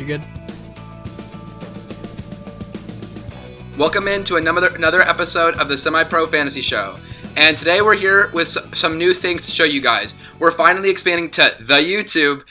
You're 0.00 0.18
good. 0.18 0.22
Welcome 3.76 4.08
into 4.08 4.36
another 4.36 4.68
another 4.68 5.02
episode 5.02 5.56
of 5.56 5.68
the 5.68 5.76
Semi 5.76 6.04
Pro 6.04 6.26
Fantasy 6.26 6.62
Show. 6.62 6.96
And 7.36 7.58
today 7.58 7.82
we're 7.82 7.96
here 7.96 8.30
with 8.30 8.48
some 8.48 8.96
new 8.96 9.12
things 9.12 9.44
to 9.44 9.52
show 9.52 9.64
you 9.64 9.82
guys. 9.82 10.14
We're 10.38 10.52
finally 10.52 10.88
expanding 10.88 11.30
to 11.32 11.54
the 11.60 11.74
YouTube, 11.74 12.44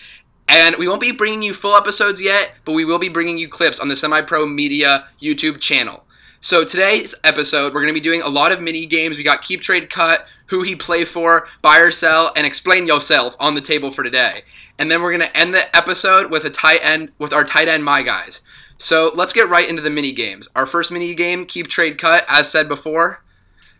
and 0.47 0.75
we 0.75 0.87
won't 0.87 1.01
be 1.01 1.11
bringing 1.11 1.41
you 1.41 1.55
full 1.55 1.75
episodes 1.75 2.21
yet, 2.21 2.53
but 2.65 2.73
we 2.73 2.85
will 2.85 2.99
be 2.99 3.09
bringing 3.09 3.39
you 3.39 3.49
clips 3.49 3.79
on 3.79 3.87
the 3.87 3.95
Semi 3.95 4.21
Pro 4.21 4.45
Media 4.45 5.07
YouTube 5.19 5.59
channel. 5.59 6.05
So 6.41 6.63
today's 6.63 7.13
episode, 7.25 7.73
we're 7.73 7.81
going 7.81 7.93
to 7.93 7.93
be 7.93 7.99
doing 7.99 8.21
a 8.21 8.29
lot 8.29 8.53
of 8.53 8.61
mini 8.61 8.85
games. 8.85 9.17
We 9.17 9.25
got 9.25 9.41
keep 9.41 9.61
trade 9.61 9.89
cut, 9.89 10.25
who 10.45 10.61
he 10.61 10.73
play 10.73 11.03
for, 11.03 11.49
buy 11.61 11.79
or 11.79 11.91
sell, 11.91 12.31
and 12.33 12.47
explain 12.47 12.87
yourself 12.87 13.35
on 13.41 13.55
the 13.55 13.61
table 13.61 13.91
for 13.91 14.03
today. 14.03 14.43
And 14.77 14.89
then 14.89 15.01
we're 15.01 15.11
going 15.11 15.29
to 15.29 15.37
end 15.37 15.53
the 15.53 15.75
episode 15.75 16.31
with 16.31 16.45
a 16.45 16.49
tight 16.49 16.79
end 16.81 17.11
with 17.19 17.33
our 17.33 17.43
tight 17.43 17.67
end 17.67 17.83
my 17.83 18.03
guys. 18.03 18.39
So 18.77 19.11
let's 19.13 19.33
get 19.33 19.49
right 19.49 19.67
into 19.67 19.81
the 19.81 19.89
mini 19.89 20.13
games. 20.13 20.47
Our 20.55 20.65
first 20.65 20.91
mini 20.91 21.13
game, 21.13 21.45
keep 21.45 21.67
trade 21.67 21.97
cut, 21.97 22.23
as 22.29 22.49
said 22.49 22.69
before. 22.69 23.21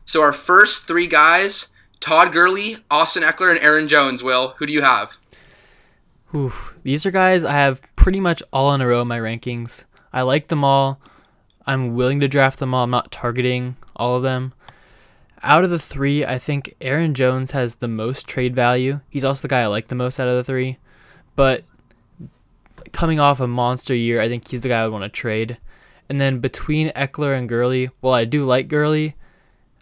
So 0.05 0.21
our 0.21 0.33
first 0.33 0.85
three 0.85 1.07
guys, 1.07 1.69
Todd 2.02 2.33
Gurley, 2.33 2.75
Austin 2.91 3.23
Ekeler, 3.23 3.52
and 3.52 3.59
Aaron 3.61 3.88
Jones. 3.88 4.21
Will, 4.21 4.49
who 4.57 4.66
do 4.66 4.73
you 4.73 4.81
have? 4.81 5.17
These 6.83 7.05
are 7.05 7.11
guys 7.11 7.45
I 7.45 7.53
have 7.53 7.81
pretty 7.95 8.19
much 8.19 8.44
all 8.52 8.73
in 8.73 8.81
a 8.81 8.88
row 8.88 9.02
in 9.02 9.07
my 9.07 9.17
rankings. 9.17 9.85
I 10.11 10.23
like 10.23 10.49
them 10.49 10.66
all. 10.66 10.99
I'm 11.69 11.93
willing 11.93 12.19
to 12.21 12.27
draft 12.27 12.57
them 12.57 12.73
all. 12.73 12.83
I'm 12.83 12.89
not 12.89 13.11
targeting 13.11 13.77
all 13.95 14.15
of 14.15 14.23
them. 14.23 14.53
Out 15.43 15.63
of 15.63 15.69
the 15.69 15.77
three, 15.77 16.25
I 16.25 16.39
think 16.39 16.73
Aaron 16.81 17.13
Jones 17.13 17.51
has 17.51 17.75
the 17.75 17.87
most 17.87 18.27
trade 18.27 18.55
value. 18.55 19.01
He's 19.07 19.23
also 19.23 19.43
the 19.43 19.49
guy 19.49 19.61
I 19.61 19.67
like 19.67 19.87
the 19.87 19.93
most 19.93 20.19
out 20.19 20.27
of 20.27 20.35
the 20.35 20.43
three. 20.43 20.79
But 21.35 21.63
coming 22.91 23.19
off 23.19 23.39
a 23.39 23.45
monster 23.45 23.94
year, 23.94 24.19
I 24.19 24.27
think 24.27 24.47
he's 24.47 24.61
the 24.61 24.69
guy 24.69 24.81
I 24.81 24.88
would 24.88 24.94
want 24.94 25.03
to 25.03 25.09
trade. 25.09 25.59
And 26.09 26.19
then 26.19 26.39
between 26.39 26.89
Ekeler 26.89 27.38
and 27.38 27.47
Gurley, 27.47 27.91
well, 28.01 28.16
I 28.16 28.25
do 28.25 28.45
like 28.45 28.67
Gurley. 28.67 29.16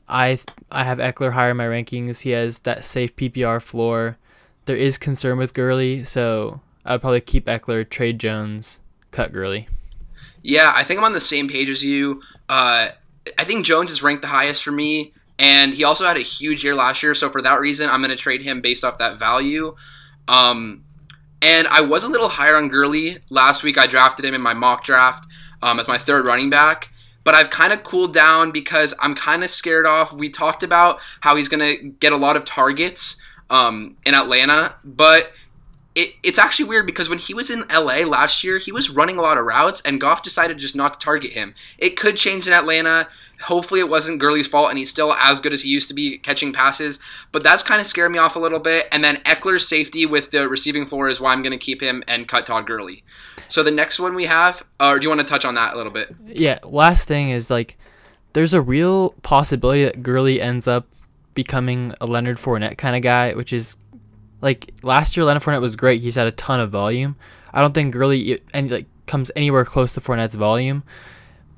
I 0.10 0.40
I 0.70 0.84
have 0.84 0.98
Ekeler 0.98 1.32
higher 1.32 1.52
in 1.52 1.58
my 1.58 1.68
rankings. 1.68 2.20
He 2.20 2.32
has 2.32 2.60
that 2.60 2.84
safe 2.84 3.16
PPR 3.16 3.62
floor. 3.62 4.18
There 4.66 4.76
is 4.76 4.98
concern 4.98 5.38
with 5.38 5.54
Gurley, 5.54 6.04
so 6.04 6.60
I 6.84 6.96
would 6.96 7.02
probably 7.02 7.22
keep 7.22 7.46
Ekeler, 7.46 7.90
trade 7.90 8.20
Jones, 8.20 8.80
cut 9.12 9.32
Gurley. 9.32 9.70
Yeah, 10.44 10.72
I 10.76 10.84
think 10.84 11.00
I'm 11.00 11.06
on 11.06 11.14
the 11.14 11.20
same 11.20 11.50
page 11.50 11.70
as 11.70 11.84
you. 11.84 12.22
Uh, 12.48 12.90
I 13.38 13.44
think 13.44 13.66
Jones 13.66 13.92
is 13.92 14.02
ranked 14.02 14.22
the 14.22 14.28
highest 14.28 14.64
for 14.64 14.72
me, 14.72 15.14
and 15.40 15.74
he 15.74 15.84
also 15.84 16.06
had 16.06 16.18
a 16.18 16.22
huge 16.22 16.64
year 16.64 16.76
last 16.76 17.04
year. 17.04 17.14
So 17.14 17.30
for 17.30 17.42
that 17.42 17.60
reason, 17.60 17.90
I'm 17.90 18.02
going 18.02 18.10
to 18.10 18.16
trade 18.16 18.42
him 18.42 18.62
based 18.62 18.84
off 18.84 18.98
that 19.00 19.20
value. 19.20 19.76
Um, 20.28 20.84
and 21.42 21.68
I 21.68 21.82
was 21.82 22.04
a 22.04 22.08
little 22.08 22.30
higher 22.30 22.56
on 22.56 22.70
Gurley 22.70 23.20
last 23.30 23.64
week. 23.64 23.78
I 23.78 23.86
drafted 23.86 24.26
him 24.26 24.34
in 24.34 24.42
my 24.42 24.54
mock 24.54 24.84
draft 24.84 25.28
um, 25.62 25.80
as 25.80 25.88
my 25.88 25.98
third 25.98 26.26
running 26.26 26.50
back. 26.50 26.90
But 27.24 27.36
I've 27.36 27.50
kind 27.50 27.74
of 27.74 27.84
cooled 27.84 28.14
down 28.14 28.52
because 28.52 28.94
I'm 29.02 29.14
kind 29.14 29.44
of 29.44 29.50
scared 29.50 29.86
off. 29.86 30.14
We 30.14 30.30
talked 30.30 30.64
about 30.64 31.02
how 31.20 31.36
he's 31.36 31.50
going 31.50 31.60
to 31.60 31.90
get 32.00 32.14
a 32.14 32.18
lot 32.18 32.38
of 32.38 32.46
targets 32.46 33.22
um, 33.50 33.98
in 34.06 34.16
Atlanta, 34.16 34.76
but 34.84 35.32
it, 35.98 36.14
it's 36.22 36.38
actually 36.38 36.70
weird 36.70 36.86
because 36.86 37.10
when 37.10 37.18
he 37.18 37.34
was 37.34 37.50
in 37.50 37.66
LA 37.74 38.06
last 38.06 38.44
year, 38.44 38.60
he 38.60 38.72
was 38.72 38.92
running 38.92 39.18
a 39.18 39.22
lot 39.24 39.40
of 39.40 39.46
routes, 39.46 39.82
and 39.82 40.00
Goff 40.00 40.22
decided 40.22 40.60
just 40.60 40.76
not 40.76 40.94
to 40.94 41.00
target 41.00 41.32
him. 41.32 41.56
It 41.80 41.98
could 41.98 42.16
change 42.16 42.46
in 42.46 42.54
Atlanta. 42.54 43.08
Hopefully, 43.42 43.80
it 43.80 43.90
wasn't 43.90 44.20
Gurley's 44.20 44.48
fault, 44.48 44.70
and 44.70 44.78
he's 44.78 44.92
still 44.92 45.14
as 45.14 45.42
good 45.42 45.54
as 45.54 45.64
he 45.64 45.72
used 45.72 45.88
to 45.88 45.96
be 45.96 46.20
catching 46.20 46.54
passes. 46.54 47.00
But 47.32 47.44
that's 47.44 47.64
kind 47.64 47.82
of 47.82 47.88
scared 47.88 48.12
me 48.12 48.20
off 48.20 48.36
a 48.36 48.40
little 48.40 48.60
bit. 48.60 48.88
And 48.92 49.04
then 49.04 49.18
Ekeler's 49.24 49.68
safety 49.68 50.06
with 50.06 50.30
the 50.30 50.48
receiving 50.48 50.86
floor 50.86 51.10
is 51.10 51.20
why 51.20 51.34
I'm 51.34 51.42
going 51.42 51.58
to 51.58 51.58
keep 51.58 51.82
him 51.82 52.04
and 52.08 52.28
cut 52.28 52.46
Todd 52.46 52.68
Gurley. 52.68 53.04
So 53.50 53.64
the 53.64 53.72
next 53.72 54.00
one 54.00 54.14
we 54.14 54.26
have, 54.26 54.64
uh, 54.80 54.90
or 54.90 55.00
do 55.00 55.06
you 55.06 55.10
want 55.10 55.22
to 55.22 55.28
touch 55.28 55.46
on 55.46 55.56
that 55.56 55.74
a 55.74 55.78
little 55.78 55.92
bit? 55.92 56.16
Yeah, 56.28 56.60
last 56.64 57.08
thing 57.08 57.32
is 57.32 57.50
like 57.50 57.76
there's 58.34 58.54
a 58.54 58.62
real 58.62 59.16
possibility 59.24 59.86
that 59.86 60.04
Gurley 60.04 60.40
ends 60.40 60.68
up 60.68 60.86
becoming 61.34 61.92
a 62.02 62.06
Leonard 62.06 62.38
Fournette 62.38 62.78
kind 62.78 62.96
of 62.96 63.02
guy, 63.02 63.34
which 63.34 63.52
is 63.52 63.78
like 64.42 64.74
last 64.84 65.18
year 65.18 65.26
Leonard 65.26 65.44
Fournette 65.44 65.62
was 65.62 65.76
great. 65.76 66.02
He's 66.02 66.16
had 66.16 66.28
a 66.28 66.32
ton 66.32 66.60
of 66.60 66.70
volume. 66.70 67.16
I 67.54 67.62
don't 67.62 67.74
think 67.74 67.94
Gurley 67.94 68.40
and 68.54 68.70
like 68.70 68.86
comes 69.06 69.32
anywhere 69.36 69.66
close 69.66 69.94
to 69.94 70.02
Fournette's 70.02 70.36
volume, 70.36 70.84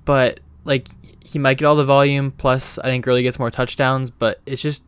but 0.06 0.40
like 0.66 0.88
he 1.24 1.40
might 1.40 1.58
get 1.58 1.66
all 1.66 1.76
the 1.76 1.86
volume. 1.86 2.32
Plus, 2.32 2.80
I 2.80 2.84
think 2.84 3.06
Gurley 3.06 3.24
gets 3.24 3.40
more 3.40 3.52
touchdowns. 3.52 4.10
But 4.10 4.42
it's 4.46 4.62
just 4.62 4.84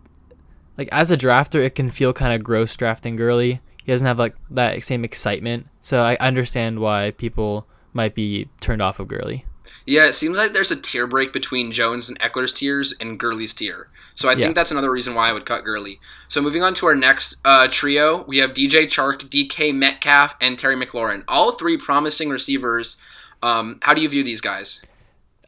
like 0.77 0.89
as 0.91 1.11
a 1.11 1.17
drafter, 1.17 1.63
it 1.63 1.75
can 1.75 1.89
feel 1.89 2.13
kind 2.13 2.33
of 2.33 2.43
gross 2.43 2.75
drafting 2.75 3.15
Gurley. 3.15 3.61
He 3.83 3.91
doesn't 3.91 4.07
have 4.07 4.19
like 4.19 4.35
that 4.51 4.83
same 4.83 5.03
excitement. 5.03 5.67
So 5.81 6.01
I 6.01 6.15
understand 6.17 6.79
why 6.79 7.11
people 7.11 7.67
might 7.93 8.15
be 8.15 8.47
turned 8.59 8.81
off 8.81 8.99
of 8.99 9.07
Gurley. 9.07 9.45
Yeah, 9.85 10.05
it 10.05 10.15
seems 10.15 10.37
like 10.37 10.53
there's 10.53 10.71
a 10.71 10.79
tier 10.79 11.07
break 11.07 11.33
between 11.33 11.71
Jones 11.71 12.07
and 12.07 12.19
Ekeler's 12.19 12.53
tiers 12.53 12.93
and 12.99 13.19
Gurley's 13.19 13.53
tier. 13.53 13.89
So 14.15 14.27
I 14.29 14.33
Yeah. 14.33 14.45
think 14.45 14.55
that's 14.55 14.71
another 14.71 14.91
reason 14.91 15.15
why 15.15 15.29
I 15.29 15.33
would 15.33 15.45
cut 15.45 15.63
Gurley. 15.63 15.99
So 16.27 16.41
moving 16.41 16.63
on 16.63 16.73
to 16.75 16.85
our 16.87 16.95
next 16.95 17.35
uh, 17.45 17.67
trio, 17.69 18.23
we 18.27 18.37
have 18.37 18.51
DJ 18.53 18.85
Chark, 18.85 19.29
DK 19.29 19.73
Metcalf, 19.73 20.35
and 20.41 20.57
Terry 20.59 20.75
McLaurin. 20.75 21.23
All 21.27 21.53
three 21.53 21.77
promising 21.77 22.29
receivers. 22.29 22.97
Um, 23.43 23.79
how 23.81 23.93
do 23.93 24.01
you 24.01 24.09
view 24.09 24.23
these 24.23 24.41
guys? 24.41 24.81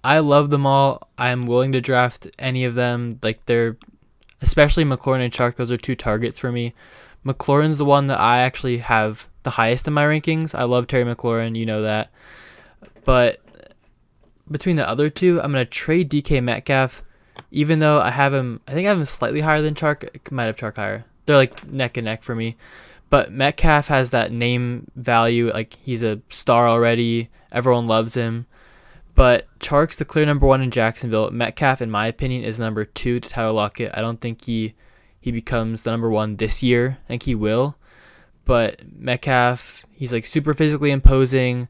I 0.03 0.19
love 0.19 0.49
them 0.49 0.65
all. 0.65 1.07
I'm 1.17 1.45
willing 1.45 1.71
to 1.73 1.81
draft 1.81 2.27
any 2.39 2.65
of 2.65 2.75
them. 2.75 3.19
Like 3.21 3.45
they're, 3.45 3.77
especially 4.41 4.83
McLaurin 4.83 5.23
and 5.23 5.31
Chark. 5.33 5.55
Those 5.55 5.71
are 5.71 5.77
two 5.77 5.95
targets 5.95 6.37
for 6.39 6.51
me. 6.51 6.73
McLaurin's 7.25 7.77
the 7.77 7.85
one 7.85 8.07
that 8.07 8.19
I 8.19 8.39
actually 8.39 8.79
have 8.79 9.29
the 9.43 9.49
highest 9.51 9.87
in 9.87 9.93
my 9.93 10.03
rankings. 10.03 10.53
I 10.53 10.63
love 10.63 10.87
Terry 10.87 11.03
McLaurin. 11.05 11.55
You 11.57 11.65
know 11.65 11.83
that. 11.83 12.11
But 13.05 13.39
between 14.51 14.75
the 14.75 14.87
other 14.87 15.09
two, 15.09 15.39
I'm 15.41 15.51
gonna 15.51 15.65
trade 15.65 16.09
DK 16.09 16.41
Metcalf. 16.43 17.03
Even 17.53 17.77
though 17.77 18.01
I 18.01 18.09
have 18.09 18.33
him, 18.33 18.59
I 18.67 18.73
think 18.73 18.87
I 18.87 18.89
have 18.89 18.97
him 18.97 19.05
slightly 19.05 19.39
higher 19.39 19.61
than 19.61 19.75
Chark. 19.75 20.31
Might 20.31 20.47
have 20.47 20.55
Chark 20.55 20.75
higher. 20.75 21.05
They're 21.25 21.37
like 21.37 21.65
neck 21.67 21.97
and 21.97 22.05
neck 22.05 22.23
for 22.23 22.35
me. 22.35 22.57
But 23.11 23.31
Metcalf 23.31 23.89
has 23.89 24.09
that 24.09 24.31
name 24.31 24.89
value. 24.95 25.51
Like 25.53 25.77
he's 25.83 26.01
a 26.01 26.19
star 26.29 26.67
already. 26.67 27.29
Everyone 27.51 27.85
loves 27.85 28.15
him. 28.15 28.47
But 29.13 29.45
Chark's 29.59 29.97
the 29.97 30.05
clear 30.05 30.25
number 30.25 30.47
one 30.47 30.63
in 30.63 30.71
Jacksonville. 30.71 31.29
Metcalf, 31.29 31.79
in 31.79 31.91
my 31.91 32.07
opinion, 32.07 32.43
is 32.43 32.59
number 32.59 32.85
two 32.85 33.19
to 33.19 33.29
Tyler 33.29 33.51
Lockett. 33.51 33.91
I 33.93 34.01
don't 34.01 34.19
think 34.19 34.43
he 34.45 34.73
he 35.21 35.31
becomes 35.31 35.83
the 35.83 35.91
number 35.91 36.09
one 36.09 36.37
this 36.37 36.63
year. 36.63 36.97
I 37.05 37.07
think 37.07 37.23
he 37.23 37.35
will. 37.35 37.75
But 38.45 38.81
Metcalf, 38.97 39.85
he's 39.91 40.11
like 40.11 40.25
super 40.25 40.55
physically 40.55 40.89
imposing. 40.89 41.67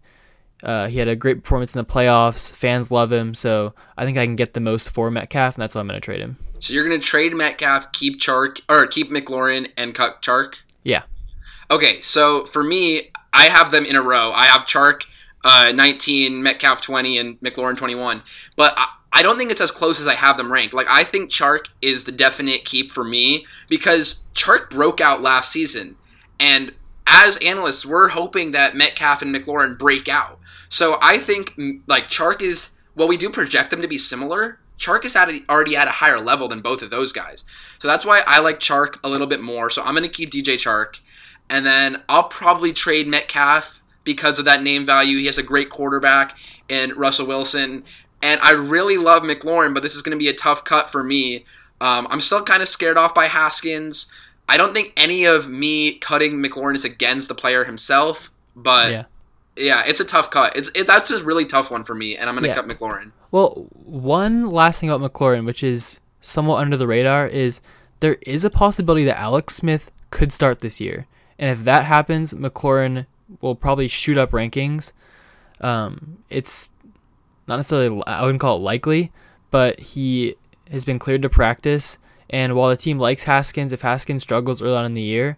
Uh, 0.64 0.88
he 0.88 0.98
had 0.98 1.08
a 1.08 1.16
great 1.16 1.44
performance 1.44 1.76
in 1.76 1.80
the 1.80 1.86
playoffs. 1.86 2.50
Fans 2.50 2.90
love 2.90 3.12
him, 3.12 3.34
so 3.34 3.74
I 3.98 4.06
think 4.06 4.18
I 4.18 4.26
can 4.26 4.36
get 4.36 4.54
the 4.54 4.60
most 4.60 4.94
for 4.94 5.12
Metcalf, 5.12 5.56
and 5.56 5.62
that's 5.62 5.76
why 5.76 5.82
I'm 5.82 5.88
going 5.88 6.00
to 6.00 6.04
trade 6.04 6.22
him. 6.22 6.38
So 6.62 6.74
you're 6.74 6.88
going 6.88 7.00
to 7.00 7.06
trade 7.06 7.34
Metcalf, 7.34 7.92
keep 7.92 8.22
Chark, 8.22 8.62
or 8.70 8.88
keep 8.88 9.12
McLaurin, 9.12 9.70
and 9.76 9.94
cut 9.94 10.22
Chark. 10.22 10.56
Yeah. 10.84 11.04
Okay, 11.70 12.00
so 12.02 12.46
for 12.46 12.64
me, 12.64 13.12
I 13.34 13.46
have 13.46 13.72
them 13.72 13.86
in 13.86 13.98
a 13.98 14.02
row. 14.02 14.32
I 14.32 14.46
have 14.46 14.62
Chark 14.62 15.02
uh, 15.44 15.74
19, 15.74 16.42
Metcalf 16.42 16.82
20, 16.82 17.18
and 17.18 17.40
McLaurin 17.42 17.76
21. 17.76 18.24
But 18.56 18.74
I, 18.78 18.88
I 19.12 19.22
don't 19.22 19.38
think 19.38 19.52
it's 19.52 19.62
as 19.62 19.72
close 19.72 20.00
as 20.00 20.08
I 20.08 20.16
have 20.16 20.38
them 20.38 20.52
ranked. 20.52 20.74
Like 20.74 20.88
I 20.90 21.04
think 21.04 21.30
Chark 21.30 21.66
is 21.82 22.06
the 22.06 22.12
definite 22.12 22.66
keep 22.66 22.92
for 22.92 23.04
me 23.04 23.46
because 23.70 24.24
Chark 24.34 24.70
broke 24.70 25.02
out 25.02 25.22
last 25.22 25.52
season, 25.52 25.98
and 26.40 26.74
as 27.06 27.38
analysts, 27.38 27.86
we're 27.86 28.08
hoping 28.08 28.52
that 28.54 28.76
Metcalf 28.76 29.22
and 29.22 29.36
McLaurin 29.36 29.78
break 29.78 30.08
out. 30.08 30.40
So 30.74 30.98
I 31.04 31.20
think 31.20 31.56
mm, 31.56 31.82
like 31.86 32.10
Chark 32.10 32.42
is 32.42 32.72
well, 32.96 33.08
we 33.08 33.16
do 33.16 33.30
project 33.30 33.70
them 33.70 33.82
to 33.84 33.88
be 33.88 34.00
similar. 34.00 34.60
Chark 34.80 35.06
is 35.06 35.16
at 35.16 35.30
a, 35.30 35.44
already 35.48 35.78
at 35.78 35.88
a 35.88 35.92
higher 35.92 36.20
level 36.20 36.48
than 36.48 36.62
both 36.62 36.82
of 36.82 36.90
those 36.90 37.12
guys. 37.12 37.46
So 37.80 37.88
that's 37.88 38.06
why 38.06 38.24
I 38.26 38.40
like 38.40 38.60
Chark 38.60 38.96
a 39.04 39.10
little 39.10 39.28
bit 39.28 39.42
more. 39.42 39.70
So 39.70 39.84
I'm 39.84 39.94
going 39.94 40.04
to 40.04 40.10
keep 40.10 40.32
DJ 40.32 40.56
Chark. 40.56 40.98
And 41.50 41.66
then 41.66 42.02
I'll 42.10 42.24
probably 42.24 42.74
trade 42.74 43.08
Metcalf 43.08 43.82
because 44.04 44.40
of 44.40 44.46
that 44.46 44.64
name 44.64 44.86
value. 44.86 45.20
He 45.20 45.28
has 45.28 45.38
a 45.38 45.44
great 45.44 45.70
quarterback 45.70 46.38
in 46.70 46.92
Russell 46.94 47.28
Wilson. 47.28 47.84
And 48.24 48.42
I 48.42 48.52
really 48.52 48.98
love 48.98 49.22
McLaurin, 49.24 49.74
but 49.74 49.84
this 49.84 49.96
is 49.96 50.02
going 50.02 50.18
to 50.18 50.24
be 50.24 50.30
a 50.30 50.34
tough 50.34 50.64
cut 50.64 50.92
for 50.92 51.04
me. 51.04 51.46
Um, 51.82 52.08
I'm 52.10 52.22
still 52.22 52.44
kind 52.44 52.64
of 52.64 52.70
scared 52.70 52.98
off 52.98 53.14
by 53.14 53.28
Haskins. 53.28 54.12
I 54.50 54.58
don't 54.58 54.74
think 54.74 54.94
any 54.98 55.26
of 55.26 55.48
me 55.48 56.00
cutting 56.00 56.44
McLaurin 56.44 56.76
is 56.76 56.86
against 56.86 57.28
the 57.28 57.36
player 57.36 57.64
himself, 57.64 58.32
but 58.56 58.92
yeah. 58.92 59.04
Yeah, 59.56 59.84
it's 59.86 60.00
a 60.00 60.06
tough 60.06 60.30
cut. 60.32 60.56
It's 60.56 60.70
it, 60.76 60.88
that's 60.88 61.12
a 61.12 61.24
really 61.24 61.46
tough 61.46 61.72
one 61.72 61.84
for 61.84 61.96
me, 61.96 62.16
and 62.18 62.30
I'm 62.30 62.36
going 62.36 62.44
to 62.44 62.50
Yeah. 62.50 62.56
cut 62.56 62.68
McLaurin. 62.68 63.12
Well, 63.32 63.68
one 63.74 64.48
last 64.50 64.80
thing 64.80 64.90
about 64.90 65.14
McLaurin, 65.14 65.46
which 65.46 65.64
is 65.64 66.00
somewhat 66.22 66.62
under 66.62 66.78
the 66.78 66.88
radar, 66.88 67.28
is 67.28 67.62
there 68.00 68.18
is 68.22 68.46
a 68.46 68.50
possibility 68.50 69.04
that 69.06 69.20
Alex 69.20 69.56
Smith 69.56 69.92
could 70.12 70.32
start 70.32 70.60
this 70.60 70.80
year. 70.80 71.08
And 71.40 71.50
if 71.50 71.64
that 71.64 71.86
happens, 71.86 72.34
McLaurin 72.34 73.06
will 73.42 73.56
probably 73.56 73.88
shoot 73.88 74.18
up 74.18 74.32
rankings. 74.32 74.94
Um, 75.62 76.20
it's 76.30 76.70
not 77.48 77.58
necessarily, 77.58 78.04
I 78.06 78.22
wouldn't 78.22 78.40
call 78.42 78.58
it 78.58 78.62
likely, 78.62 79.12
but 79.52 79.80
he 79.80 80.36
has 80.72 80.86
been 80.86 81.00
cleared 81.00 81.22
to 81.24 81.30
practice. 81.30 81.98
And 82.30 82.54
while 82.54 82.70
the 82.70 82.78
team 82.78 83.00
likes 83.00 83.24
Haskins, 83.24 83.74
if 83.74 83.82
Haskins 83.82 84.22
struggles 84.22 84.62
early 84.62 84.76
on 84.76 84.86
in 84.86 84.94
the 84.94 85.02
year, 85.02 85.38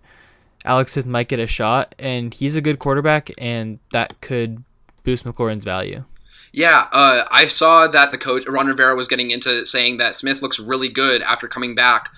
Alex 0.66 0.94
Smith 0.94 1.06
might 1.06 1.30
get 1.30 1.40
a 1.40 1.48
shot. 1.48 1.96
And 1.98 2.34
he's 2.34 2.56
a 2.56 2.62
good 2.62 2.80
quarterback, 2.80 3.32
and 3.38 3.80
that 3.92 4.20
could 4.22 4.64
boost 5.04 5.24
McLaurin's 5.24 5.64
value. 5.64 6.04
Yeah, 6.52 6.88
uh, 6.92 7.26
I 7.30 7.50
saw 7.50 7.88
that 7.88 8.12
the 8.12 8.18
coach 8.18 8.46
Ron 8.48 8.68
Rivera 8.68 8.96
was 8.96 9.08
getting 9.08 9.32
into 9.32 9.66
saying 9.66 9.98
that 9.98 10.16
Smith 10.16 10.42
looks 10.42 10.58
really 10.58 10.88
good 10.88 11.22
after 11.22 11.50
coming 11.50 11.76
back 11.76 12.10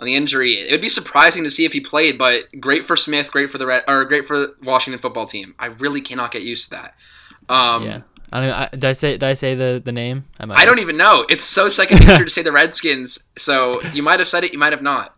on 0.00 0.06
the 0.06 0.14
injury. 0.14 0.54
It 0.54 0.72
would 0.72 0.80
be 0.80 0.88
surprising 0.88 1.44
to 1.44 1.50
see 1.50 1.66
if 1.66 1.74
he 1.74 1.80
played, 1.80 2.16
but 2.16 2.44
great 2.58 2.86
for 2.86 2.96
Smith, 2.96 3.30
great 3.30 3.50
for 3.50 3.58
the 3.58 3.66
Red, 3.66 3.84
or 3.86 4.04
great 4.06 4.26
for 4.26 4.38
the 4.38 4.54
Washington 4.62 5.00
football 5.00 5.26
team. 5.26 5.54
I 5.58 5.66
really 5.66 6.00
cannot 6.00 6.32
get 6.32 6.42
used 6.42 6.64
to 6.64 6.70
that. 6.70 6.94
Um, 7.48 7.84
yeah. 7.84 8.00
I 8.32 8.40
don't, 8.40 8.54
I, 8.54 8.68
did 8.70 8.84
I 8.86 8.92
say 8.92 9.12
did 9.12 9.24
I 9.24 9.34
say 9.34 9.54
the, 9.54 9.82
the 9.84 9.92
name? 9.92 10.24
I, 10.40 10.62
I 10.62 10.64
don't 10.64 10.78
even 10.78 10.96
know. 10.96 11.26
It's 11.28 11.44
so 11.44 11.68
second 11.68 12.00
nature 12.00 12.24
to 12.24 12.30
say 12.30 12.40
the 12.40 12.50
Redskins. 12.50 13.30
So 13.36 13.82
you 13.92 14.02
might 14.02 14.20
have 14.20 14.28
said 14.28 14.42
it, 14.42 14.54
you 14.54 14.58
might 14.58 14.72
have 14.72 14.82
not. 14.82 15.14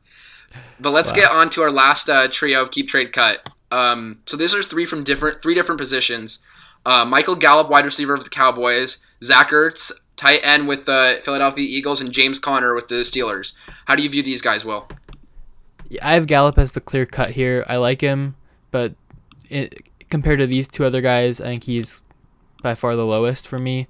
But 0.80 0.90
let's 0.90 1.10
wow. 1.12 1.16
get 1.16 1.30
on 1.30 1.50
to 1.50 1.62
our 1.62 1.70
last 1.70 2.08
uh, 2.08 2.28
trio 2.28 2.62
of 2.62 2.70
keep 2.70 2.88
trade 2.88 3.12
cut. 3.12 3.48
Um, 3.70 4.20
so 4.26 4.36
these 4.36 4.54
are 4.54 4.62
three 4.62 4.86
from 4.86 5.04
different 5.04 5.42
three 5.42 5.54
different 5.54 5.80
positions. 5.80 6.40
Uh, 6.86 7.04
Michael 7.04 7.34
Gallup, 7.34 7.70
wide 7.70 7.84
receiver 7.84 8.14
of 8.14 8.24
the 8.24 8.30
Cowboys. 8.30 8.98
Zach 9.22 9.50
Ertz, 9.50 9.90
tight 10.16 10.40
end 10.42 10.68
with 10.68 10.84
the 10.84 11.20
Philadelphia 11.22 11.64
Eagles, 11.64 12.00
and 12.00 12.12
James 12.12 12.38
Conner 12.38 12.74
with 12.74 12.88
the 12.88 12.96
Steelers. 12.96 13.54
How 13.86 13.94
do 13.94 14.02
you 14.02 14.08
view 14.10 14.22
these 14.22 14.42
guys, 14.42 14.64
Will? 14.64 14.86
I 16.02 16.14
have 16.14 16.26
Gallup 16.26 16.58
as 16.58 16.72
the 16.72 16.80
clear 16.80 17.06
cut 17.06 17.30
here. 17.30 17.64
I 17.68 17.76
like 17.76 18.00
him, 18.00 18.36
but 18.70 18.94
it, 19.48 19.82
compared 20.10 20.38
to 20.40 20.46
these 20.46 20.68
two 20.68 20.84
other 20.84 21.00
guys, 21.00 21.40
I 21.40 21.44
think 21.44 21.64
he's 21.64 22.02
by 22.62 22.74
far 22.74 22.96
the 22.96 23.06
lowest 23.06 23.46
for 23.46 23.58
me. 23.58 23.86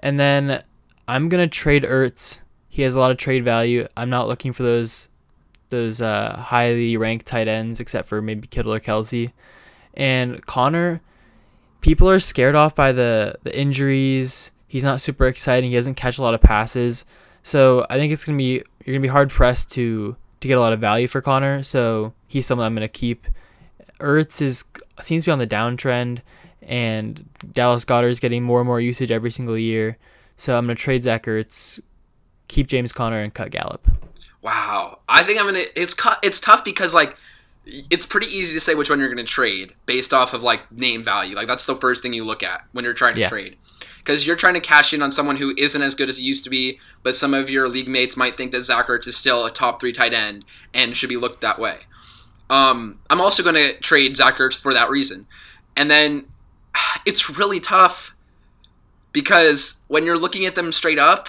And 0.00 0.18
then 0.18 0.62
I'm 1.08 1.28
gonna 1.28 1.48
trade 1.48 1.84
Ertz. 1.84 2.40
He 2.68 2.82
has 2.82 2.94
a 2.96 3.00
lot 3.00 3.10
of 3.10 3.16
trade 3.16 3.44
value. 3.44 3.86
I'm 3.96 4.10
not 4.10 4.28
looking 4.28 4.52
for 4.52 4.62
those 4.62 5.08
those 5.70 6.00
uh, 6.00 6.36
highly 6.36 6.96
ranked 6.96 7.26
tight 7.26 7.48
ends, 7.48 7.80
except 7.80 8.08
for 8.08 8.20
maybe 8.20 8.46
Kittle 8.46 8.72
or 8.72 8.80
Kelce. 8.80 9.32
And 9.94 10.44
Conner, 10.46 11.00
people 11.80 12.08
are 12.08 12.20
scared 12.20 12.54
off 12.54 12.74
by 12.74 12.92
the 12.92 13.36
the 13.42 13.56
injuries. 13.58 14.52
He's 14.68 14.84
not 14.84 15.00
super 15.00 15.26
exciting. 15.26 15.70
He 15.70 15.76
doesn't 15.76 15.94
catch 15.94 16.18
a 16.18 16.22
lot 16.22 16.34
of 16.34 16.40
passes. 16.40 17.04
So 17.42 17.86
I 17.90 17.96
think 17.96 18.12
it's 18.12 18.24
gonna 18.24 18.38
be 18.38 18.62
you're 18.84 18.94
gonna 18.94 19.00
be 19.00 19.08
hard 19.08 19.30
pressed 19.30 19.70
to 19.72 20.16
to 20.40 20.48
get 20.48 20.58
a 20.58 20.60
lot 20.60 20.72
of 20.72 20.80
value 20.80 21.08
for 21.08 21.20
Conner. 21.20 21.62
So 21.62 22.12
he's 22.26 22.46
someone 22.46 22.66
I'm 22.66 22.74
gonna 22.74 22.88
keep. 22.88 23.26
Ertz 23.98 24.40
is 24.40 24.64
seems 25.00 25.24
to 25.24 25.28
be 25.28 25.32
on 25.32 25.38
the 25.38 25.46
downtrend 25.46 26.20
and 26.62 27.28
Dallas 27.52 27.84
Goedert 27.84 28.10
is 28.10 28.20
getting 28.20 28.42
more 28.42 28.60
and 28.60 28.66
more 28.66 28.80
usage 28.80 29.10
every 29.10 29.30
single 29.30 29.58
year. 29.58 29.96
So 30.36 30.56
I'm 30.56 30.64
gonna 30.64 30.74
trade 30.74 31.02
Zach 31.02 31.24
Ertz, 31.26 31.80
keep 32.48 32.66
James 32.66 32.92
Conner, 32.92 33.20
and 33.20 33.32
cut 33.32 33.50
Gallup. 33.50 33.88
Wow, 34.42 35.00
I 35.08 35.22
think 35.22 35.38
I'm 35.38 35.46
gonna. 35.46 35.64
It's 35.76 35.94
it's 36.22 36.40
tough 36.40 36.64
because 36.64 36.94
like 36.94 37.16
it's 37.66 38.06
pretty 38.06 38.26
easy 38.26 38.54
to 38.54 38.60
say 38.60 38.74
which 38.74 38.88
one 38.88 38.98
you're 38.98 39.08
gonna 39.08 39.24
trade 39.24 39.74
based 39.86 40.14
off 40.14 40.32
of 40.32 40.42
like 40.42 40.70
name 40.72 41.04
value. 41.04 41.36
Like 41.36 41.46
that's 41.46 41.66
the 41.66 41.76
first 41.76 42.02
thing 42.02 42.12
you 42.12 42.24
look 42.24 42.42
at 42.42 42.64
when 42.72 42.84
you're 42.84 42.94
trying 42.94 43.14
to 43.14 43.20
yeah. 43.20 43.28
trade. 43.28 43.56
Because 43.98 44.26
you're 44.26 44.36
trying 44.36 44.54
to 44.54 44.60
cash 44.60 44.94
in 44.94 45.02
on 45.02 45.12
someone 45.12 45.36
who 45.36 45.54
isn't 45.58 45.82
as 45.82 45.94
good 45.94 46.08
as 46.08 46.16
he 46.16 46.24
used 46.24 46.42
to 46.44 46.50
be, 46.50 46.80
but 47.02 47.14
some 47.14 47.34
of 47.34 47.50
your 47.50 47.68
league 47.68 47.86
mates 47.86 48.16
might 48.16 48.34
think 48.34 48.50
that 48.52 48.62
Zach 48.62 48.86
Ertz 48.86 49.06
is 49.06 49.14
still 49.14 49.44
a 49.44 49.50
top 49.50 49.78
three 49.78 49.92
tight 49.92 50.14
end 50.14 50.46
and 50.72 50.96
should 50.96 51.10
be 51.10 51.18
looked 51.18 51.42
that 51.42 51.58
way. 51.58 51.80
Um, 52.48 52.98
I'm 53.10 53.20
also 53.20 53.42
going 53.42 53.56
to 53.56 53.78
trade 53.80 54.16
Zach 54.16 54.38
Ertz 54.38 54.56
for 54.56 54.72
that 54.72 54.88
reason. 54.88 55.26
And 55.76 55.90
then 55.90 56.26
it's 57.06 57.28
really 57.30 57.60
tough 57.60 58.14
because 59.12 59.80
when 59.88 60.04
you're 60.04 60.18
looking 60.18 60.46
at 60.46 60.54
them 60.54 60.72
straight 60.72 60.98
up, 60.98 61.28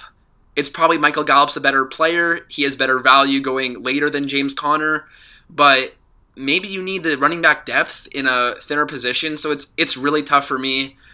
it's 0.54 0.68
probably 0.68 0.98
Michael 0.98 1.24
Gallup's 1.24 1.56
a 1.56 1.60
better 1.60 1.84
player. 1.84 2.44
He 2.48 2.62
has 2.62 2.76
better 2.76 2.98
value 2.98 3.40
going 3.40 3.82
later 3.82 4.10
than 4.10 4.28
James 4.28 4.54
Conner, 4.54 5.06
but 5.48 5.94
maybe 6.36 6.68
you 6.68 6.82
need 6.82 7.02
the 7.02 7.16
running 7.16 7.42
back 7.42 7.66
depth 7.66 8.06
in 8.12 8.26
a 8.26 8.54
thinner 8.60 8.86
position. 8.86 9.36
So 9.36 9.50
it's 9.50 9.72
it's 9.76 9.96
really 9.96 10.22
tough 10.22 10.46
for 10.46 10.58
me. 10.58 10.96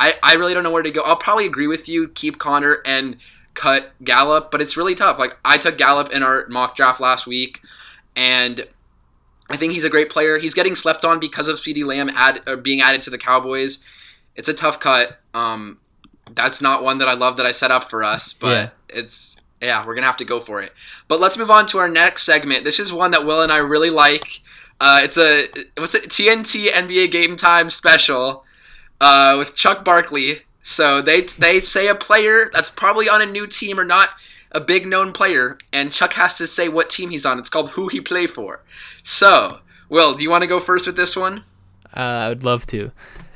I, 0.00 0.14
I 0.22 0.34
really 0.34 0.54
don't 0.54 0.62
know 0.62 0.70
where 0.70 0.84
to 0.84 0.92
go. 0.92 1.02
I'll 1.02 1.16
probably 1.16 1.46
agree 1.46 1.66
with 1.66 1.88
you, 1.88 2.06
keep 2.06 2.38
Conner 2.38 2.82
and 2.86 3.16
cut 3.54 3.90
Gallup, 4.04 4.52
but 4.52 4.62
it's 4.62 4.76
really 4.76 4.94
tough. 4.94 5.18
Like 5.18 5.36
I 5.44 5.58
took 5.58 5.76
Gallup 5.76 6.10
in 6.10 6.22
our 6.22 6.46
mock 6.46 6.76
draft 6.76 7.00
last 7.00 7.26
week, 7.26 7.60
and 8.14 8.64
I 9.50 9.56
think 9.56 9.72
he's 9.72 9.82
a 9.82 9.90
great 9.90 10.08
player. 10.08 10.38
He's 10.38 10.54
getting 10.54 10.76
slept 10.76 11.04
on 11.04 11.18
because 11.18 11.48
of 11.48 11.56
CeeDee 11.56 11.84
Lamb 11.84 12.10
add, 12.10 12.42
uh, 12.46 12.54
being 12.54 12.80
added 12.80 13.02
to 13.04 13.10
the 13.10 13.18
Cowboys. 13.18 13.82
It's 14.36 14.48
a 14.48 14.54
tough 14.54 14.78
cut. 14.78 15.18
Um, 15.34 15.80
that's 16.34 16.62
not 16.62 16.82
one 16.82 16.98
that 16.98 17.08
I 17.08 17.14
love 17.14 17.36
that 17.36 17.46
I 17.46 17.50
set 17.50 17.70
up 17.70 17.90
for 17.90 18.04
us, 18.04 18.32
but 18.32 18.48
yeah. 18.48 18.70
it's 18.88 19.36
yeah, 19.60 19.84
we're 19.84 19.94
gonna 19.94 20.06
have 20.06 20.16
to 20.18 20.24
go 20.24 20.40
for 20.40 20.62
it. 20.62 20.72
But 21.08 21.20
let's 21.20 21.36
move 21.36 21.50
on 21.50 21.66
to 21.68 21.78
our 21.78 21.88
next 21.88 22.24
segment. 22.24 22.64
This 22.64 22.78
is 22.78 22.92
one 22.92 23.10
that 23.12 23.24
Will 23.24 23.42
and 23.42 23.52
I 23.52 23.58
really 23.58 23.90
like. 23.90 24.42
Uh, 24.80 25.00
it's 25.02 25.18
a 25.18 25.48
what's 25.76 25.94
it 25.94 26.04
TNT 26.04 26.68
NBA 26.68 27.10
Game 27.10 27.36
Time 27.36 27.70
special 27.70 28.44
uh, 29.00 29.36
with 29.38 29.54
Chuck 29.54 29.84
Barkley. 29.84 30.42
So 30.62 31.02
they 31.02 31.22
they 31.22 31.60
say 31.60 31.88
a 31.88 31.94
player 31.94 32.50
that's 32.52 32.70
probably 32.70 33.08
on 33.08 33.22
a 33.22 33.26
new 33.26 33.46
team 33.46 33.80
or 33.80 33.84
not 33.84 34.10
a 34.52 34.60
big 34.60 34.86
known 34.86 35.12
player, 35.12 35.58
and 35.72 35.92
Chuck 35.92 36.12
has 36.14 36.38
to 36.38 36.46
say 36.46 36.68
what 36.68 36.90
team 36.90 37.10
he's 37.10 37.26
on. 37.26 37.38
It's 37.38 37.48
called 37.48 37.70
Who 37.70 37.88
He 37.88 38.00
Play 38.00 38.26
For. 38.26 38.62
So, 39.02 39.60
Will, 39.88 40.14
do 40.14 40.22
you 40.22 40.30
want 40.30 40.42
to 40.42 40.48
go 40.48 40.60
first 40.60 40.86
with 40.86 40.96
this 40.96 41.16
one? 41.16 41.44
Uh, 41.96 42.00
I 42.00 42.28
would 42.28 42.44
love 42.44 42.66
to. 42.68 42.92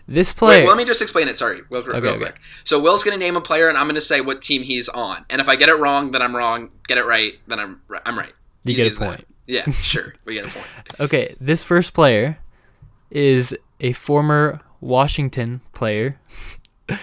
This 0.09 0.33
player. 0.33 0.63
Wait, 0.63 0.69
let 0.69 0.77
me 0.77 0.85
just 0.85 1.01
explain 1.01 1.29
it. 1.29 1.37
Sorry, 1.37 1.63
Will, 1.71 1.81
okay, 1.81 2.01
real 2.01 2.13
okay. 2.13 2.19
quick. 2.19 2.41
So 2.65 2.81
Will's 2.81 3.05
going 3.05 3.19
to 3.19 3.25
name 3.25 3.37
a 3.37 3.41
player, 3.41 3.69
and 3.69 3.79
I'm 3.79 3.87
going 3.87 3.95
to 3.95 4.01
say 4.01 4.21
what 4.21 4.43
team 4.43 4.63
he's 4.63 4.89
on. 4.89 5.25
And 5.31 5.41
if 5.41 5.49
I 5.49 5.57
get 5.57 5.69
it 5.69 5.79
wrong, 5.79 6.11
then 6.11 6.23
I'm 6.23 6.35
wrong. 6.35 6.71
Get 6.89 6.99
it 6.99 7.07
right, 7.07 7.35
then 7.47 7.59
I'm 7.59 7.81
I'm 8.05 8.19
right. 8.19 8.33
You 8.65 8.75
Easy 8.75 8.85
get 8.85 8.97
a 8.97 8.99
point. 8.99 9.27
Yeah, 9.47 9.71
sure. 9.83 10.15
We 10.25 10.35
get 10.35 10.47
a 10.47 10.49
point. 10.49 10.67
okay, 11.01 11.37
this 11.41 11.65
first 11.65 11.95
player 11.95 12.39
is 13.11 13.57
a 13.81 13.93
former 13.93 14.61
Washington 14.81 15.61
player. 15.73 16.19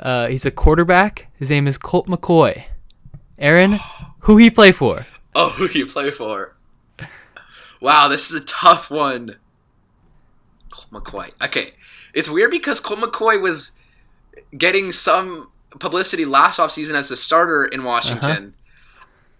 Uh, 0.00 0.28
he's 0.28 0.46
a 0.46 0.50
quarterback. 0.52 1.26
His 1.40 1.50
name 1.50 1.66
is 1.66 1.76
Colt 1.76 2.06
McCoy. 2.06 2.62
Aaron, 3.36 3.80
who 4.20 4.36
he 4.36 4.48
play 4.48 4.70
for? 4.70 5.06
Oh, 5.34 5.48
who 5.50 5.66
he 5.66 5.84
play 5.84 6.12
for? 6.12 6.54
Wow, 7.80 8.08
this 8.08 8.30
is 8.30 8.42
a 8.42 8.44
tough 8.44 8.90
one. 8.90 9.36
Colt 10.70 10.86
McCoy. 10.92 11.32
Okay, 11.42 11.72
it's 12.14 12.28
weird 12.28 12.50
because 12.50 12.80
Colt 12.80 13.00
McCoy 13.00 13.40
was 13.40 13.78
getting 14.56 14.92
some 14.92 15.50
publicity 15.78 16.24
last 16.24 16.58
offseason 16.58 16.94
as 16.94 17.08
the 17.08 17.16
starter 17.16 17.66
in 17.66 17.84
Washington. 17.84 18.54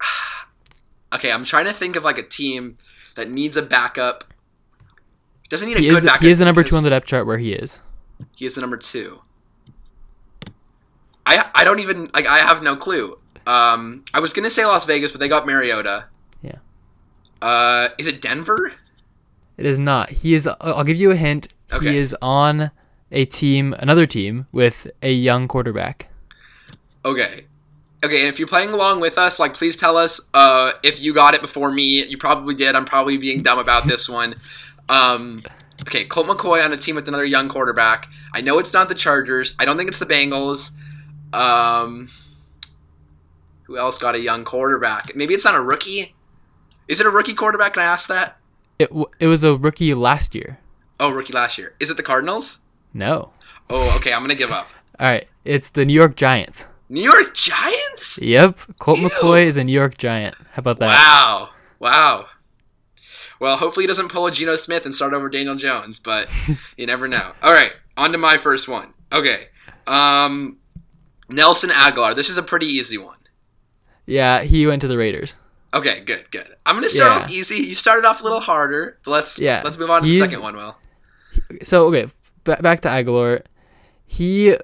Uh-huh. 0.00 0.46
okay, 1.14 1.32
I'm 1.32 1.44
trying 1.44 1.66
to 1.66 1.72
think 1.72 1.96
of 1.96 2.04
like 2.04 2.18
a 2.18 2.22
team 2.22 2.76
that 3.14 3.30
needs 3.30 3.56
a 3.56 3.62
backup. 3.62 4.24
Doesn't 5.48 5.68
need 5.68 5.78
a 5.78 5.80
he 5.80 5.88
good 5.88 5.98
is, 5.98 6.04
backup. 6.04 6.22
He 6.22 6.30
is 6.30 6.38
the 6.38 6.44
number 6.44 6.62
two 6.62 6.76
on 6.76 6.82
the 6.82 6.90
depth 6.90 7.06
chart 7.06 7.26
where 7.26 7.38
he 7.38 7.52
is. 7.52 7.80
He 8.36 8.44
is 8.44 8.54
the 8.54 8.60
number 8.60 8.76
two. 8.76 9.20
I 11.24 11.50
I 11.54 11.64
don't 11.64 11.80
even 11.80 12.10
like 12.14 12.26
I 12.26 12.38
have 12.38 12.62
no 12.62 12.76
clue. 12.76 13.18
Um, 13.46 14.04
I 14.12 14.20
was 14.20 14.32
gonna 14.32 14.50
say 14.50 14.64
Las 14.66 14.84
Vegas, 14.84 15.10
but 15.10 15.20
they 15.20 15.28
got 15.28 15.46
Mariota. 15.46 16.06
Yeah. 16.42 16.56
Uh, 17.40 17.88
is 17.98 18.06
it 18.06 18.20
Denver? 18.20 18.74
It 19.56 19.66
is 19.66 19.78
not. 19.78 20.10
He 20.10 20.34
is. 20.34 20.46
I'll 20.46 20.84
give 20.84 20.96
you 20.96 21.10
a 21.10 21.16
hint. 21.16 21.48
Okay. 21.72 21.92
He 21.92 21.98
is 21.98 22.16
on 22.22 22.70
a 23.10 23.24
team, 23.26 23.74
another 23.78 24.06
team 24.06 24.46
with 24.52 24.86
a 25.02 25.12
young 25.12 25.48
quarterback. 25.48 26.08
Okay. 27.04 27.44
Okay, 28.04 28.20
and 28.20 28.28
if 28.28 28.38
you're 28.38 28.46
playing 28.48 28.70
along 28.70 29.00
with 29.00 29.18
us, 29.18 29.40
like, 29.40 29.54
please 29.54 29.76
tell 29.76 29.96
us 29.96 30.20
uh, 30.32 30.72
if 30.84 31.00
you 31.00 31.12
got 31.12 31.34
it 31.34 31.40
before 31.40 31.72
me. 31.72 32.04
You 32.04 32.16
probably 32.16 32.54
did. 32.54 32.76
I'm 32.76 32.84
probably 32.84 33.16
being 33.16 33.42
dumb 33.42 33.58
about 33.58 33.86
this 33.86 34.08
one. 34.08 34.36
Um, 34.88 35.42
okay, 35.82 36.04
Colt 36.04 36.28
McCoy 36.28 36.64
on 36.64 36.72
a 36.72 36.76
team 36.76 36.94
with 36.94 37.08
another 37.08 37.24
young 37.24 37.48
quarterback. 37.48 38.08
I 38.32 38.40
know 38.40 38.58
it's 38.60 38.72
not 38.72 38.88
the 38.88 38.94
Chargers. 38.94 39.56
I 39.58 39.64
don't 39.64 39.76
think 39.76 39.88
it's 39.88 39.98
the 39.98 40.06
Bengals. 40.06 40.70
Um, 41.32 42.08
who 43.64 43.76
else 43.76 43.98
got 43.98 44.14
a 44.14 44.20
young 44.20 44.44
quarterback? 44.44 45.14
Maybe 45.16 45.34
it's 45.34 45.44
not 45.44 45.56
a 45.56 45.60
rookie. 45.60 46.14
Is 46.86 47.00
it 47.00 47.06
a 47.06 47.10
rookie 47.10 47.34
quarterback? 47.34 47.74
Can 47.74 47.82
I 47.82 47.86
ask 47.86 48.08
that? 48.08 48.38
It 48.78 48.88
w- 48.90 49.10
it 49.18 49.26
was 49.26 49.42
a 49.42 49.56
rookie 49.56 49.92
last 49.94 50.34
year. 50.34 50.58
Oh, 51.00 51.10
rookie 51.10 51.32
last 51.32 51.58
year. 51.58 51.74
Is 51.80 51.90
it 51.90 51.96
the 51.96 52.02
Cardinals? 52.02 52.60
No. 52.92 53.30
Oh, 53.70 53.96
okay. 53.96 54.12
I'm 54.12 54.22
gonna 54.22 54.34
give 54.34 54.50
up. 54.50 54.68
All 55.00 55.08
right, 55.08 55.28
it's 55.44 55.70
the 55.70 55.84
New 55.84 55.94
York 55.94 56.16
Giants. 56.16 56.66
New 56.88 57.02
York 57.02 57.34
Giants? 57.34 58.18
Yep. 58.20 58.58
Colt 58.78 58.98
Ew. 58.98 59.08
McCoy 59.08 59.42
is 59.42 59.56
a 59.56 59.64
New 59.64 59.72
York 59.72 59.98
Giant. 59.98 60.34
How 60.52 60.60
about 60.60 60.78
that? 60.78 60.86
Wow. 60.86 61.50
Wow. 61.78 62.26
Well, 63.40 63.56
hopefully 63.56 63.84
he 63.84 63.86
doesn't 63.86 64.08
pull 64.08 64.26
a 64.26 64.32
Geno 64.32 64.56
Smith 64.56 64.84
and 64.84 64.94
start 64.94 65.12
over 65.12 65.28
Daniel 65.28 65.54
Jones, 65.54 65.98
but 65.98 66.28
you 66.76 66.86
never 66.86 67.06
know. 67.06 67.32
All 67.42 67.52
right, 67.52 67.72
on 67.96 68.12
to 68.12 68.18
my 68.18 68.36
first 68.38 68.68
one. 68.68 68.92
Okay. 69.12 69.48
Um, 69.86 70.58
Nelson 71.28 71.70
Agholor. 71.70 72.14
This 72.14 72.28
is 72.28 72.38
a 72.38 72.42
pretty 72.42 72.66
easy 72.66 72.98
one. 72.98 73.16
Yeah, 74.06 74.42
he 74.42 74.66
went 74.66 74.80
to 74.80 74.88
the 74.88 74.98
Raiders. 74.98 75.34
Okay, 75.72 76.00
good, 76.00 76.30
good. 76.30 76.56
I'm 76.64 76.74
gonna 76.76 76.88
start 76.88 77.12
yeah. 77.12 77.24
off 77.24 77.30
easy. 77.30 77.56
You 77.56 77.74
started 77.74 78.06
off 78.06 78.20
a 78.20 78.24
little 78.24 78.40
harder, 78.40 78.98
but 79.04 79.10
let's 79.10 79.38
yeah. 79.38 79.60
let's 79.62 79.78
move 79.78 79.90
on 79.90 80.02
to 80.02 80.08
He's, 80.08 80.18
the 80.18 80.26
second 80.26 80.42
one. 80.42 80.56
Well, 80.56 80.78
so 81.62 81.86
okay, 81.88 82.06
back 82.44 82.80
to 82.82 82.88
Agholor. 82.88 83.42
He 84.06 84.56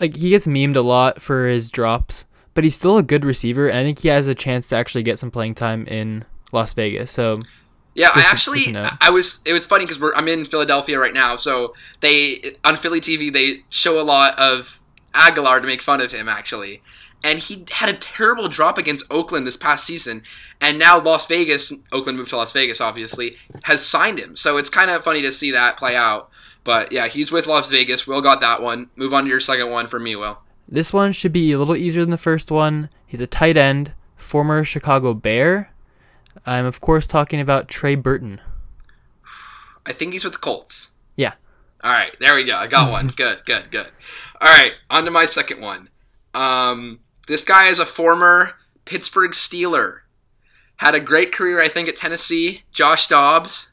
like 0.00 0.16
he 0.16 0.30
gets 0.30 0.46
memed 0.46 0.76
a 0.76 0.80
lot 0.80 1.20
for 1.20 1.46
his 1.46 1.70
drops, 1.70 2.26
but 2.54 2.64
he's 2.64 2.74
still 2.74 2.98
a 2.98 3.02
good 3.02 3.24
receiver, 3.24 3.68
and 3.68 3.78
I 3.78 3.82
think 3.82 4.00
he 4.00 4.08
has 4.08 4.28
a 4.28 4.34
chance 4.34 4.68
to 4.68 4.76
actually 4.76 5.02
get 5.02 5.18
some 5.18 5.30
playing 5.30 5.54
time 5.54 5.86
in 5.86 6.24
Las 6.52 6.74
Vegas. 6.74 7.10
So 7.10 7.42
Yeah, 7.94 8.10
I 8.14 8.24
actually, 8.26 8.60
just 8.60 8.70
a 8.70 8.82
note. 8.82 8.92
I 9.00 9.10
was. 9.10 9.42
It 9.44 9.52
was 9.52 9.66
funny 9.66 9.86
because 9.86 10.02
I'm 10.16 10.28
in 10.28 10.44
Philadelphia 10.44 10.98
right 10.98 11.14
now, 11.14 11.36
so 11.36 11.74
they 12.00 12.54
on 12.64 12.76
Philly 12.76 13.00
TV 13.00 13.32
they 13.32 13.64
show 13.70 14.00
a 14.00 14.04
lot 14.04 14.38
of 14.38 14.80
Agholor 15.14 15.60
to 15.60 15.66
make 15.66 15.82
fun 15.82 16.00
of 16.00 16.12
him 16.12 16.28
actually, 16.28 16.82
and 17.24 17.38
he 17.38 17.64
had 17.70 17.88
a 17.88 17.94
terrible 17.94 18.48
drop 18.48 18.78
against 18.78 19.04
Oakland 19.10 19.46
this 19.46 19.56
past 19.56 19.84
season, 19.84 20.22
and 20.60 20.78
now 20.78 21.00
Las 21.00 21.26
Vegas, 21.26 21.72
Oakland 21.92 22.18
moved 22.18 22.30
to 22.30 22.36
Las 22.36 22.52
Vegas, 22.52 22.80
obviously, 22.80 23.36
has 23.64 23.84
signed 23.84 24.18
him. 24.18 24.36
So 24.36 24.56
it's 24.56 24.70
kind 24.70 24.90
of 24.90 25.04
funny 25.04 25.22
to 25.22 25.32
see 25.32 25.50
that 25.52 25.76
play 25.76 25.94
out. 25.94 26.30
But 26.64 26.92
yeah, 26.92 27.08
he's 27.08 27.32
with 27.32 27.46
Las 27.46 27.70
Vegas. 27.70 28.06
Will 28.06 28.20
got 28.20 28.40
that 28.40 28.62
one. 28.62 28.90
Move 28.96 29.12
on 29.14 29.24
to 29.24 29.30
your 29.30 29.40
second 29.40 29.70
one 29.70 29.88
for 29.88 29.98
me, 29.98 30.16
Will. 30.16 30.38
This 30.68 30.92
one 30.92 31.12
should 31.12 31.32
be 31.32 31.52
a 31.52 31.58
little 31.58 31.76
easier 31.76 32.02
than 32.02 32.10
the 32.10 32.16
first 32.16 32.50
one. 32.50 32.88
He's 33.06 33.20
a 33.20 33.26
tight 33.26 33.56
end, 33.56 33.92
former 34.16 34.64
Chicago 34.64 35.12
Bear. 35.12 35.72
I'm 36.46 36.64
of 36.64 36.80
course 36.80 37.06
talking 37.06 37.40
about 37.40 37.68
Trey 37.68 37.94
Burton. 37.94 38.40
I 39.86 39.92
think 39.92 40.12
he's 40.12 40.24
with 40.24 40.34
the 40.34 40.38
Colts. 40.38 40.92
Yeah. 41.16 41.34
All 41.82 41.90
right, 41.90 42.12
there 42.20 42.34
we 42.36 42.44
go. 42.44 42.56
I 42.56 42.68
got 42.68 42.90
one. 42.90 43.06
good, 43.16 43.44
good, 43.44 43.70
good. 43.70 43.88
All 44.40 44.48
right, 44.48 44.72
on 44.88 45.04
to 45.04 45.10
my 45.10 45.24
second 45.24 45.60
one. 45.60 45.88
Um, 46.34 47.00
this 47.26 47.44
guy 47.44 47.66
is 47.66 47.78
a 47.78 47.86
former 47.86 48.52
Pittsburgh 48.84 49.32
Steeler. 49.32 50.00
Had 50.76 50.94
a 50.94 51.00
great 51.00 51.32
career, 51.32 51.60
I 51.60 51.68
think, 51.68 51.88
at 51.88 51.96
Tennessee. 51.96 52.62
Josh 52.72 53.08
Dobbs. 53.08 53.72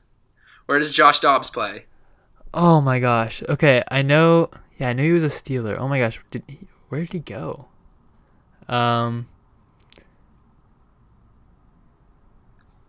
Where 0.66 0.80
does 0.80 0.92
Josh 0.92 1.20
Dobbs 1.20 1.50
play? 1.50 1.86
Oh 2.54 2.82
my 2.82 3.00
gosh. 3.00 3.44
Okay, 3.48 3.84
I 3.90 4.02
know. 4.02 4.50
Yeah, 4.78 4.90
I 4.90 4.94
knew 4.94 5.04
he 5.04 5.12
was 5.12 5.24
a 5.24 5.28
Steeler. 5.28 5.78
Oh 5.78 5.88
my 5.88 6.00
gosh, 6.00 6.20
did 6.32 6.44
he, 6.48 6.60
where 6.90 7.02
did 7.02 7.14
he 7.14 7.20
go? 7.20 7.66
Um, 8.68 9.28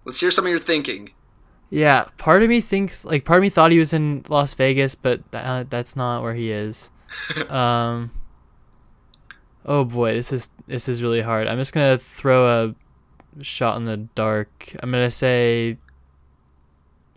Let's 0.05 0.21
hear 0.21 0.31
some 0.31 0.45
of 0.47 0.51
your 0.51 0.59
thinking. 0.59 1.11
yeah. 1.71 2.05
Part 2.17 2.43
of 2.43 2.49
me 2.49 2.61
thinks 2.61 3.05
like 3.05 3.25
part 3.25 3.39
of 3.39 3.43
me 3.43 3.49
thought 3.51 3.71
he 3.71 3.79
was 3.79 3.93
in 3.93 4.25
Las 4.29 4.55
Vegas, 4.55 4.95
but 4.95 5.21
uh, 5.35 5.65
that's 5.69 5.97
not 5.97 6.23
where 6.23 6.35
he 6.35 6.51
is. 6.51 6.91
um. 7.49 8.11
Oh 9.67 9.85
boy, 9.85 10.15
this 10.15 10.33
is 10.33 10.51
this 10.67 10.89
is 10.89 11.03
really 11.03 11.21
hard. 11.21 11.47
I'm 11.47 11.59
just 11.59 11.75
gonna 11.75 11.99
throw 11.99 12.75
a 13.39 13.43
shot 13.45 13.77
in 13.77 13.85
the 13.85 13.99
dark. 13.99 14.75
I'm 14.83 14.91
gonna 14.91 15.11
say 15.11 15.77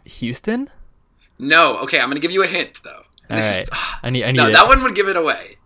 Houston. 0.06 0.70
No, 1.40 1.78
okay, 1.80 2.00
I'm 2.00 2.10
gonna 2.10 2.20
give 2.20 2.32
you 2.32 2.44
a 2.44 2.48
hint 2.48 2.82
though. 2.84 3.02
All 3.30 3.36
This 3.38 3.46
is- 3.46 3.56
right, 3.56 3.70
I 4.04 4.10
need 4.10 4.24
I 4.24 4.32
need 4.32 4.38
no, 4.38 4.48
it. 4.50 4.54
that 4.54 4.68
one 4.68 4.84
would 4.84 4.96
give 4.96 5.08
it 5.08 5.18
away. 5.18 5.58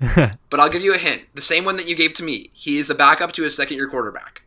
But 0.50 0.60
I'll 0.60 0.68
give 0.68 0.82
you 0.82 0.94
a 0.94 0.98
hint. 0.98 1.22
The 1.34 1.40
same 1.40 1.64
one 1.64 1.76
that 1.78 1.88
you 1.88 1.94
gave 1.96 2.12
to 2.14 2.22
me. 2.22 2.50
He 2.52 2.78
is 2.78 2.88
the 2.88 2.94
backup 2.94 3.32
to 3.32 3.44
a 3.46 3.50
second-year 3.50 3.88
quarterback. 3.88 4.42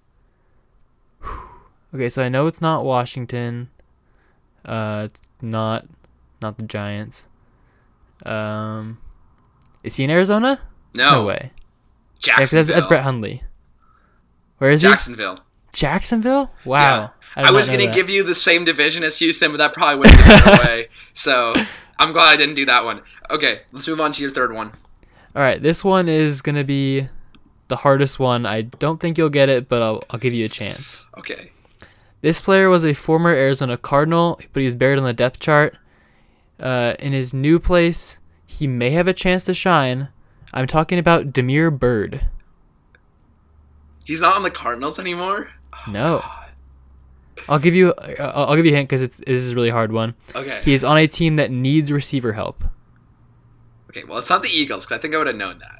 Okay, 1.93 2.09
so 2.09 2.21
I 2.23 2.29
know 2.29 2.47
it's 2.47 2.61
not 2.61 2.83
Washington. 2.85 3.69
Uh, 4.65 5.03
it's 5.05 5.21
not 5.41 5.85
not 6.41 6.57
the 6.57 6.63
Giants. 6.63 7.25
Um, 8.25 8.99
is 9.83 9.95
he 9.95 10.03
in 10.03 10.09
Arizona? 10.09 10.59
No, 10.93 11.11
no 11.11 11.23
way. 11.25 11.51
Yeah, 12.25 12.35
Jacksonville. 12.37 12.63
that's, 12.63 12.69
that's 12.69 12.87
Brett 12.87 13.03
Hundley. 13.03 13.43
Where 14.59 14.71
is 14.71 14.81
Jacksonville. 14.81 15.31
he? 15.31 15.35
Jacksonville. 15.37 15.46
Wow. 16.65 17.11
I, 17.35 17.43
did 17.43 17.53
was 17.53 17.69
gonna 17.69 17.91
give 17.91 18.09
you 18.09 18.23
the 18.23 18.33
same 18.33 18.65
division 18.65 19.03
as 19.03 19.19
Houston, 19.19 19.51
but 19.51 19.57
that 19.57 19.73
probably 19.73 19.97
wouldn't 19.99 20.19
it 20.19 20.59
away. 20.59 20.87
So 21.13 21.53
I'm 21.99 22.11
glad 22.11 22.29
I 22.29 22.35
didn't 22.35 22.55
do 22.55 22.65
that 22.65 22.83
one. 22.83 23.01
Okay, 23.29 23.61
let's 23.71 23.87
move 23.87 24.01
on 24.01 24.11
to 24.13 24.21
your 24.21 24.31
third 24.31 24.53
one. 24.53 24.71
All 25.35 25.41
right, 25.41 25.61
this 25.61 25.83
one 25.83 26.09
is 26.09 26.41
gonna 26.41 26.63
be 26.63 27.07
the 27.67 27.75
hardest 27.75 28.19
one. 28.19 28.45
I 28.45 28.63
don't 28.63 28.99
think 28.99 29.17
you'll 29.17 29.29
get 29.29 29.49
it, 29.49 29.69
but 29.69 29.81
I'll 29.81 30.03
I'll 30.09 30.19
give 30.19 30.33
you 30.33 30.45
a 30.45 30.49
chance. 30.49 31.03
Okay. 31.17 31.51
This 32.21 32.41
player 32.41 32.69
was 32.69 32.83
a 32.83 32.93
former 32.93 33.29
Arizona 33.29 33.77
Cardinal, 33.77 34.39
but 34.51 34.61
he 34.61 34.65
was 34.65 34.75
buried 34.75 34.97
on 34.97 35.05
the 35.05 35.13
depth 35.13 35.39
chart. 35.39 35.77
Uh, 36.59 36.95
in 36.97 37.13
his 37.13 37.35
new 37.35 37.59
place, 37.59 38.17
he 38.47 38.65
may 38.65 38.89
have 38.89 39.07
a 39.07 39.13
chance 39.13 39.45
to 39.45 39.53
shine. 39.53 40.07
I'm 40.53 40.65
talking 40.65 40.97
about 40.97 41.31
Damiere 41.31 41.69
Byrd. 41.69 42.25
He's 44.05 44.21
not 44.21 44.35
on 44.35 44.43
the 44.43 44.49
Cardinals 44.49 44.97
anymore. 44.97 45.49
No. 45.87 46.23
I'll 47.49 47.59
give 47.59 47.75
you 47.75 47.93
uh, 47.93 48.31
I'll 48.35 48.55
give 48.55 48.65
you 48.65 48.73
a 48.73 48.75
hint 48.75 48.89
because 48.89 49.01
it's 49.01 49.17
this 49.19 49.43
is 49.43 49.51
a 49.51 49.55
really 49.55 49.69
hard 49.69 49.91
one. 49.91 50.15
Okay. 50.35 50.61
He 50.65 50.73
is 50.73 50.83
on 50.83 50.97
a 50.97 51.07
team 51.07 51.37
that 51.37 51.51
needs 51.51 51.91
receiver 51.91 52.33
help. 52.33 52.63
Okay. 53.89 54.03
Well, 54.03 54.17
it's 54.17 54.29
not 54.29 54.43
the 54.43 54.49
Eagles 54.49 54.85
because 54.85 54.97
I 54.97 55.01
think 55.01 55.15
I 55.15 55.17
would 55.17 55.27
have 55.27 55.35
known 55.35 55.59
that. 55.59 55.79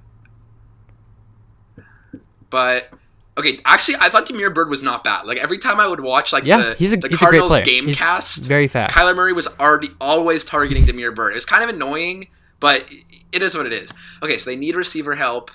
But 2.49 2.89
okay, 3.37 3.59
actually, 3.65 3.97
I 3.99 4.07
thought 4.09 4.25
Damiere 4.25 4.49
Byrd 4.49 4.69
was 4.69 4.81
not 4.81 5.03
bad. 5.03 5.25
Like 5.25 5.37
every 5.39 5.57
time 5.59 5.79
I 5.81 5.87
would 5.87 5.99
watch 5.99 6.31
like 6.31 6.45
Yeah, 6.45 6.57
the, 6.57 6.75
he's 6.75 6.93
a- 6.93 6.97
the 6.97 7.09
he's 7.09 7.21
a 7.21 7.25
great 7.25 7.39
Cardinals 7.39 7.51
player. 7.51 7.65
game 7.65 7.87
He's 7.87 7.97
cast, 7.97 8.43
Very 8.45 8.67
fast. 8.69 8.95
Kyler 8.95 9.15
Murray 9.15 9.33
was 9.33 9.47
already 9.59 9.91
always 9.99 10.45
targeting 10.45 10.85
Damiere 10.85 11.11
Byrd. 11.11 11.31
It 11.31 11.35
was 11.35 11.45
kind 11.45 11.63
of 11.63 11.69
annoying, 11.69 12.27
but 12.61 12.85
it 13.33 13.41
is 13.41 13.55
what 13.57 13.65
it 13.65 13.73
is. 13.73 13.91
Okay, 14.23 14.37
so 14.37 14.49
they 14.49 14.55
need 14.55 14.77
receiver 14.77 15.15
help. 15.15 15.51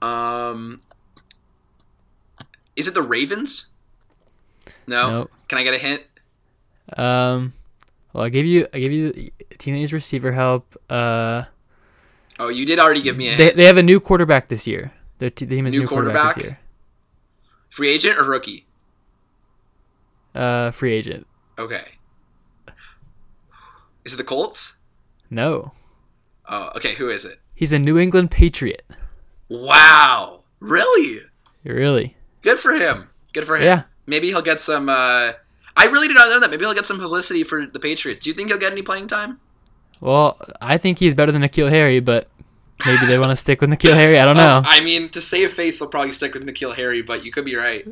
Um, 0.00 0.80
is 2.76 2.86
it 2.88 2.94
the 2.94 3.02
Ravens? 3.02 3.68
No. 4.86 5.10
Nope. 5.10 5.30
Can 5.48 5.58
I 5.58 5.62
get 5.62 5.74
a 5.74 5.78
hint? 5.78 6.02
Um, 6.96 7.52
well, 8.12 8.24
I 8.24 8.28
gave 8.28 8.44
you 8.46 8.66
I 8.74 8.78
gave 8.78 8.92
you 8.92 9.30
needs 9.66 9.92
receiver 9.92 10.32
help. 10.32 10.76
Uh, 10.90 11.44
Oh, 12.38 12.48
you 12.48 12.66
did 12.66 12.80
already 12.80 13.00
give 13.00 13.16
me 13.16 13.28
a 13.28 13.36
they 13.36 13.44
hint. 13.44 13.56
they 13.56 13.64
have 13.66 13.76
a 13.78 13.82
new 13.82 14.00
quarterback 14.00 14.48
this 14.48 14.66
year. 14.66 14.92
Their 15.18 15.30
t- 15.30 15.46
team 15.46 15.66
is 15.66 15.74
New 15.74 15.82
new, 15.82 15.86
quarterback, 15.88 16.34
quarterback? 16.34 16.34
this 16.36 16.44
year. 16.44 16.58
Free 17.70 17.90
agent 17.94 18.18
or 18.18 18.24
rookie? 18.24 18.66
Uh, 20.34 20.70
free 20.72 20.92
agent. 20.92 21.26
Okay. 21.58 21.84
Is 24.04 24.14
it 24.14 24.16
the 24.16 24.24
Colts? 24.24 24.76
No, 25.30 25.72
Oh, 26.46 26.70
okay. 26.76 26.94
Who 26.96 27.08
is 27.08 27.24
it? 27.24 27.38
he's 27.54 27.72
a 27.72 27.78
New 27.78 27.96
England 27.98 28.30
Patriot. 28.30 28.84
Wow. 29.48 30.40
Really? 30.60 31.20
Really? 31.64 32.16
Good 32.44 32.58
for 32.60 32.72
him. 32.74 33.08
Good 33.32 33.44
for 33.44 33.56
him. 33.56 33.64
Yeah. 33.64 33.82
Maybe 34.06 34.28
he'll 34.28 34.42
get 34.42 34.60
some. 34.60 34.88
Uh, 34.88 35.32
I 35.76 35.86
really 35.86 36.06
did 36.06 36.14
not 36.16 36.28
know 36.28 36.38
that. 36.40 36.50
Maybe 36.50 36.64
he'll 36.64 36.74
get 36.74 36.86
some 36.86 36.98
publicity 37.00 37.42
for 37.42 37.66
the 37.66 37.80
Patriots. 37.80 38.20
Do 38.20 38.30
you 38.30 38.34
think 38.34 38.48
he'll 38.50 38.58
get 38.58 38.70
any 38.70 38.82
playing 38.82 39.08
time? 39.08 39.40
Well, 40.00 40.38
I 40.60 40.78
think 40.78 40.98
he's 40.98 41.14
better 41.14 41.32
than 41.32 41.42
N'Keal 41.42 41.70
Harry, 41.70 41.98
but 42.00 42.28
maybe 42.86 43.06
they 43.06 43.18
want 43.18 43.30
to 43.30 43.36
stick 43.36 43.60
with 43.60 43.70
N'Keal 43.70 43.94
Harry. 43.94 44.18
I 44.20 44.24
don't 44.24 44.36
know. 44.44 44.58
Uh, 44.58 44.62
I 44.66 44.80
mean, 44.80 45.08
to 45.10 45.20
save 45.20 45.52
face, 45.52 45.78
they'll 45.78 45.88
probably 45.88 46.12
stick 46.12 46.34
with 46.34 46.46
N'Keal 46.46 46.76
Harry, 46.76 47.02
but 47.02 47.24
you 47.24 47.32
could 47.32 47.44
be 47.44 47.56
right. 47.56 47.86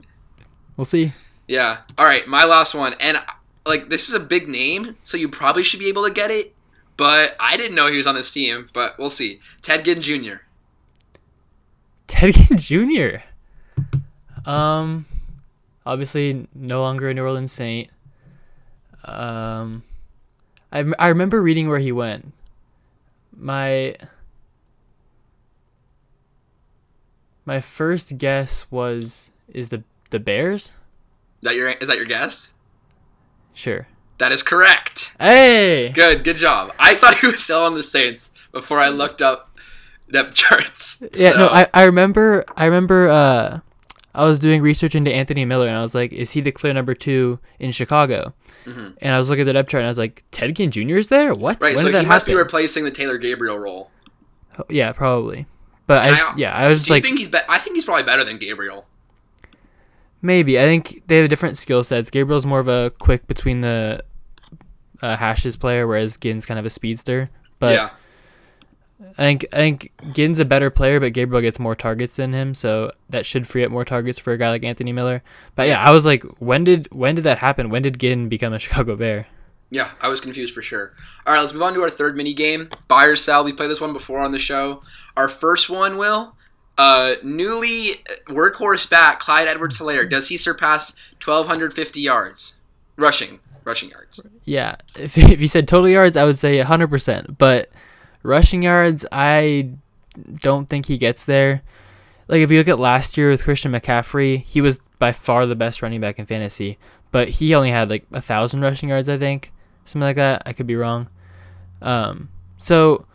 We'll 0.76 0.84
see. 0.84 1.12
Yeah. 1.48 1.78
All 1.98 2.04
right, 2.04 2.26
my 2.28 2.44
last 2.44 2.74
one, 2.74 2.94
and 3.00 3.18
like 3.66 3.88
this 3.88 4.08
is 4.08 4.14
a 4.14 4.20
big 4.20 4.48
name, 4.48 4.96
so 5.02 5.16
you 5.16 5.28
probably 5.28 5.62
should 5.62 5.80
be 5.80 5.88
able 5.88 6.04
to 6.06 6.12
get 6.12 6.30
it. 6.30 6.54
But 6.98 7.34
I 7.40 7.56
didn't 7.56 7.74
know 7.74 7.88
he 7.90 7.96
was 7.96 8.06
on 8.06 8.14
this 8.14 8.30
team. 8.30 8.68
But 8.72 8.98
we'll 8.98 9.08
see. 9.08 9.40
Ted 9.62 9.84
Ginn 9.86 10.02
Jr. 10.02 10.34
Ted 12.06 12.34
Ginn 12.34 12.58
Jr. 12.58 13.16
Um, 14.46 15.06
obviously 15.86 16.46
no 16.54 16.80
longer 16.80 17.08
a 17.08 17.14
New 17.14 17.22
Orleans 17.22 17.52
Saint. 17.52 17.90
Um, 19.04 19.82
I 20.72 20.84
I 20.98 21.08
remember 21.08 21.42
reading 21.42 21.68
where 21.68 21.78
he 21.78 21.92
went. 21.92 22.32
My 23.36 23.96
my 27.44 27.60
first 27.60 28.16
guess 28.18 28.66
was 28.70 29.30
is 29.52 29.70
the 29.70 29.82
the 30.10 30.20
Bears. 30.20 30.66
Is 30.66 30.72
that 31.42 31.54
your 31.56 31.70
is 31.70 31.88
that 31.88 31.96
your 31.96 32.06
guess? 32.06 32.54
Sure. 33.54 33.86
That 34.18 34.30
is 34.32 34.42
correct. 34.42 35.12
Hey. 35.18 35.88
Good, 35.94 36.22
good 36.22 36.36
job. 36.36 36.72
I 36.78 36.94
thought 36.94 37.16
he 37.16 37.26
was 37.26 37.42
still 37.42 37.62
on 37.64 37.74
the 37.74 37.82
Saints 37.82 38.32
before 38.52 38.78
I 38.78 38.88
looked 38.88 39.20
up 39.20 39.54
depth 40.10 40.34
charts. 40.34 41.02
Yeah, 41.14 41.32
So- 41.32 41.38
no, 41.38 41.48
I, 41.48 41.66
I 41.74 41.84
remember 41.84 42.44
I 42.56 42.66
remember 42.66 43.08
uh 43.08 43.60
I 44.14 44.24
was 44.24 44.38
doing 44.38 44.60
research 44.62 44.94
into 44.94 45.10
Anthony 45.12 45.44
Miller 45.44 45.66
and 45.68 45.76
I 45.76 45.82
was 45.82 45.94
like, 45.94 46.12
is 46.12 46.30
he 46.32 46.40
the 46.42 46.52
clear 46.52 46.72
number 46.74 46.94
two 46.94 47.38
in 47.58 47.70
Chicago? 47.70 48.34
Mhm. 48.66 48.94
And 49.00 49.14
I 49.14 49.18
was 49.18 49.30
looking 49.30 49.42
at 49.42 49.46
the 49.46 49.52
depth 49.54 49.70
chart 49.70 49.80
and 49.80 49.86
I 49.86 49.90
was 49.90 49.98
like, 49.98 50.22
Ted 50.32 50.54
Ginn 50.54 50.70
Jr. 50.70 50.96
is 50.98 51.08
there? 51.08 51.34
What? 51.34 51.62
Right, 51.62 51.74
when 51.76 51.78
so 51.78 51.86
he 51.86 51.92
that 51.92 52.06
must 52.06 52.26
be 52.26 52.34
replacing 52.34 52.84
the 52.84 52.90
Taylor 52.90 53.16
Gabriel 53.18 53.58
role. 53.58 53.90
Oh, 54.58 54.64
yeah, 54.68 54.92
probably. 54.92 55.46
But 55.86 55.98
I, 56.02 56.10
I- 56.14 56.34
yeah, 56.36 56.54
I 56.54 56.68
was 56.68 56.84
Do 56.84 56.94
you 56.94 57.00
think 57.00 57.18
he's? 57.18 57.28
Be- 57.28 57.38
I 57.48 57.58
think 57.58 57.74
he's 57.74 57.84
probably 57.86 58.02
better 58.04 58.22
than 58.22 58.36
Gabriel. 58.38 58.86
maybe. 60.20 60.58
I 60.58 60.62
think 60.64 61.02
they 61.06 61.16
have 61.18 61.28
different 61.28 61.56
skill 61.58 61.82
sets. 61.84 62.10
Gabriel's 62.10 62.46
more 62.46 62.60
of 62.60 62.68
a 62.68 62.92
quick 62.98 63.26
between 63.26 63.60
the 63.62 64.02
uh, 65.00 65.16
hashes 65.16 65.56
player, 65.56 65.86
whereas 65.86 66.16
Ginn's 66.16 66.46
kind 66.46 66.60
of 66.60 66.66
a 66.66 66.70
speedster. 66.70 67.30
But 67.58 67.74
yeah, 67.74 67.90
I 69.18 69.22
think 69.22 69.46
I 69.52 69.56
think 69.56 69.92
Ginn's 70.12 70.38
a 70.40 70.44
better 70.44 70.70
player, 70.70 70.98
but 71.00 71.12
Gabriel 71.12 71.42
gets 71.42 71.58
more 71.58 71.74
targets 71.74 72.16
than 72.16 72.32
him, 72.32 72.54
so 72.54 72.92
that 73.10 73.26
should 73.26 73.46
free 73.46 73.64
up 73.64 73.70
more 73.70 73.84
targets 73.84 74.18
for 74.18 74.32
a 74.32 74.38
guy 74.38 74.50
like 74.50 74.64
Anthony 74.64 74.92
Miller. 74.92 75.22
But 75.54 75.68
yeah, 75.68 75.82
I 75.82 75.90
was 75.90 76.06
like, 76.06 76.22
when 76.38 76.64
did 76.64 76.88
when 76.92 77.14
did 77.14 77.24
that 77.24 77.38
happen? 77.38 77.68
When 77.70 77.82
did 77.82 77.98
Ginn 77.98 78.28
become 78.28 78.52
a 78.52 78.58
Chicago 78.60 78.96
Bear? 78.96 79.26
yeah. 79.70 79.90
I 80.02 80.08
was 80.08 80.20
confused 80.20 80.54
for 80.54 80.60
sure. 80.62 80.92
All 81.26 81.32
right, 81.32 81.40
let's 81.40 81.52
move 81.54 81.62
on 81.62 81.72
to 81.74 81.80
our 81.82 81.88
third 81.90 82.14
mini 82.16 82.34
game. 82.34 82.68
Buy 82.88 83.04
or 83.06 83.16
sell. 83.16 83.42
We 83.42 83.52
played 83.54 83.70
this 83.70 83.80
one 83.80 83.94
before 83.94 84.20
on 84.20 84.30
the 84.32 84.38
show. 84.38 84.82
Our 85.16 85.28
first 85.28 85.70
one, 85.70 85.96
Will, 85.96 86.34
Uh, 86.76 87.14
newly 87.22 87.92
workhorse 88.28 88.88
back 88.90 89.18
Clyde 89.20 89.48
Edwards 89.48 89.78
Helaire. 89.78 90.08
Does 90.08 90.28
he 90.28 90.36
surpass 90.36 90.94
1,250 91.24 92.00
yards 92.00 92.58
rushing? 92.96 93.40
Rushing 93.64 93.90
yards. 93.90 94.20
Yeah, 94.44 94.76
if, 94.96 95.16
if 95.16 95.40
you 95.40 95.48
said 95.48 95.66
total 95.68 95.88
yards, 95.88 96.16
I 96.16 96.24
would 96.24 96.38
say 96.38 96.58
100%. 96.62 97.38
But 97.38 97.70
rushing 98.22 98.62
yards, 98.62 99.04
I 99.10 99.70
don't 100.40 100.68
think 100.68 100.86
he 100.86 100.98
gets 100.98 101.24
there. 101.24 101.62
Like, 102.28 102.40
if 102.40 102.50
you 102.50 102.58
look 102.58 102.68
at 102.68 102.78
last 102.78 103.16
year 103.16 103.30
with 103.30 103.44
Christian 103.44 103.72
McCaffrey, 103.72 104.44
he 104.44 104.60
was 104.60 104.80
by 104.98 105.12
far 105.12 105.46
the 105.46 105.54
best 105.54 105.82
running 105.82 106.00
back 106.00 106.18
in 106.18 106.26
fantasy. 106.26 106.78
But 107.10 107.28
he 107.28 107.54
only 107.54 107.70
had 107.70 107.90
like 107.90 108.06
a 108.12 108.20
thousand 108.20 108.60
rushing 108.60 108.88
yards, 108.88 109.08
I 109.08 109.18
think. 109.18 109.52
Something 109.84 110.06
like 110.06 110.16
that. 110.16 110.42
I 110.46 110.52
could 110.52 110.66
be 110.66 110.76
wrong. 110.76 111.08
Um, 111.82 112.30
so, 112.56 113.06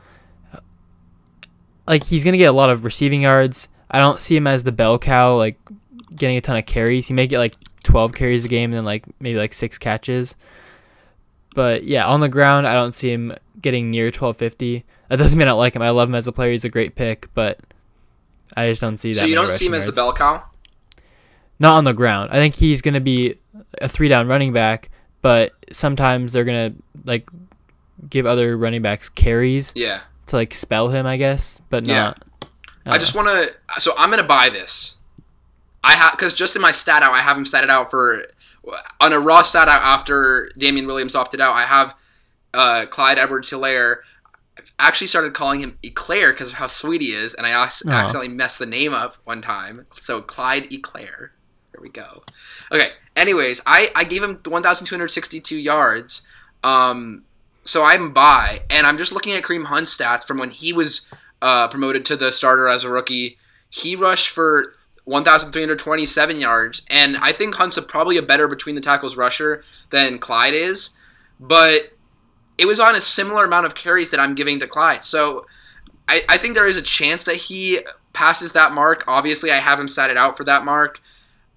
like, 1.87 2.03
he's 2.03 2.23
to 2.33 2.37
get 2.37 2.45
a 2.45 2.51
lot 2.51 2.69
of 2.69 2.83
receiving 2.83 3.21
yards. 3.21 3.69
I 3.89 3.99
don't 3.99 4.19
see 4.19 4.35
him 4.35 4.45
as 4.45 4.63
the 4.63 4.71
bell 4.71 4.99
cow, 4.99 5.35
like, 5.35 5.57
getting 6.15 6.37
a 6.37 6.41
ton 6.41 6.57
of 6.57 6.65
carries. 6.65 7.07
He 7.07 7.13
may 7.13 7.27
get 7.27 7.39
like 7.39 7.55
12 7.83 8.13
carries 8.13 8.45
a 8.45 8.49
game 8.49 8.71
and 8.71 8.77
then 8.77 8.85
like 8.85 9.05
maybe 9.19 9.39
like 9.39 9.53
six 9.53 9.77
catches. 9.77 10.35
But 11.55 11.83
yeah, 11.83 12.05
on 12.05 12.19
the 12.19 12.29
ground, 12.29 12.67
I 12.67 12.73
don't 12.73 12.93
see 12.93 13.11
him 13.11 13.33
getting 13.61 13.89
near 13.91 14.05
1250. 14.05 14.83
That 15.09 15.17
doesn't 15.17 15.37
mean 15.37 15.47
I 15.47 15.51
don't 15.51 15.59
like 15.59 15.75
him. 15.75 15.81
I 15.81 15.89
love 15.89 16.09
him 16.09 16.15
as 16.15 16.27
a 16.27 16.31
player. 16.31 16.51
He's 16.51 16.65
a 16.65 16.69
great 16.69 16.95
pick, 16.95 17.33
but 17.33 17.59
I 18.55 18.69
just 18.69 18.81
don't 18.81 18.97
see 18.97 19.13
that. 19.13 19.19
So 19.19 19.25
you 19.25 19.35
don't 19.35 19.51
see 19.51 19.65
him 19.67 19.73
as 19.73 19.85
the 19.85 19.91
bell 19.91 20.13
cow? 20.13 20.43
Not 21.59 21.73
on 21.77 21.83
the 21.83 21.93
ground. 21.93 22.29
I 22.31 22.35
think 22.35 22.55
he's 22.55 22.81
going 22.81 22.93
to 22.93 22.99
be 23.01 23.35
a 23.81 23.87
three 23.89 24.07
down 24.09 24.27
running 24.27 24.53
back, 24.53 24.89
but 25.21 25.51
sometimes 25.71 26.31
they're 26.33 26.43
going 26.45 26.73
to 26.73 26.83
like 27.05 27.29
give 28.09 28.25
other 28.25 28.57
running 28.57 28.81
backs 28.81 29.09
carries 29.09 29.73
Yeah. 29.75 30.01
to 30.27 30.35
like 30.35 30.53
spell 30.53 30.89
him, 30.89 31.05
I 31.07 31.17
guess, 31.17 31.59
but 31.69 31.85
Yeah. 31.85 31.95
not. 32.03 32.23
I 32.85 32.97
just 32.97 33.15
want 33.15 33.27
to. 33.27 33.51
So 33.81 33.91
I'm 33.97 34.09
gonna 34.09 34.23
buy 34.23 34.49
this. 34.49 34.95
I 35.83 35.91
have 35.93 36.13
because 36.13 36.35
just 36.35 36.55
in 36.55 36.61
my 36.61 36.71
stat 36.71 37.03
out, 37.03 37.11
I 37.11 37.19
have 37.21 37.35
him 37.37 37.43
statted 37.43 37.69
out 37.69 37.91
for 37.91 38.23
on 39.01 39.11
a 39.11 39.19
raw 39.19 39.41
stat 39.41 39.67
out 39.67 39.81
after 39.81 40.51
Damien 40.57 40.87
Williams 40.87 41.13
opted 41.13 41.41
out. 41.41 41.53
I 41.53 41.65
have 41.65 41.95
uh, 42.57 42.85
Clyde 42.87 43.19
Edwards 43.19 43.49
Helaire. 43.49 43.97
I've 44.57 44.71
actually 44.79 45.07
started 45.07 45.33
calling 45.33 45.59
him 45.61 45.77
Eclair 45.83 46.33
because 46.33 46.49
of 46.49 46.55
how 46.55 46.67
sweet 46.67 46.99
he 47.01 47.13
is, 47.13 47.35
and 47.35 47.45
I 47.45 47.63
ac- 47.65 47.87
Aw. 47.87 47.91
accidentally 47.93 48.33
messed 48.33 48.59
the 48.59 48.65
name 48.65 48.93
up 48.93 49.15
one 49.23 49.41
time. 49.41 49.85
So 50.01 50.21
Clyde 50.21 50.73
Eclair. 50.73 51.31
There 51.71 51.81
we 51.81 51.89
go. 51.89 52.23
Okay. 52.71 52.91
Anyways, 53.15 53.61
I 53.65 53.89
I 53.95 54.03
gave 54.03 54.23
him 54.23 54.39
1,262 54.43 55.57
yards. 55.57 56.27
Um, 56.63 57.23
so 57.63 57.83
I'm 57.83 58.13
by, 58.13 58.61
and 58.69 58.87
I'm 58.87 58.97
just 58.97 59.11
looking 59.11 59.33
at 59.33 59.43
Kareem 59.43 59.65
Hunt's 59.65 59.95
stats 59.95 60.25
from 60.25 60.37
when 60.39 60.49
he 60.49 60.73
was 60.73 61.07
uh, 61.41 61.67
promoted 61.67 62.05
to 62.05 62.15
the 62.15 62.31
starter 62.31 62.67
as 62.67 62.83
a 62.83 62.89
rookie. 62.89 63.37
He 63.69 63.95
rushed 63.95 64.29
for 64.29 64.73
1,327 65.03 66.39
yards, 66.39 66.81
and 66.89 67.17
I 67.17 67.31
think 67.31 67.55
Hunt's 67.55 67.77
a, 67.77 67.81
probably 67.81 68.17
a 68.17 68.21
better 68.21 68.47
between 68.47 68.75
the 68.75 68.81
tackles 68.81 69.17
rusher 69.17 69.63
than 69.89 70.17
Clyde 70.19 70.53
is, 70.53 70.95
but 71.39 71.91
it 72.57 72.65
was 72.65 72.79
on 72.79 72.95
a 72.95 73.01
similar 73.01 73.45
amount 73.45 73.65
of 73.65 73.75
carries 73.75 74.11
that 74.11 74.19
I'm 74.19 74.35
giving 74.35 74.59
to 74.59 74.67
Clyde. 74.67 75.05
So 75.05 75.45
I, 76.07 76.21
I 76.29 76.37
think 76.37 76.55
there 76.55 76.67
is 76.67 76.77
a 76.77 76.81
chance 76.81 77.25
that 77.25 77.35
he 77.35 77.79
passes 78.13 78.53
that 78.53 78.73
mark. 78.73 79.03
Obviously, 79.07 79.51
I 79.51 79.57
have 79.57 79.79
him 79.79 79.87
set 79.87 80.09
it 80.09 80.17
out 80.17 80.37
for 80.37 80.43
that 80.45 80.65
mark. 80.65 81.01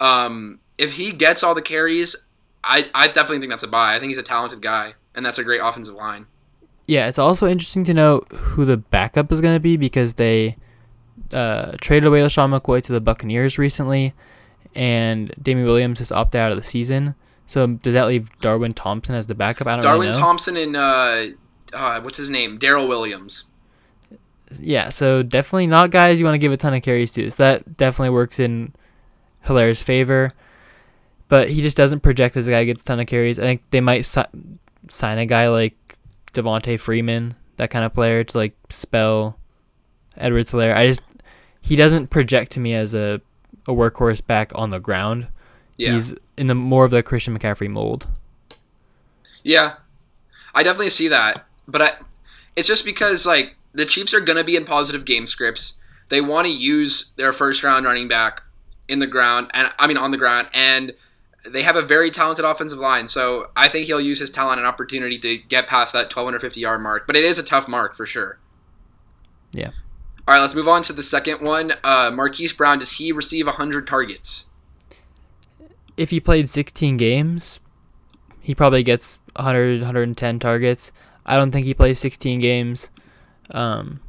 Um, 0.00 0.60
if 0.78 0.92
he 0.92 1.12
gets 1.12 1.42
all 1.42 1.54
the 1.54 1.62
carries, 1.62 2.26
I, 2.64 2.90
I 2.94 3.06
definitely 3.06 3.40
think 3.40 3.50
that's 3.50 3.62
a 3.62 3.68
buy. 3.68 3.94
I 3.94 3.98
think 3.98 4.10
he's 4.10 4.18
a 4.18 4.22
talented 4.22 4.60
guy, 4.60 4.94
and 5.14 5.24
that's 5.24 5.38
a 5.38 5.44
great 5.44 5.60
offensive 5.62 5.94
line. 5.94 6.26
Yeah, 6.86 7.08
it's 7.08 7.18
also 7.18 7.46
interesting 7.46 7.84
to 7.84 7.94
know 7.94 8.20
who 8.32 8.64
the 8.64 8.76
backup 8.76 9.30
is 9.30 9.40
going 9.40 9.54
to 9.54 9.60
be 9.60 9.76
because 9.76 10.14
they 10.14 10.56
uh, 11.32 11.72
traded 11.80 12.06
away 12.06 12.20
LeSean 12.20 12.58
McCoy 12.58 12.82
to 12.82 12.92
the 12.92 13.00
Buccaneers 13.00 13.58
recently, 13.58 14.12
and 14.74 15.32
Damien 15.40 15.66
Williams 15.66 16.00
has 16.00 16.10
opted 16.10 16.40
out 16.40 16.50
of 16.50 16.58
the 16.58 16.64
season. 16.64 17.14
So 17.50 17.66
does 17.66 17.94
that 17.94 18.06
leave 18.06 18.30
Darwin 18.36 18.72
Thompson 18.72 19.16
as 19.16 19.26
the 19.26 19.34
backup? 19.34 19.66
I 19.66 19.72
don't 19.72 19.82
Darwin 19.82 20.10
really. 20.10 20.20
Thompson 20.20 20.56
and 20.56 20.76
uh, 20.76 21.26
uh, 21.72 22.00
what's 22.00 22.16
his 22.16 22.30
name? 22.30 22.58
Darrel 22.58 22.86
Williams. 22.86 23.46
yeah, 24.60 24.88
so 24.88 25.24
definitely 25.24 25.66
not 25.66 25.90
guys 25.90 26.20
you 26.20 26.24
want 26.24 26.34
to 26.34 26.38
give 26.38 26.52
a 26.52 26.56
ton 26.56 26.74
of 26.74 26.82
carries 26.84 27.10
to. 27.14 27.28
So 27.28 27.42
that 27.42 27.76
definitely 27.76 28.10
works 28.10 28.38
in 28.38 28.72
Helaire's 29.46 29.82
favor. 29.82 30.32
But 31.26 31.50
he 31.50 31.60
just 31.60 31.76
doesn't 31.76 32.00
project 32.00 32.36
as 32.36 32.46
a 32.46 32.52
guy 32.52 32.60
who 32.60 32.66
gets 32.66 32.84
a 32.84 32.86
ton 32.86 33.00
of 33.00 33.08
carries. 33.08 33.40
I 33.40 33.42
think 33.42 33.62
they 33.70 33.80
might 33.80 34.02
si- 34.02 34.22
sign 34.88 35.18
a 35.18 35.26
guy 35.26 35.48
like 35.48 35.96
Devonta 36.32 36.78
Freeman, 36.78 37.34
that 37.56 37.70
kind 37.70 37.84
of 37.84 37.92
player, 37.92 38.22
to 38.22 38.38
like 38.38 38.54
spell 38.68 39.38
Edward 40.16 40.46
Helaire. 40.46 40.76
I 40.76 40.86
just 40.86 41.02
he 41.62 41.74
doesn't 41.74 42.10
project 42.10 42.52
to 42.52 42.60
me 42.60 42.74
as 42.74 42.94
a, 42.94 43.20
a 43.66 43.72
workhorse 43.72 44.24
back 44.24 44.52
on 44.54 44.70
the 44.70 44.78
ground. 44.78 45.26
Yeah. 45.76 45.94
He's 45.94 46.14
in 46.40 46.46
the 46.46 46.54
more 46.54 46.86
of 46.86 46.90
the 46.90 47.02
Christian 47.02 47.38
McCaffrey 47.38 47.68
mold. 47.68 48.06
Yeah, 49.44 49.74
I 50.54 50.62
definitely 50.62 50.88
see 50.88 51.08
that, 51.08 51.44
but 51.68 51.82
I, 51.82 51.90
it's 52.56 52.66
just 52.66 52.86
because 52.86 53.26
like 53.26 53.56
the 53.74 53.84
Chiefs 53.84 54.14
are 54.14 54.20
gonna 54.20 54.42
be 54.42 54.56
in 54.56 54.64
positive 54.64 55.04
game 55.04 55.26
scripts. 55.26 55.78
They 56.08 56.22
want 56.22 56.46
to 56.46 56.52
use 56.52 57.12
their 57.16 57.34
first 57.34 57.62
round 57.62 57.84
running 57.84 58.08
back 58.08 58.42
in 58.88 59.00
the 59.00 59.06
ground, 59.06 59.50
and 59.52 59.70
I 59.78 59.86
mean 59.86 59.98
on 59.98 60.12
the 60.12 60.16
ground, 60.16 60.48
and 60.54 60.94
they 61.46 61.62
have 61.62 61.76
a 61.76 61.82
very 61.82 62.10
talented 62.10 62.46
offensive 62.46 62.78
line. 62.78 63.06
So 63.06 63.50
I 63.54 63.68
think 63.68 63.86
he'll 63.86 64.00
use 64.00 64.18
his 64.18 64.30
talent 64.30 64.58
and 64.58 64.66
opportunity 64.66 65.18
to 65.18 65.36
get 65.36 65.66
past 65.66 65.92
that 65.92 66.04
1250 66.04 66.58
yard 66.58 66.80
mark. 66.80 67.06
But 67.06 67.16
it 67.16 67.24
is 67.24 67.38
a 67.38 67.42
tough 67.42 67.68
mark 67.68 67.96
for 67.96 68.06
sure. 68.06 68.38
Yeah. 69.52 69.72
All 70.26 70.34
right, 70.34 70.40
let's 70.40 70.54
move 70.54 70.68
on 70.68 70.82
to 70.84 70.94
the 70.94 71.02
second 71.02 71.42
one. 71.42 71.72
Uh, 71.84 72.10
Marquise 72.10 72.52
Brown, 72.54 72.78
does 72.78 72.92
he 72.92 73.12
receive 73.12 73.46
100 73.46 73.86
targets? 73.86 74.49
If 76.00 76.08
he 76.08 76.18
played 76.18 76.48
16 76.48 76.96
games, 76.96 77.60
he 78.40 78.54
probably 78.54 78.82
gets 78.82 79.18
100, 79.36 79.80
110 79.80 80.38
targets. 80.38 80.92
I 81.26 81.36
don't 81.36 81.50
think 81.50 81.66
he 81.66 81.74
plays 81.74 81.98
16 81.98 82.40
games. 82.40 82.88
Um, 83.52 84.00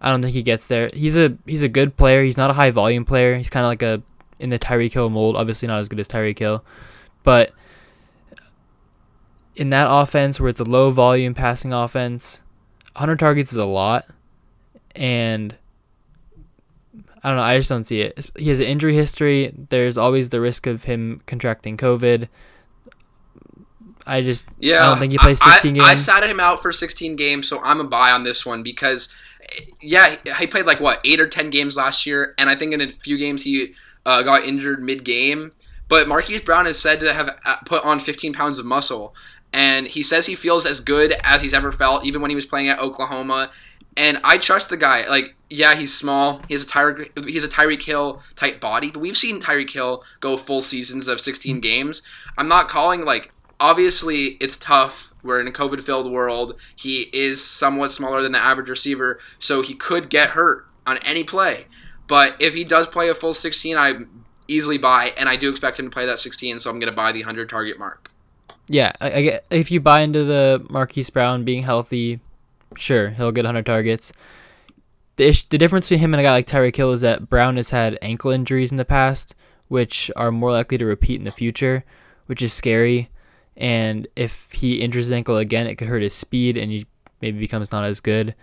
I 0.00 0.10
don't 0.10 0.20
think 0.20 0.34
he 0.34 0.42
gets 0.42 0.66
there. 0.66 0.90
He's 0.92 1.16
a 1.16 1.38
he's 1.46 1.62
a 1.62 1.68
good 1.68 1.96
player. 1.96 2.24
He's 2.24 2.36
not 2.36 2.50
a 2.50 2.54
high 2.54 2.72
volume 2.72 3.04
player. 3.04 3.36
He's 3.36 3.48
kind 3.48 3.64
of 3.64 3.68
like 3.68 3.82
a 3.82 4.02
in 4.40 4.50
the 4.50 4.58
Tyreek 4.58 4.92
Hill 4.92 5.08
mold. 5.08 5.36
Obviously 5.36 5.68
not 5.68 5.78
as 5.78 5.88
good 5.88 6.00
as 6.00 6.08
Tyreek 6.08 6.40
Hill, 6.40 6.64
but 7.22 7.52
in 9.54 9.70
that 9.70 9.86
offense 9.88 10.40
where 10.40 10.48
it's 10.48 10.60
a 10.60 10.64
low 10.64 10.90
volume 10.90 11.34
passing 11.34 11.72
offense, 11.72 12.42
100 12.96 13.20
targets 13.20 13.52
is 13.52 13.58
a 13.58 13.64
lot, 13.64 14.06
and 14.96 15.54
I 17.22 17.28
don't 17.28 17.36
know. 17.38 17.42
I 17.42 17.56
just 17.56 17.68
don't 17.68 17.84
see 17.84 18.02
it. 18.02 18.30
He 18.36 18.48
has 18.50 18.60
an 18.60 18.66
injury 18.66 18.94
history. 18.94 19.52
There's 19.70 19.98
always 19.98 20.30
the 20.30 20.40
risk 20.40 20.66
of 20.66 20.84
him 20.84 21.22
contracting 21.26 21.76
COVID. 21.76 22.28
I 24.06 24.22
just 24.22 24.46
Yeah, 24.60 24.82
I 24.84 24.86
don't 24.86 24.98
think 24.98 25.12
he 25.12 25.18
plays 25.18 25.40
I- 25.42 25.52
16 25.52 25.80
I, 25.80 25.84
I 25.84 25.88
games. 25.90 26.04
sat 26.04 26.22
him 26.22 26.38
out 26.38 26.62
for 26.62 26.70
16 26.72 27.16
games, 27.16 27.48
so 27.48 27.60
I'm 27.62 27.80
a 27.80 27.84
buy 27.84 28.12
on 28.12 28.22
this 28.22 28.46
one 28.46 28.62
because, 28.62 29.12
yeah, 29.80 30.16
he 30.38 30.46
played 30.46 30.66
like 30.66 30.80
what 30.80 31.00
eight 31.04 31.18
or 31.20 31.28
10 31.28 31.50
games 31.50 31.76
last 31.76 32.06
year, 32.06 32.34
and 32.38 32.48
I 32.48 32.54
think 32.54 32.72
in 32.72 32.80
a 32.80 32.88
few 32.88 33.18
games 33.18 33.42
he 33.42 33.74
uh, 34.04 34.22
got 34.22 34.44
injured 34.44 34.82
mid-game. 34.82 35.52
But 35.88 36.06
Marquise 36.08 36.42
Brown 36.42 36.66
is 36.66 36.78
said 36.80 37.00
to 37.00 37.12
have 37.12 37.36
uh, 37.44 37.56
put 37.64 37.84
on 37.84 37.98
15 37.98 38.32
pounds 38.32 38.58
of 38.60 38.66
muscle, 38.66 39.14
and 39.52 39.86
he 39.86 40.02
says 40.02 40.26
he 40.26 40.34
feels 40.36 40.66
as 40.66 40.80
good 40.80 41.14
as 41.24 41.42
he's 41.42 41.54
ever 41.54 41.72
felt, 41.72 42.04
even 42.04 42.20
when 42.20 42.30
he 42.30 42.34
was 42.36 42.46
playing 42.46 42.68
at 42.68 42.78
Oklahoma. 42.78 43.50
And 43.96 44.20
I 44.24 44.38
trust 44.38 44.68
the 44.68 44.76
guy. 44.76 45.08
Like, 45.08 45.34
yeah, 45.48 45.74
he's 45.74 45.96
small. 45.96 46.42
He 46.48 46.54
has 46.54 46.64
a 46.64 46.66
Tyreek. 46.66 47.28
He's 47.28 47.44
a 47.44 47.48
Tyreek 47.48 47.82
Hill 47.82 48.22
type 48.34 48.60
body, 48.60 48.90
but 48.90 49.00
we've 49.00 49.16
seen 49.16 49.40
Tyreek 49.40 49.70
Hill 49.70 50.02
go 50.20 50.36
full 50.36 50.60
seasons 50.60 51.08
of 51.08 51.20
16 51.20 51.60
games. 51.60 52.02
I'm 52.36 52.48
not 52.48 52.68
calling 52.68 53.04
like 53.04 53.32
obviously 53.60 54.36
it's 54.40 54.56
tough. 54.56 55.12
We're 55.22 55.40
in 55.40 55.48
a 55.48 55.52
COVID 55.52 55.82
filled 55.82 56.10
world. 56.10 56.56
He 56.76 57.08
is 57.12 57.42
somewhat 57.42 57.90
smaller 57.90 58.22
than 58.22 58.32
the 58.32 58.38
average 58.38 58.68
receiver, 58.68 59.18
so 59.38 59.62
he 59.62 59.74
could 59.74 60.10
get 60.10 60.30
hurt 60.30 60.66
on 60.86 60.98
any 60.98 61.24
play. 61.24 61.66
But 62.06 62.36
if 62.38 62.54
he 62.54 62.64
does 62.64 62.86
play 62.86 63.08
a 63.08 63.14
full 63.14 63.34
16, 63.34 63.76
I 63.76 63.94
easily 64.46 64.78
buy, 64.78 65.12
and 65.16 65.28
I 65.28 65.36
do 65.36 65.50
expect 65.50 65.78
him 65.78 65.86
to 65.86 65.90
play 65.90 66.06
that 66.06 66.20
16, 66.20 66.60
so 66.60 66.70
I'm 66.70 66.78
going 66.78 66.90
to 66.90 66.96
buy 66.96 67.10
the 67.10 67.20
100 67.20 67.48
target 67.48 67.78
mark. 67.78 68.10
yeah, 68.68 68.92
I, 69.00 69.12
I 69.12 69.22
get 69.22 69.46
if 69.50 69.70
you 69.70 69.80
buy 69.80 70.00
into 70.00 70.24
the 70.24 70.64
Marquise 70.70 71.10
Brown 71.10 71.44
being 71.44 71.62
healthy, 71.62 72.20
sure 72.78 73.10
he'll 73.10 73.32
get 73.32 73.44
100 73.44 73.66
targets. 73.66 74.12
The 75.16 75.28
ish, 75.28 75.44
the 75.44 75.58
difference 75.58 75.88
between 75.88 76.00
him 76.00 76.14
and 76.14 76.20
a 76.20 76.24
guy 76.24 76.32
like 76.32 76.46
Tyreek 76.46 76.76
Hill 76.76 76.92
is 76.92 77.00
that 77.00 77.28
Brown 77.28 77.56
has 77.56 77.70
had 77.70 77.98
ankle 78.02 78.30
injuries 78.30 78.70
in 78.70 78.76
the 78.76 78.84
past, 78.84 79.34
which 79.68 80.10
are 80.16 80.30
more 80.30 80.52
likely 80.52 80.78
to 80.78 80.84
repeat 80.84 81.18
in 81.18 81.24
the 81.24 81.32
future, 81.32 81.84
which 82.26 82.42
is 82.42 82.52
scary. 82.52 83.08
And 83.56 84.06
if 84.16 84.52
he 84.52 84.80
injures 84.80 85.06
his 85.06 85.12
ankle 85.12 85.38
again, 85.38 85.66
it 85.66 85.76
could 85.76 85.88
hurt 85.88 86.02
his 86.02 86.14
speed, 86.14 86.56
and 86.56 86.70
he 86.70 86.86
maybe 87.22 87.38
becomes 87.38 87.72
not 87.72 87.84
as 87.84 88.00
good. 88.00 88.34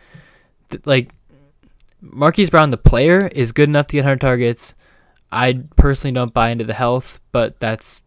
Like 0.86 1.12
Marquise 2.02 2.50
Brown, 2.50 2.72
the 2.72 2.78
player, 2.78 3.28
is 3.28 3.52
good 3.52 3.69
enough 3.69 3.88
to 3.88 3.93
get 3.93 4.02
100 4.02 4.19
targets. 4.19 4.74
I 5.32 5.62
personally 5.76 6.13
don't 6.13 6.34
buy 6.34 6.50
into 6.50 6.63
the 6.63 6.74
health, 6.74 7.19
but 7.32 7.60
that's 7.60 8.04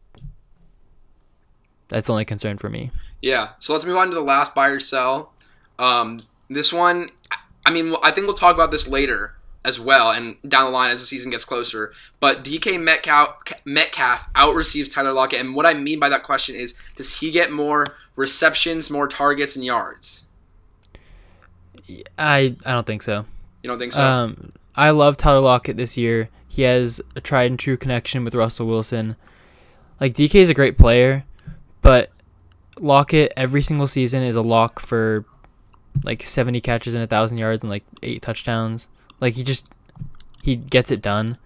that's 1.88 2.10
only 2.10 2.24
concern 2.24 2.58
for 2.58 2.68
me. 2.68 2.90
Yeah, 3.22 3.50
so 3.58 3.72
let's 3.72 3.84
move 3.84 3.96
on 3.96 4.08
to 4.08 4.14
the 4.14 4.20
last 4.20 4.54
buy 4.54 4.68
or 4.68 4.80
sell. 4.80 5.32
Um, 5.78 6.22
this 6.48 6.72
one, 6.72 7.10
I 7.64 7.70
mean, 7.70 7.94
I 8.02 8.10
think 8.10 8.26
we'll 8.26 8.36
talk 8.36 8.54
about 8.54 8.70
this 8.70 8.88
later 8.88 9.34
as 9.64 9.80
well, 9.80 10.12
and 10.12 10.36
down 10.48 10.66
the 10.66 10.70
line 10.70 10.92
as 10.92 11.00
the 11.00 11.06
season 11.06 11.30
gets 11.32 11.44
closer. 11.44 11.92
But 12.20 12.44
DK 12.44 12.80
Metcalf 12.80 13.36
Metcalf 13.64 14.28
out 14.36 14.54
receives 14.54 14.88
Tyler 14.88 15.12
Lockett, 15.12 15.40
and 15.40 15.54
what 15.54 15.66
I 15.66 15.74
mean 15.74 15.98
by 15.98 16.08
that 16.08 16.22
question 16.22 16.54
is, 16.54 16.74
does 16.94 17.18
he 17.18 17.30
get 17.32 17.50
more 17.50 17.96
receptions, 18.14 18.90
more 18.90 19.08
targets, 19.08 19.56
and 19.56 19.64
yards? 19.64 20.24
I 22.16 22.56
I 22.64 22.72
don't 22.72 22.86
think 22.86 23.02
so. 23.02 23.26
You 23.62 23.70
don't 23.70 23.78
think 23.78 23.92
so? 23.92 24.04
Um, 24.04 24.52
I 24.76 24.90
love 24.90 25.16
Tyler 25.16 25.40
Lockett 25.40 25.76
this 25.76 25.96
year. 25.96 26.28
He 26.46 26.62
has 26.62 27.00
a 27.16 27.20
tried 27.20 27.50
and 27.50 27.58
true 27.58 27.76
connection 27.76 28.24
with 28.24 28.34
Russell 28.34 28.66
Wilson. 28.66 29.16
Like 30.00 30.14
DK 30.14 30.36
is 30.36 30.50
a 30.50 30.54
great 30.54 30.78
player, 30.78 31.24
but 31.82 32.10
Lockett 32.78 33.32
every 33.36 33.62
single 33.62 33.88
season 33.88 34.22
is 34.22 34.36
a 34.36 34.42
lock 34.42 34.78
for 34.78 35.24
like 36.04 36.22
70 36.22 36.60
catches 36.60 36.94
and 36.94 37.02
a 37.02 37.06
thousand 37.06 37.38
yards 37.38 37.62
and 37.62 37.70
like 37.70 37.84
eight 38.02 38.22
touchdowns. 38.22 38.88
Like 39.20 39.34
he 39.34 39.42
just 39.42 39.68
he 40.42 40.56
gets 40.56 40.90
it 40.90 41.02
done. 41.02 41.38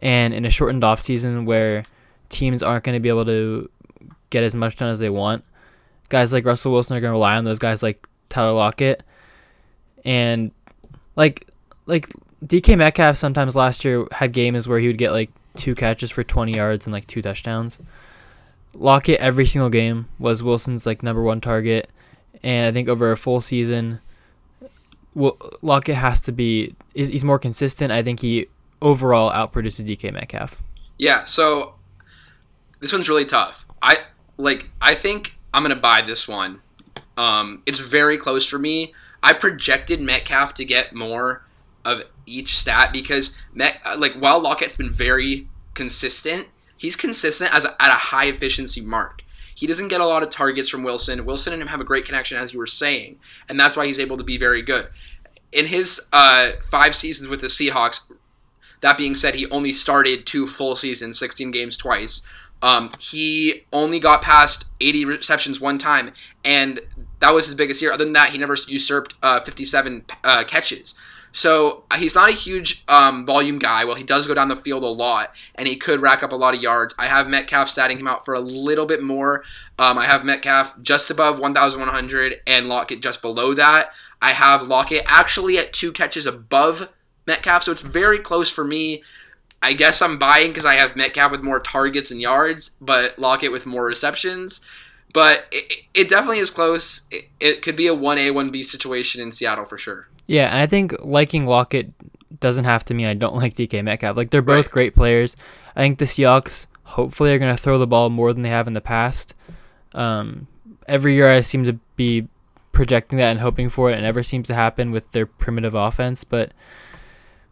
And 0.00 0.34
in 0.34 0.44
a 0.44 0.50
shortened 0.50 0.84
off 0.84 1.00
season 1.00 1.44
where 1.44 1.84
teams 2.28 2.62
aren't 2.62 2.84
going 2.84 2.94
to 2.94 3.00
be 3.00 3.08
able 3.08 3.24
to 3.26 3.70
get 4.30 4.42
as 4.42 4.56
much 4.56 4.76
done 4.76 4.90
as 4.90 4.98
they 4.98 5.10
want, 5.10 5.44
guys 6.08 6.32
like 6.32 6.44
Russell 6.44 6.72
Wilson 6.72 6.96
are 6.96 7.00
going 7.00 7.10
to 7.10 7.14
rely 7.14 7.36
on 7.36 7.44
those 7.44 7.58
guys 7.58 7.82
like 7.82 8.06
Tyler 8.28 8.52
Lockett. 8.52 9.02
And 10.04 10.50
like 11.16 11.48
like 11.86 12.12
DK 12.44 12.76
Metcalf 12.76 13.16
sometimes 13.16 13.54
last 13.54 13.84
year 13.84 14.06
had 14.10 14.32
games 14.32 14.66
where 14.66 14.78
he 14.78 14.88
would 14.88 14.98
get 14.98 15.12
like 15.12 15.30
two 15.54 15.74
catches 15.74 16.10
for 16.10 16.24
20 16.24 16.52
yards 16.52 16.86
and 16.86 16.92
like 16.92 17.06
two 17.06 17.22
touchdowns. 17.22 17.78
Lockett 18.74 19.20
every 19.20 19.46
single 19.46 19.70
game 19.70 20.08
was 20.18 20.42
Wilson's 20.42 20.86
like 20.86 21.02
number 21.02 21.22
one 21.22 21.40
target, 21.40 21.90
and 22.42 22.66
I 22.66 22.72
think 22.72 22.88
over 22.88 23.12
a 23.12 23.16
full 23.16 23.40
season, 23.40 24.00
well, 25.14 25.36
Lockett 25.62 25.96
has 25.96 26.20
to 26.22 26.32
be 26.32 26.74
is 26.94 27.08
he's 27.08 27.24
more 27.24 27.38
consistent. 27.38 27.92
I 27.92 28.02
think 28.02 28.20
he 28.20 28.46
overall 28.80 29.30
outproduces 29.30 29.84
DK 29.84 30.12
Metcalf. 30.12 30.60
Yeah, 30.98 31.24
so 31.24 31.74
this 32.80 32.92
one's 32.92 33.08
really 33.08 33.24
tough. 33.24 33.66
I 33.80 33.96
like 34.36 34.70
I 34.80 34.94
think 34.94 35.36
I'm 35.52 35.62
gonna 35.62 35.76
buy 35.76 36.02
this 36.02 36.26
one. 36.26 36.60
Um, 37.16 37.62
it's 37.66 37.78
very 37.78 38.16
close 38.16 38.48
for 38.48 38.58
me. 38.58 38.94
I 39.22 39.32
projected 39.34 40.00
Metcalf 40.00 40.54
to 40.54 40.64
get 40.64 40.94
more 40.94 41.44
of 41.84 42.02
each 42.26 42.56
stat 42.56 42.92
because 42.92 43.36
Met, 43.54 43.78
like 43.98 44.14
while 44.14 44.40
Lockett's 44.40 44.76
been 44.76 44.92
very 44.92 45.46
consistent, 45.74 46.48
he's 46.76 46.96
consistent 46.96 47.54
as 47.54 47.64
a, 47.64 47.82
at 47.82 47.90
a 47.90 47.98
high 47.98 48.26
efficiency 48.26 48.80
mark. 48.80 49.21
He 49.54 49.66
doesn't 49.66 49.88
get 49.88 50.00
a 50.00 50.06
lot 50.06 50.22
of 50.22 50.30
targets 50.30 50.68
from 50.68 50.82
Wilson. 50.82 51.24
Wilson 51.24 51.52
and 51.52 51.62
him 51.62 51.68
have 51.68 51.80
a 51.80 51.84
great 51.84 52.04
connection, 52.04 52.38
as 52.38 52.52
you 52.52 52.58
were 52.58 52.66
saying, 52.66 53.18
and 53.48 53.58
that's 53.58 53.76
why 53.76 53.86
he's 53.86 53.98
able 53.98 54.16
to 54.16 54.24
be 54.24 54.38
very 54.38 54.62
good. 54.62 54.88
In 55.52 55.66
his 55.66 56.00
uh, 56.12 56.52
five 56.70 56.94
seasons 56.94 57.28
with 57.28 57.40
the 57.40 57.46
Seahawks, 57.46 58.10
that 58.80 58.98
being 58.98 59.14
said, 59.14 59.34
he 59.34 59.48
only 59.50 59.72
started 59.72 60.26
two 60.26 60.46
full 60.46 60.74
seasons, 60.74 61.18
16 61.18 61.50
games 61.50 61.76
twice. 61.76 62.22
Um, 62.62 62.90
he 62.98 63.64
only 63.72 63.98
got 63.98 64.22
past 64.22 64.66
80 64.80 65.04
receptions 65.04 65.60
one 65.60 65.78
time, 65.78 66.12
and 66.44 66.80
that 67.20 67.34
was 67.34 67.46
his 67.46 67.54
biggest 67.54 67.82
year. 67.82 67.92
Other 67.92 68.04
than 68.04 68.12
that, 68.12 68.30
he 68.30 68.38
never 68.38 68.56
usurped 68.66 69.14
uh, 69.22 69.40
57 69.40 70.04
uh, 70.22 70.44
catches. 70.44 70.96
So 71.32 71.84
uh, 71.90 71.96
he's 71.96 72.14
not 72.14 72.28
a 72.28 72.34
huge 72.34 72.84
um, 72.88 73.24
volume 73.24 73.58
guy. 73.58 73.84
Well, 73.84 73.96
he 73.96 74.04
does 74.04 74.26
go 74.26 74.34
down 74.34 74.48
the 74.48 74.56
field 74.56 74.82
a 74.82 74.86
lot, 74.86 75.34
and 75.54 75.66
he 75.66 75.76
could 75.76 76.02
rack 76.02 76.22
up 76.22 76.32
a 76.32 76.36
lot 76.36 76.54
of 76.54 76.62
yards. 76.62 76.94
I 76.98 77.06
have 77.06 77.28
Metcalf 77.28 77.68
statting 77.68 77.98
him 77.98 78.06
out 78.06 78.24
for 78.24 78.34
a 78.34 78.40
little 78.40 78.86
bit 78.86 79.02
more. 79.02 79.42
Um, 79.78 79.98
I 79.98 80.06
have 80.06 80.24
Metcalf 80.24 80.80
just 80.82 81.10
above 81.10 81.38
1,100 81.38 82.40
and 82.46 82.68
Lockett 82.68 83.00
just 83.00 83.22
below 83.22 83.54
that. 83.54 83.92
I 84.20 84.32
have 84.32 84.62
Lockett 84.62 85.02
actually 85.06 85.58
at 85.58 85.72
two 85.72 85.90
catches 85.90 86.26
above 86.26 86.88
Metcalf, 87.26 87.62
so 87.62 87.72
it's 87.72 87.82
very 87.82 88.18
close 88.18 88.50
for 88.50 88.64
me. 88.64 89.02
I 89.62 89.72
guess 89.72 90.02
I'm 90.02 90.18
buying 90.18 90.48
because 90.48 90.64
I 90.64 90.74
have 90.74 90.96
Metcalf 90.96 91.32
with 91.32 91.42
more 91.42 91.60
targets 91.60 92.10
and 92.10 92.20
yards, 92.20 92.72
but 92.80 93.18
Lockett 93.18 93.52
with 93.52 93.64
more 93.64 93.84
receptions. 93.84 94.60
But 95.14 95.46
it, 95.52 95.84
it 95.94 96.08
definitely 96.08 96.38
is 96.38 96.50
close. 96.50 97.02
It, 97.10 97.28
it 97.38 97.62
could 97.62 97.76
be 97.76 97.86
a 97.86 97.94
1A, 97.94 98.32
1B 98.32 98.64
situation 98.64 99.20
in 99.20 99.30
Seattle 99.30 99.66
for 99.66 99.78
sure. 99.78 100.08
Yeah, 100.26 100.48
and 100.48 100.58
I 100.58 100.66
think 100.66 100.94
liking 101.00 101.46
Lockett 101.46 101.92
doesn't 102.40 102.64
have 102.64 102.84
to 102.86 102.94
mean 102.94 103.06
I 103.06 103.14
don't 103.14 103.36
like 103.42 103.54
DK 103.54 103.82
Metcalf. 103.82 104.16
Like 104.16 104.30
they're 104.30 104.42
both 104.42 104.66
right. 104.66 104.72
great 104.72 104.94
players. 104.94 105.36
I 105.74 105.80
think 105.80 105.98
the 105.98 106.04
Seahawks 106.04 106.66
hopefully 106.84 107.32
are 107.32 107.38
going 107.38 107.54
to 107.54 107.62
throw 107.62 107.78
the 107.78 107.86
ball 107.86 108.10
more 108.10 108.32
than 108.32 108.42
they 108.42 108.50
have 108.50 108.66
in 108.66 108.74
the 108.74 108.80
past. 108.80 109.34
Um, 109.94 110.46
every 110.86 111.14
year 111.14 111.30
I 111.30 111.40
seem 111.40 111.64
to 111.64 111.74
be 111.96 112.28
projecting 112.72 113.18
that 113.18 113.30
and 113.30 113.40
hoping 113.40 113.68
for 113.68 113.90
it, 113.90 113.94
and 113.94 114.02
it 114.02 114.06
never 114.06 114.22
seems 114.22 114.46
to 114.48 114.54
happen 114.54 114.90
with 114.90 115.12
their 115.12 115.26
primitive 115.26 115.74
offense. 115.74 116.24
But 116.24 116.52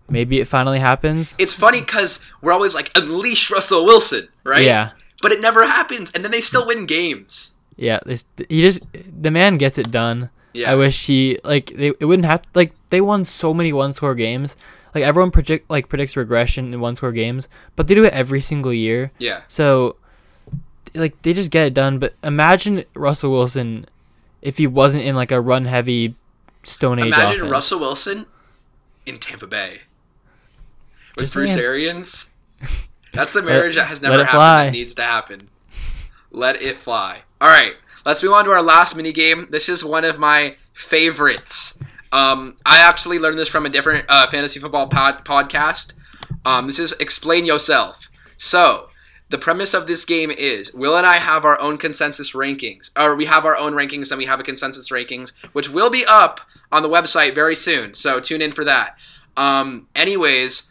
maybe 0.08 0.40
it 0.40 0.46
finally 0.46 0.80
happens. 0.80 1.34
It's 1.38 1.54
funny 1.54 1.80
because 1.80 2.24
we're 2.42 2.52
always 2.52 2.74
like 2.74 2.90
unleash 2.96 3.50
Russell 3.50 3.84
Wilson, 3.84 4.28
right? 4.44 4.64
Yeah. 4.64 4.92
But 5.22 5.32
it 5.32 5.40
never 5.40 5.66
happens, 5.66 6.10
and 6.12 6.24
then 6.24 6.32
they 6.32 6.40
still 6.40 6.66
win 6.66 6.86
games. 6.86 7.54
Yeah, 7.76 8.00
he 8.48 8.60
just 8.60 8.82
the 8.92 9.30
man 9.30 9.56
gets 9.56 9.78
it 9.78 9.90
done. 9.90 10.30
Yeah. 10.52 10.72
I 10.72 10.74
wish 10.74 11.06
he 11.06 11.38
like 11.44 11.72
they 11.76 11.92
it 12.00 12.04
wouldn't 12.04 12.26
have 12.26 12.42
like 12.54 12.72
they 12.90 13.00
won 13.00 13.24
so 13.24 13.54
many 13.54 13.72
one 13.72 13.92
score 13.92 14.14
games. 14.14 14.56
Like 14.94 15.04
everyone 15.04 15.30
project 15.30 15.70
like 15.70 15.88
predicts 15.88 16.16
regression 16.16 16.74
in 16.74 16.80
one 16.80 16.96
score 16.96 17.12
games, 17.12 17.48
but 17.76 17.86
they 17.86 17.94
do 17.94 18.04
it 18.04 18.12
every 18.12 18.40
single 18.40 18.72
year. 18.72 19.12
Yeah. 19.18 19.42
So 19.48 19.96
like 20.94 21.20
they 21.22 21.32
just 21.32 21.50
get 21.50 21.66
it 21.66 21.74
done. 21.74 21.98
But 21.98 22.14
imagine 22.24 22.84
Russell 22.94 23.30
Wilson 23.30 23.86
if 24.42 24.58
he 24.58 24.66
wasn't 24.66 25.04
in 25.04 25.14
like 25.14 25.30
a 25.30 25.40
run 25.40 25.64
heavy 25.64 26.14
Stone 26.62 26.98
Age. 26.98 27.06
Imagine 27.06 27.36
offense. 27.36 27.50
Russell 27.50 27.80
Wilson 27.80 28.26
in 29.06 29.18
Tampa 29.18 29.46
Bay 29.46 29.80
with 31.16 31.26
just 31.26 31.34
Bruce 31.34 31.54
man. 31.54 31.64
Arians. 31.64 32.34
That's 33.12 33.32
the 33.32 33.42
marriage 33.42 33.76
let, 33.76 33.82
that 33.82 33.88
has 33.88 34.02
never 34.02 34.24
happened. 34.24 34.40
That 34.40 34.72
needs 34.72 34.94
to 34.94 35.02
happen. 35.02 35.48
Let 36.30 36.62
it 36.62 36.80
fly. 36.80 37.22
All 37.40 37.48
right. 37.48 37.74
Let's 38.06 38.22
move 38.22 38.32
on 38.32 38.44
to 38.46 38.50
our 38.50 38.62
last 38.62 38.96
mini 38.96 39.12
game. 39.12 39.48
This 39.50 39.68
is 39.68 39.84
one 39.84 40.04
of 40.04 40.18
my 40.18 40.56
favorites. 40.72 41.78
Um, 42.12 42.56
I 42.64 42.78
actually 42.78 43.18
learned 43.18 43.38
this 43.38 43.48
from 43.48 43.66
a 43.66 43.68
different 43.68 44.06
uh, 44.08 44.26
fantasy 44.28 44.58
football 44.58 44.88
pod- 44.88 45.24
podcast. 45.24 45.92
Um, 46.44 46.66
this 46.66 46.78
is 46.78 46.92
explain 46.92 47.44
yourself. 47.44 48.10
So 48.38 48.88
the 49.28 49.38
premise 49.38 49.74
of 49.74 49.86
this 49.86 50.04
game 50.04 50.30
is 50.30 50.72
Will 50.72 50.96
and 50.96 51.06
I 51.06 51.16
have 51.16 51.44
our 51.44 51.60
own 51.60 51.78
consensus 51.78 52.32
rankings, 52.32 52.90
or 52.98 53.14
we 53.14 53.26
have 53.26 53.44
our 53.44 53.56
own 53.56 53.74
rankings 53.74 54.10
and 54.10 54.18
we 54.18 54.26
have 54.26 54.40
a 54.40 54.44
consensus 54.44 54.90
rankings, 54.90 55.32
which 55.52 55.68
will 55.68 55.90
be 55.90 56.04
up 56.08 56.40
on 56.72 56.82
the 56.82 56.88
website 56.88 57.34
very 57.34 57.54
soon. 57.54 57.94
So 57.94 58.18
tune 58.18 58.42
in 58.42 58.52
for 58.52 58.64
that. 58.64 58.96
Um, 59.36 59.88
anyways, 59.94 60.69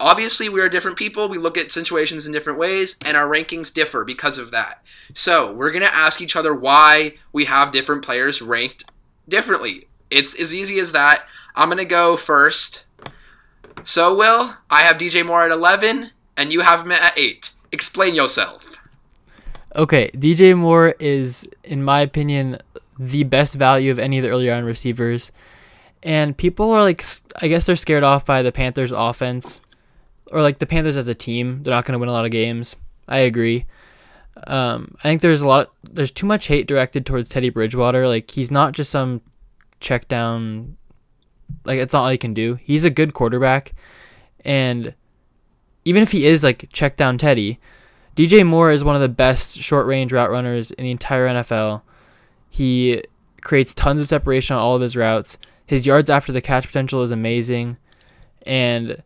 obviously 0.00 0.48
we 0.48 0.60
are 0.60 0.68
different 0.68 0.96
people. 0.96 1.28
We 1.28 1.38
look 1.38 1.56
at 1.58 1.72
situations 1.72 2.26
in 2.26 2.32
different 2.32 2.58
ways, 2.58 2.98
and 3.04 3.16
our 3.16 3.28
rankings 3.28 3.72
differ 3.72 4.04
because 4.04 4.38
of 4.38 4.50
that. 4.50 4.82
So 5.14 5.52
we're 5.52 5.70
gonna 5.70 5.86
ask 5.86 6.20
each 6.20 6.36
other 6.36 6.54
why 6.54 7.14
we 7.32 7.44
have 7.44 7.72
different 7.72 8.04
players 8.04 8.42
ranked 8.42 8.84
differently. 9.28 9.86
It's 10.10 10.38
as 10.38 10.54
easy 10.54 10.78
as 10.78 10.92
that. 10.92 11.26
I'm 11.56 11.68
gonna 11.68 11.84
go 11.84 12.16
first. 12.16 12.84
So 13.84 14.14
Will, 14.14 14.54
I 14.70 14.82
have 14.82 14.98
DJ 14.98 15.24
Moore 15.24 15.44
at 15.44 15.50
11, 15.50 16.10
and 16.36 16.52
you 16.52 16.60
have 16.60 16.80
him 16.80 16.92
at 16.92 17.18
8. 17.18 17.50
Explain 17.72 18.14
yourself. 18.14 18.64
Okay, 19.76 20.10
DJ 20.14 20.56
Moore 20.56 20.94
is, 21.00 21.48
in 21.64 21.82
my 21.82 22.00
opinion, 22.00 22.58
the 22.98 23.24
best 23.24 23.56
value 23.56 23.90
of 23.90 23.98
any 23.98 24.18
of 24.18 24.24
the 24.24 24.30
early 24.30 24.48
round 24.48 24.66
receivers. 24.66 25.32
And 26.02 26.36
people 26.36 26.70
are 26.70 26.82
like, 26.82 27.02
I 27.42 27.48
guess 27.48 27.66
they're 27.66 27.76
scared 27.76 28.02
off 28.02 28.24
by 28.24 28.42
the 28.42 28.52
Panthers' 28.52 28.92
offense, 28.92 29.60
or 30.32 30.42
like 30.42 30.58
the 30.58 30.66
Panthers 30.66 30.96
as 30.96 31.08
a 31.08 31.14
team. 31.14 31.62
They're 31.62 31.74
not 31.74 31.84
going 31.84 31.94
to 31.94 31.98
win 31.98 32.08
a 32.08 32.12
lot 32.12 32.24
of 32.24 32.30
games. 32.30 32.76
I 33.08 33.18
agree. 33.18 33.66
Um, 34.46 34.96
I 34.98 35.02
think 35.02 35.20
there's 35.20 35.42
a 35.42 35.48
lot. 35.48 35.72
There's 35.90 36.10
too 36.10 36.26
much 36.26 36.46
hate 36.46 36.66
directed 36.66 37.06
towards 37.06 37.30
Teddy 37.30 37.50
Bridgewater. 37.50 38.08
Like 38.08 38.30
he's 38.30 38.50
not 38.50 38.72
just 38.72 38.90
some 38.90 39.20
check 39.80 40.08
down. 40.08 40.76
Like 41.64 41.78
it's 41.78 41.92
not 41.92 42.02
all 42.04 42.10
he 42.10 42.18
can 42.18 42.34
do. 42.34 42.54
He's 42.56 42.84
a 42.84 42.90
good 42.90 43.14
quarterback, 43.14 43.72
and 44.44 44.94
even 45.84 46.02
if 46.02 46.12
he 46.12 46.26
is 46.26 46.42
like 46.42 46.68
check 46.72 46.96
down 46.96 47.18
Teddy, 47.18 47.60
DJ 48.16 48.46
Moore 48.46 48.70
is 48.70 48.82
one 48.82 48.96
of 48.96 49.02
the 49.02 49.08
best 49.08 49.58
short 49.58 49.86
range 49.86 50.12
route 50.12 50.30
runners 50.30 50.70
in 50.72 50.84
the 50.84 50.90
entire 50.90 51.28
NFL. 51.28 51.82
He 52.50 53.02
creates 53.40 53.74
tons 53.74 54.00
of 54.00 54.08
separation 54.08 54.56
on 54.56 54.62
all 54.62 54.74
of 54.74 54.82
his 54.82 54.96
routes. 54.96 55.38
His 55.66 55.86
yards 55.86 56.10
after 56.10 56.32
the 56.32 56.40
catch 56.40 56.66
potential 56.66 57.02
is 57.02 57.10
amazing, 57.10 57.76
and 58.46 59.02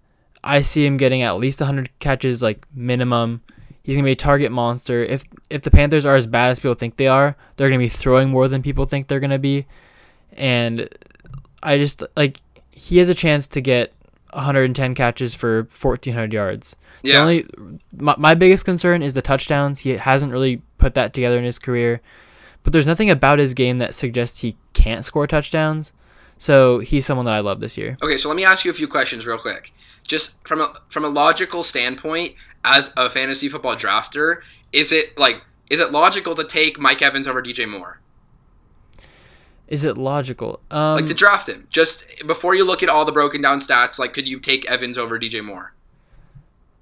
I 0.49 0.63
see 0.63 0.87
him 0.87 0.97
getting 0.97 1.21
at 1.21 1.37
least 1.37 1.61
100 1.61 1.91
catches, 1.99 2.43
like 2.43 2.67
minimum. 2.75 3.43
He's 3.83 3.97
gonna 3.97 4.07
be 4.07 4.13
a 4.13 4.17
target 4.17 4.51
monster. 4.51 5.05
If 5.05 5.25
if 5.51 5.61
the 5.61 5.71
Panthers 5.71 6.07
are 6.07 6.17
as 6.17 6.27
bad 6.27 6.51
as 6.51 6.59
people 6.59 6.75
think 6.75 6.97
they 6.97 7.07
are, 7.07 7.37
they're 7.57 7.69
gonna 7.69 7.79
be 7.79 7.89
throwing 7.89 8.31
more 8.31 8.49
than 8.49 8.63
people 8.63 8.87
think 8.87 9.09
they're 9.09 9.21
gonna 9.21 9.39
be. 9.39 9.67
And 10.33 10.89
I 11.63 11.77
just 11.77 12.03
like 12.17 12.41
he 12.71 12.97
has 12.97 13.11
a 13.11 13.15
chance 13.15 13.47
to 13.49 13.61
get 13.61 13.93
110 14.33 14.95
catches 14.95 15.35
for 15.35 15.65
1400 15.65 16.33
yards. 16.33 16.77
Yeah. 17.03 17.17
The 17.17 17.21
only 17.21 17.47
my, 17.97 18.15
my 18.17 18.35
biggest 18.35 18.65
concern 18.65 19.03
is 19.03 19.13
the 19.13 19.23
touchdowns. 19.23 19.81
He 19.81 19.91
hasn't 19.91 20.33
really 20.33 20.63
put 20.79 20.95
that 20.95 21.13
together 21.13 21.37
in 21.37 21.45
his 21.45 21.59
career. 21.59 22.01
But 22.63 22.73
there's 22.73 22.87
nothing 22.87 23.11
about 23.11 23.39
his 23.39 23.53
game 23.53 23.79
that 23.79 23.95
suggests 23.95 24.41
he 24.41 24.57
can't 24.73 25.05
score 25.05 25.27
touchdowns. 25.27 25.93
So 26.39 26.79
he's 26.79 27.05
someone 27.05 27.27
that 27.27 27.35
I 27.35 27.41
love 27.41 27.61
this 27.61 27.77
year. 27.77 27.99
Okay, 28.03 28.17
so 28.17 28.29
let 28.29 28.37
me 28.37 28.45
ask 28.45 28.65
you 28.65 28.71
a 28.71 28.75
few 28.75 28.89
questions 28.89 29.27
real 29.27 29.39
quick. 29.39 29.73
Just 30.07 30.47
from 30.47 30.61
a 30.61 30.75
from 30.89 31.05
a 31.05 31.09
logical 31.09 31.63
standpoint, 31.63 32.35
as 32.65 32.93
a 32.97 33.11
fantasy 33.11 33.49
football 33.49 33.77
drafter, 33.77 34.41
is 34.73 34.93
it 34.93 35.19
like 35.19 35.43
is 35.69 35.81
it 35.81 35.91
logical 35.93 36.35
to 36.37 36.45
take 36.45 36.79
Mike 36.79 37.03
Evans 37.03 37.27
over 37.27 37.43
DJ 37.43 37.69
Moore? 37.69 38.01
Is 39.67 39.85
it 39.85 39.99
logical? 39.99 40.61
Um, 40.71 40.97
Like 40.97 41.07
to 41.07 41.15
draft 41.15 41.47
him. 41.49 41.67
Just 41.71 42.07
before 42.27 42.55
you 42.55 42.65
look 42.65 42.83
at 42.83 42.89
all 42.89 43.05
the 43.05 43.13
broken 43.13 43.43
down 43.43 43.59
stats, 43.59 43.99
like 43.99 44.15
could 44.15 44.27
you 44.27 44.41
take 44.41 44.65
Evans 44.71 44.97
over 44.97 45.19
DJ 45.19 45.45
Moore? 45.45 45.75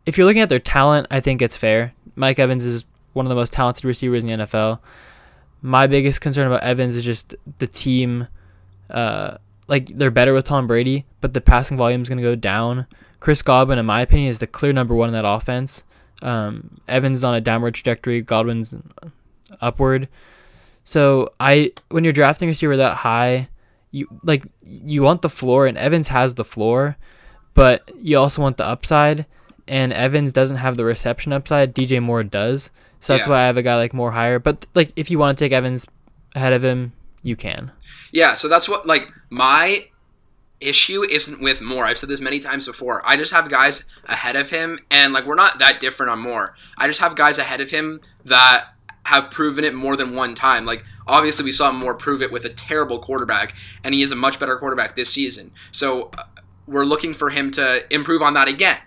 if 0.04 0.16
you're 0.16 0.24
looking 0.24 0.40
at 0.42 0.48
their 0.48 0.60
talent, 0.60 1.08
I 1.10 1.18
think 1.18 1.42
it's 1.42 1.56
fair. 1.56 1.92
Mike 2.14 2.38
Evans 2.38 2.64
is 2.64 2.84
one 3.12 3.26
of 3.26 3.28
the 3.28 3.34
most 3.34 3.52
talented 3.52 3.84
receivers 3.84 4.22
in 4.22 4.28
the 4.28 4.34
NFL. 4.44 4.78
My 5.62 5.88
biggest 5.88 6.20
concern 6.20 6.46
about 6.46 6.62
Evans 6.62 6.94
is 6.94 7.04
just 7.04 7.34
the 7.58 7.66
team. 7.66 8.28
Uh, 8.88 9.38
like 9.68 9.86
they're 9.96 10.10
better 10.10 10.32
with 10.34 10.44
Tom 10.46 10.66
Brady, 10.66 11.06
but 11.20 11.34
the 11.34 11.40
passing 11.40 11.76
volume 11.76 12.02
is 12.02 12.08
going 12.08 12.18
to 12.18 12.22
go 12.22 12.34
down. 12.36 12.86
Chris 13.20 13.42
Godwin, 13.42 13.78
in 13.78 13.86
my 13.86 14.00
opinion, 14.02 14.28
is 14.30 14.38
the 14.38 14.46
clear 14.46 14.72
number 14.72 14.94
one 14.94 15.08
in 15.08 15.14
that 15.14 15.26
offense. 15.26 15.84
Um, 16.22 16.78
Evans 16.88 17.20
is 17.20 17.24
on 17.24 17.34
a 17.34 17.40
downward 17.40 17.74
trajectory. 17.74 18.20
Godwin's 18.22 18.74
upward. 19.60 20.08
So 20.84 21.32
I, 21.40 21.72
when 21.90 22.04
you're 22.04 22.12
drafting 22.12 22.48
a 22.48 22.50
receiver 22.50 22.76
that 22.76 22.96
high, 22.98 23.48
you 23.90 24.06
like 24.22 24.44
you 24.62 25.02
want 25.02 25.22
the 25.22 25.28
floor, 25.28 25.66
and 25.66 25.76
Evans 25.78 26.08
has 26.08 26.34
the 26.34 26.44
floor, 26.44 26.96
but 27.54 27.90
you 28.00 28.18
also 28.18 28.42
want 28.42 28.56
the 28.56 28.66
upside. 28.66 29.26
And 29.68 29.92
Evans 29.92 30.32
doesn't 30.32 30.58
have 30.58 30.76
the 30.76 30.84
reception 30.84 31.32
upside. 31.32 31.74
DJ 31.74 32.00
Moore 32.00 32.22
does. 32.22 32.70
So 33.00 33.14
that's 33.14 33.26
Yeah. 33.26 33.32
why 33.32 33.42
I 33.42 33.46
have 33.46 33.56
a 33.56 33.62
guy 33.62 33.76
like 33.76 33.92
Moore 33.92 34.12
higher. 34.12 34.38
But 34.38 34.64
like, 34.74 34.92
if 34.94 35.10
you 35.10 35.18
want 35.18 35.36
to 35.36 35.44
take 35.44 35.52
Evans 35.52 35.86
ahead 36.36 36.52
of 36.52 36.64
him, 36.64 36.92
you 37.22 37.34
can. 37.34 37.72
Yeah, 38.12 38.34
so 38.34 38.48
that's 38.48 38.68
what 38.68 38.86
like 38.86 39.12
my 39.30 39.86
issue 40.60 41.02
isn't 41.04 41.42
with 41.42 41.60
Moore. 41.60 41.84
I've 41.84 41.98
said 41.98 42.08
this 42.08 42.20
many 42.20 42.40
times 42.40 42.66
before. 42.66 43.06
I 43.06 43.16
just 43.16 43.32
have 43.32 43.50
guys 43.50 43.84
ahead 44.04 44.36
of 44.36 44.50
him 44.50 44.78
and 44.90 45.12
like 45.12 45.26
we're 45.26 45.34
not 45.34 45.58
that 45.58 45.80
different 45.80 46.10
on 46.10 46.20
Moore. 46.20 46.54
I 46.78 46.86
just 46.86 47.00
have 47.00 47.16
guys 47.16 47.38
ahead 47.38 47.60
of 47.60 47.70
him 47.70 48.00
that 48.24 48.68
have 49.04 49.30
proven 49.30 49.64
it 49.64 49.74
more 49.74 49.96
than 49.96 50.14
one 50.14 50.34
time. 50.34 50.64
Like 50.64 50.84
obviously 51.06 51.44
we 51.44 51.52
saw 51.52 51.70
Moore 51.70 51.94
prove 51.94 52.22
it 52.22 52.32
with 52.32 52.44
a 52.44 52.50
terrible 52.50 52.98
quarterback 52.98 53.54
and 53.84 53.94
he 53.94 54.02
is 54.02 54.12
a 54.12 54.16
much 54.16 54.40
better 54.40 54.56
quarterback 54.56 54.96
this 54.96 55.10
season. 55.10 55.52
So 55.72 56.10
uh, 56.16 56.24
we're 56.66 56.84
looking 56.84 57.14
for 57.14 57.30
him 57.30 57.50
to 57.52 57.84
improve 57.92 58.22
on 58.22 58.34
that 58.34 58.48
again. 58.48 58.78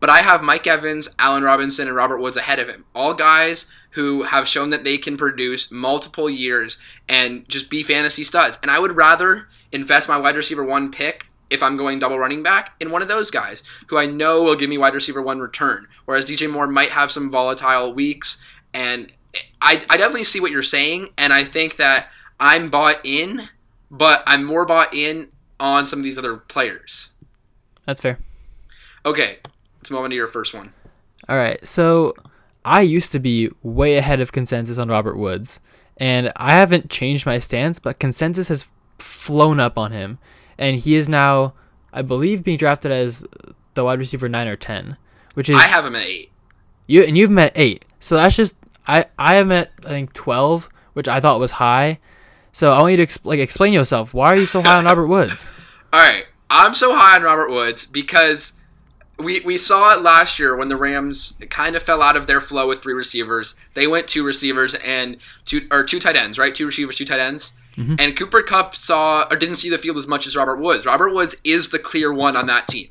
But 0.00 0.10
I 0.10 0.18
have 0.18 0.42
Mike 0.42 0.66
Evans, 0.66 1.14
Allen 1.18 1.42
Robinson, 1.42 1.86
and 1.86 1.96
Robert 1.96 2.18
Woods 2.18 2.36
ahead 2.36 2.58
of 2.58 2.68
him. 2.68 2.84
All 2.94 3.14
guys 3.14 3.70
who 3.94 4.24
have 4.24 4.48
shown 4.48 4.70
that 4.70 4.84
they 4.84 4.98
can 4.98 5.16
produce 5.16 5.70
multiple 5.70 6.28
years 6.28 6.78
and 7.08 7.48
just 7.48 7.70
be 7.70 7.82
fantasy 7.82 8.24
studs. 8.24 8.58
And 8.60 8.70
I 8.70 8.78
would 8.78 8.96
rather 8.96 9.48
invest 9.70 10.08
my 10.08 10.16
wide 10.16 10.34
receiver 10.34 10.64
one 10.64 10.90
pick 10.90 11.28
if 11.48 11.62
I'm 11.62 11.76
going 11.76 12.00
double 12.00 12.18
running 12.18 12.42
back 12.42 12.74
in 12.80 12.90
one 12.90 13.02
of 13.02 13.08
those 13.08 13.30
guys 13.30 13.62
who 13.86 13.96
I 13.96 14.06
know 14.06 14.42
will 14.42 14.56
give 14.56 14.68
me 14.68 14.78
wide 14.78 14.94
receiver 14.94 15.22
one 15.22 15.38
return. 15.38 15.86
Whereas 16.06 16.24
DJ 16.24 16.50
Moore 16.50 16.66
might 16.66 16.90
have 16.90 17.12
some 17.12 17.30
volatile 17.30 17.94
weeks. 17.94 18.42
And 18.72 19.12
I, 19.62 19.84
I 19.88 19.96
definitely 19.96 20.24
see 20.24 20.40
what 20.40 20.50
you're 20.50 20.62
saying. 20.64 21.10
And 21.16 21.32
I 21.32 21.44
think 21.44 21.76
that 21.76 22.08
I'm 22.40 22.70
bought 22.70 22.98
in, 23.04 23.48
but 23.92 24.24
I'm 24.26 24.44
more 24.44 24.66
bought 24.66 24.92
in 24.92 25.30
on 25.60 25.86
some 25.86 26.00
of 26.00 26.02
these 26.02 26.18
other 26.18 26.36
players. 26.36 27.10
That's 27.84 28.00
fair. 28.00 28.18
Okay, 29.06 29.38
let's 29.78 29.90
move 29.90 30.00
on 30.00 30.10
to 30.10 30.16
your 30.16 30.26
first 30.26 30.52
one. 30.52 30.72
All 31.28 31.36
right. 31.36 31.64
So 31.66 32.14
I 32.64 32.80
used 32.82 33.12
to 33.12 33.18
be 33.18 33.50
way 33.62 33.96
ahead 33.96 34.20
of 34.20 34.32
consensus 34.32 34.78
on 34.78 34.88
Robert 34.88 35.16
Woods, 35.16 35.60
and 35.98 36.32
I 36.36 36.52
haven't 36.52 36.90
changed 36.90 37.26
my 37.26 37.38
stance, 37.38 37.78
but 37.78 37.98
consensus 37.98 38.48
has 38.48 38.68
flown 38.98 39.60
up 39.60 39.76
on 39.78 39.92
him, 39.92 40.18
and 40.58 40.76
he 40.76 40.94
is 40.94 41.08
now, 41.08 41.54
I 41.92 42.02
believe, 42.02 42.42
being 42.44 42.56
drafted 42.58 42.90
as 42.92 43.24
the 43.74 43.84
wide 43.84 43.98
receiver 43.98 44.28
nine 44.28 44.46
or 44.48 44.56
ten, 44.56 44.96
which 45.34 45.50
is 45.50 45.56
I 45.56 45.62
have 45.64 45.84
him 45.84 45.96
at 45.96 46.06
eight. 46.06 46.30
you 46.86 47.02
and 47.02 47.18
you've 47.18 47.30
met 47.30 47.52
eight. 47.56 47.84
So 48.00 48.16
that's 48.16 48.36
just 48.36 48.56
I 48.86 49.06
I 49.18 49.34
have 49.36 49.46
met 49.48 49.72
I 49.84 49.90
think 49.90 50.12
twelve, 50.12 50.68
which 50.94 51.08
I 51.08 51.20
thought 51.20 51.40
was 51.40 51.50
high. 51.52 51.98
So 52.52 52.72
I 52.72 52.80
want 52.80 52.92
you 52.92 52.96
to 52.98 53.06
exp- 53.06 53.24
like 53.24 53.40
explain 53.40 53.72
yourself. 53.72 54.14
Why 54.14 54.28
are 54.28 54.36
you 54.36 54.46
so 54.46 54.62
high 54.62 54.78
on 54.78 54.84
Robert 54.90 55.06
Woods? 55.08 55.50
All 55.92 56.00
right, 56.00 56.24
I'm 56.50 56.72
so 56.74 56.94
high 56.94 57.16
on 57.16 57.22
Robert 57.22 57.50
Woods 57.50 57.84
because 57.86 58.58
we 59.18 59.40
we 59.40 59.58
saw 59.58 59.94
it 59.94 60.02
last 60.02 60.38
year 60.38 60.56
when 60.56 60.68
the 60.68 60.76
Rams 60.76 61.38
kind 61.50 61.76
of 61.76 61.82
fell 61.82 62.02
out 62.02 62.16
of 62.16 62.26
their 62.26 62.40
flow 62.40 62.68
with 62.68 62.82
three 62.82 62.94
receivers. 62.94 63.54
They 63.74 63.86
went 63.86 64.08
two 64.08 64.24
receivers 64.24 64.74
and 64.74 65.18
two 65.44 65.66
or 65.70 65.84
two 65.84 66.00
tight 66.00 66.16
ends, 66.16 66.38
right? 66.38 66.54
Two 66.54 66.66
receivers, 66.66 66.96
two 66.96 67.04
tight 67.04 67.20
ends. 67.20 67.52
Mhm. 67.76 68.00
And 68.00 68.16
Cooper 68.16 68.42
Kupp 68.42 68.76
saw 68.76 69.26
or 69.30 69.36
didn't 69.36 69.56
see 69.56 69.68
the 69.70 69.78
field 69.78 69.98
as 69.98 70.06
much 70.06 70.26
as 70.26 70.36
Robert 70.36 70.56
Woods. 70.56 70.86
Robert 70.86 71.12
Woods 71.12 71.36
is 71.44 71.70
the 71.70 71.78
clear 71.78 72.12
one 72.12 72.36
on 72.36 72.46
that 72.46 72.68
team. 72.68 72.88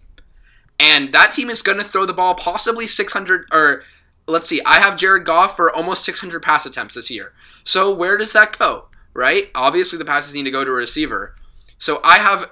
And 0.80 1.14
that 1.14 1.32
team 1.32 1.50
is 1.50 1.62
going 1.62 1.78
to 1.78 1.84
throw 1.84 2.06
the 2.06 2.14
ball 2.14 2.36
possibly 2.36 2.88
600 2.88 3.46
or 3.52 3.84
let's 4.28 4.48
see, 4.48 4.62
I 4.66 4.80
have 4.80 4.98
Jared 4.98 5.26
Goff 5.26 5.56
for 5.56 5.74
almost 5.74 6.04
600 6.06 6.42
pass 6.42 6.66
attempts 6.66 6.96
this 6.96 7.10
year. 7.10 7.34
So 7.64 7.94
where 7.94 8.18
does 8.18 8.34
that 8.34 8.58
go? 8.58 8.86
Right? 9.14 9.50
Obviously 9.56 9.98
the 10.00 10.06
passes 10.06 10.34
need 10.34 10.44
to 10.44 10.52
go 10.52 10.64
to 10.64 10.72
a 10.72 10.74
receiver. 10.74 11.36
So 11.78 12.00
I 12.04 12.20
have 12.20 12.50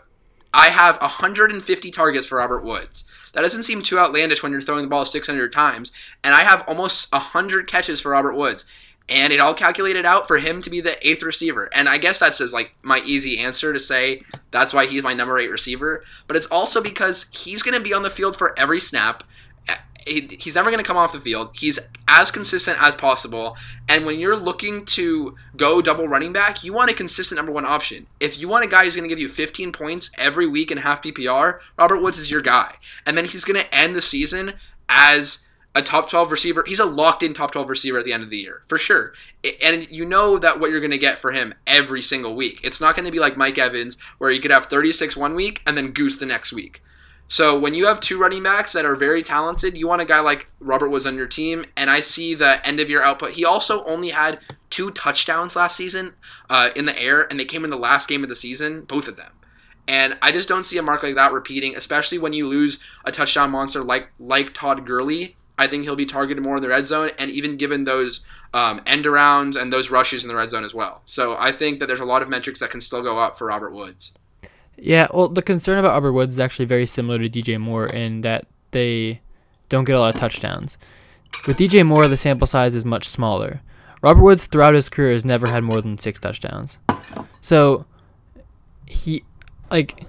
I 0.54 0.68
have 0.68 1.00
150 1.02 1.92
targets 1.92 2.28
for 2.28 2.38
Robert 2.38 2.64
Woods. 2.64 3.06
That 3.34 3.42
doesn't 3.42 3.64
seem 3.64 3.82
too 3.82 4.00
outlandish 4.00 4.44
when 4.44 4.52
you're 4.52 4.62
throwing 4.62 4.84
the 4.84 4.90
ball 4.90 5.06
600 5.06 5.54
times. 5.54 5.92
And 6.24 6.34
I 6.34 6.42
have 6.42 6.68
almost 6.68 7.12
100 7.12 7.68
catches 7.68 8.02
for 8.02 8.12
Robert 8.12 8.36
Woods. 8.36 8.66
And 9.10 9.34
it 9.34 9.40
all 9.40 9.54
calculated 9.54 10.06
out 10.06 10.28
for 10.28 10.38
him 10.38 10.62
to 10.62 10.70
be 10.70 10.80
the 10.80 11.06
eighth 11.08 11.24
receiver. 11.24 11.70
And 11.74 11.90
I 11.90 11.98
guess 11.98 12.20
that's 12.20 12.38
just 12.38 12.54
like 12.54 12.74
my 12.84 13.00
easy 13.06 13.40
answer 13.40 13.74
to 13.74 13.80
say 13.80 14.24
that's 14.52 14.74
why 14.74 14.86
he's 14.86 15.04
my 15.04 15.14
number 15.14 15.38
eight 15.38 15.50
receiver. 15.52 16.04
But 16.28 16.38
it's 16.38 16.46
also 16.46 16.82
because 16.82 17.26
he's 17.32 17.64
going 17.64 17.78
to 17.78 17.84
be 17.84 17.94
on 17.94 18.04
the 18.04 18.10
field 18.10 18.38
for 18.38 18.58
every 18.58 18.80
snap. 18.80 19.24
He- 20.08 20.38
He's 20.40 20.56
never 20.56 20.72
going 20.72 20.84
to 20.84 20.88
come 20.88 20.98
off 20.98 21.14
the 21.14 21.20
field. 21.22 21.52
He's 21.54 21.80
as 22.08 22.32
consistent 22.32 22.78
as 22.82 22.96
possible. 22.96 23.56
And 23.88 24.06
when 24.06 24.20
you're 24.20 24.36
looking 24.36 24.86
to 24.88 25.36
go 25.56 25.82
double 25.82 26.08
running 26.08 26.34
back, 26.34 26.64
you 26.64 26.74
want 26.74 26.92
a 26.92 26.94
consistent 26.94 27.38
number 27.38 27.52
one 27.52 27.66
option. 27.66 28.08
If 28.20 28.40
you 28.40 28.48
want 28.48 28.66
a 28.66 28.68
guy 28.68 28.84
who's 28.84 28.96
going 28.96 29.04
to 29.08 29.10
give 29.10 29.20
you 29.20 29.30
15 29.30 29.72
points 29.72 30.12
every 30.18 30.48
week 30.48 30.72
in 30.72 30.78
half 30.78 31.02
PPR, 31.02 31.60
Robert 31.78 32.02
Woods 32.02 32.18
is 32.18 32.30
your 32.32 32.42
guy. 32.42 32.74
And 33.06 33.18
then 33.18 33.26
he's 33.26 33.46
going 33.46 33.60
to 33.62 33.76
end 33.76 33.96
the 33.96 34.02
season 34.02 34.54
as 34.90 35.46
a 35.74 35.82
top 35.82 36.10
12 36.10 36.32
receiver. 36.32 36.66
He's 36.68 36.80
a 36.82 36.86
locked 36.86 37.24
in 37.24 37.34
top 37.34 37.52
12 37.52 37.70
receiver 37.70 37.98
at 37.98 38.04
the 38.04 38.12
end 38.12 38.24
of 38.24 38.30
the 38.30 38.38
year, 38.38 38.64
for 38.68 38.78
sure. 38.78 39.14
And 39.64 39.90
you 39.90 40.04
know 40.04 40.38
that 40.38 40.60
what 40.60 40.70
you're 40.70 40.82
going 40.82 40.92
to 40.92 40.98
get 40.98 41.18
for 41.18 41.32
him 41.32 41.54
every 41.66 42.02
single 42.02 42.36
week. 42.36 42.60
It's 42.64 42.82
not 42.82 42.96
going 42.96 43.06
to 43.06 43.12
be 43.12 43.20
like 43.20 43.38
Mike 43.38 43.58
Evans, 43.58 43.98
where 44.18 44.32
you 44.32 44.42
could 44.42 44.52
have 44.52 44.66
36 44.66 45.16
one 45.16 45.34
week 45.34 45.62
and 45.66 45.78
then 45.78 45.92
goose 45.94 46.20
the 46.20 46.26
next 46.26 46.52
week. 46.52 46.82
So 47.32 47.58
when 47.58 47.74
you 47.74 47.86
have 47.86 48.02
two 48.02 48.18
running 48.18 48.44
backs 48.44 48.74
that 48.74 48.84
are 48.84 48.98
very 48.98 49.24
talented, 49.24 49.78
you 49.78 49.88
want 49.88 50.02
a 50.02 50.06
guy 50.06 50.20
like 50.20 50.48
Robert 50.60 50.90
Woods 50.90 51.06
on 51.06 51.16
your 51.16 51.28
team. 51.28 51.66
And 51.78 51.90
I 51.90 52.02
see 52.02 52.36
the 52.36 52.64
end 52.68 52.82
of 52.82 52.90
your 52.90 53.02
output. 53.04 53.32
He 53.32 53.46
also 53.46 53.86
only 53.86 54.10
had 54.10 54.42
two 54.70 54.92
touchdowns 54.92 55.56
last 55.56 55.78
season 55.78 56.14
uh, 56.50 56.72
in 56.76 56.84
the 56.84 57.02
air, 57.02 57.22
and 57.30 57.40
they 57.40 57.46
came 57.46 57.64
in 57.64 57.70
the 57.70 57.78
last 57.78 58.10
game 58.10 58.24
of 58.24 58.28
the 58.28 58.36
season, 58.36 58.82
both 58.82 59.08
of 59.08 59.16
them. 59.16 59.32
And 59.88 60.18
I 60.22 60.34
just 60.34 60.50
don't 60.50 60.66
see 60.66 60.78
a 60.78 60.84
mark 60.84 61.04
like 61.04 61.16
that 61.16 61.32
repeating, 61.32 61.74
especially 61.78 62.18
when 62.18 62.34
you 62.34 62.50
lose 62.50 62.84
a 63.06 63.14
touchdown 63.14 63.50
monster 63.50 63.82
like 63.82 64.12
like 64.20 64.54
Todd 64.54 64.86
Gurley. 64.86 65.38
I 65.58 65.68
think 65.68 65.84
he'll 65.84 65.96
be 65.96 66.06
targeted 66.06 66.44
more 66.44 66.58
in 66.58 66.62
the 66.62 66.68
red 66.68 66.86
zone, 66.86 67.12
and 67.18 67.32
even 67.32 67.56
given 67.56 67.86
those 67.86 68.26
um, 68.54 68.82
end 68.86 69.06
arounds 69.06 69.56
and 69.56 69.72
those 69.72 69.90
rushes 69.90 70.26
in 70.26 70.28
the 70.28 70.36
red 70.36 70.50
zone 70.50 70.66
as 70.66 70.74
well. 70.74 71.02
So 71.06 71.38
I 71.38 71.54
think 71.54 71.80
that 71.80 71.86
there's 71.86 72.02
a 72.02 72.06
lot 72.06 72.24
of 72.24 72.28
metrics 72.28 72.60
that 72.60 72.72
can 72.72 72.82
still 72.82 73.02
go 73.02 73.20
up 73.20 73.38
for 73.38 73.48
Robert 73.48 73.72
Woods. 73.72 74.12
Yeah, 74.84 75.08
well, 75.14 75.30
the 75.30 75.44
concern 75.44 75.78
about 75.78 75.94
Robert 75.94 76.14
Woods 76.14 76.34
is 76.34 76.40
actually 76.40 76.66
very 76.66 76.88
similar 76.88 77.20
to 77.20 77.30
DJ 77.30 77.60
Moore 77.60 77.86
in 77.86 78.22
that 78.22 78.48
they 78.72 79.22
don't 79.70 79.84
get 79.84 79.96
a 79.96 80.00
lot 80.00 80.16
of 80.16 80.20
touchdowns. 80.20 80.80
With 81.46 81.58
DJ 81.58 81.86
Moore, 81.86 82.08
the 82.08 82.18
sample 82.18 82.48
size 82.48 82.76
is 82.76 82.84
much 82.84 83.08
smaller. 83.08 83.62
Robert 84.02 84.24
Woods, 84.24 84.48
throughout 84.48 84.74
his 84.74 84.90
career, 84.90 85.12
has 85.12 85.24
never 85.24 85.46
had 85.46 85.64
more 85.64 85.82
than 85.82 86.00
six 86.00 86.20
touchdowns. 86.20 86.80
So, 87.42 87.86
he, 88.88 89.24
like, 89.70 90.04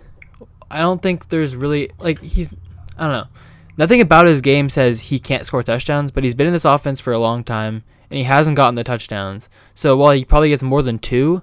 I 0.70 0.80
don't 0.80 1.02
think 1.02 1.28
there's 1.28 1.54
really, 1.54 1.90
like, 1.98 2.22
he's, 2.22 2.54
I 2.96 3.02
don't 3.02 3.12
know. 3.12 3.28
Nothing 3.76 4.00
about 4.00 4.24
his 4.24 4.40
game 4.40 4.70
says 4.70 5.00
he 5.00 5.18
can't 5.18 5.44
score 5.44 5.62
touchdowns, 5.62 6.11
but 6.11 6.24
he's 6.24 6.35
been 6.35 6.46
in 6.46 6.52
this 6.54 6.64
offense 6.64 6.98
for 6.98 7.12
a 7.12 7.18
long 7.18 7.44
time, 7.44 7.85
and 8.11 8.16
he 8.16 8.24
hasn't 8.24 8.56
gotten 8.56 8.76
the 8.76 8.85
touchdowns. 8.85 9.50
So, 9.74 9.98
while 9.98 10.12
he 10.12 10.24
probably 10.24 10.48
gets 10.48 10.62
more 10.62 10.80
than 10.80 10.98
two, 10.98 11.42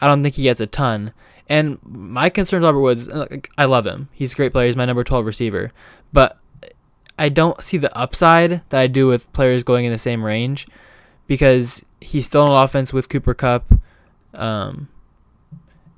I 0.00 0.08
don't 0.08 0.24
think 0.24 0.34
he 0.34 0.42
gets 0.42 0.60
a 0.60 0.66
ton. 0.66 1.12
And 1.48 1.78
my 1.84 2.28
concern 2.28 2.60
with 2.60 2.68
Robert 2.68 2.80
Woods, 2.80 3.08
uh, 3.08 3.26
I 3.56 3.66
love 3.66 3.86
him. 3.86 4.08
He's 4.12 4.32
a 4.32 4.36
great 4.36 4.52
player. 4.52 4.66
He's 4.66 4.76
my 4.76 4.84
number 4.84 5.04
12 5.04 5.24
receiver. 5.24 5.70
But 6.12 6.38
I 7.18 7.28
don't 7.28 7.62
see 7.62 7.78
the 7.78 7.96
upside 7.96 8.62
that 8.70 8.80
I 8.80 8.86
do 8.86 9.06
with 9.06 9.32
players 9.32 9.62
going 9.62 9.84
in 9.84 9.92
the 9.92 9.98
same 9.98 10.24
range 10.24 10.66
because 11.26 11.84
he's 12.00 12.26
still 12.26 12.44
an 12.44 12.52
offense 12.52 12.92
with 12.92 13.08
Cooper 13.08 13.34
Kupp. 13.34 13.72
Um, 14.34 14.88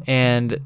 and, 0.07 0.61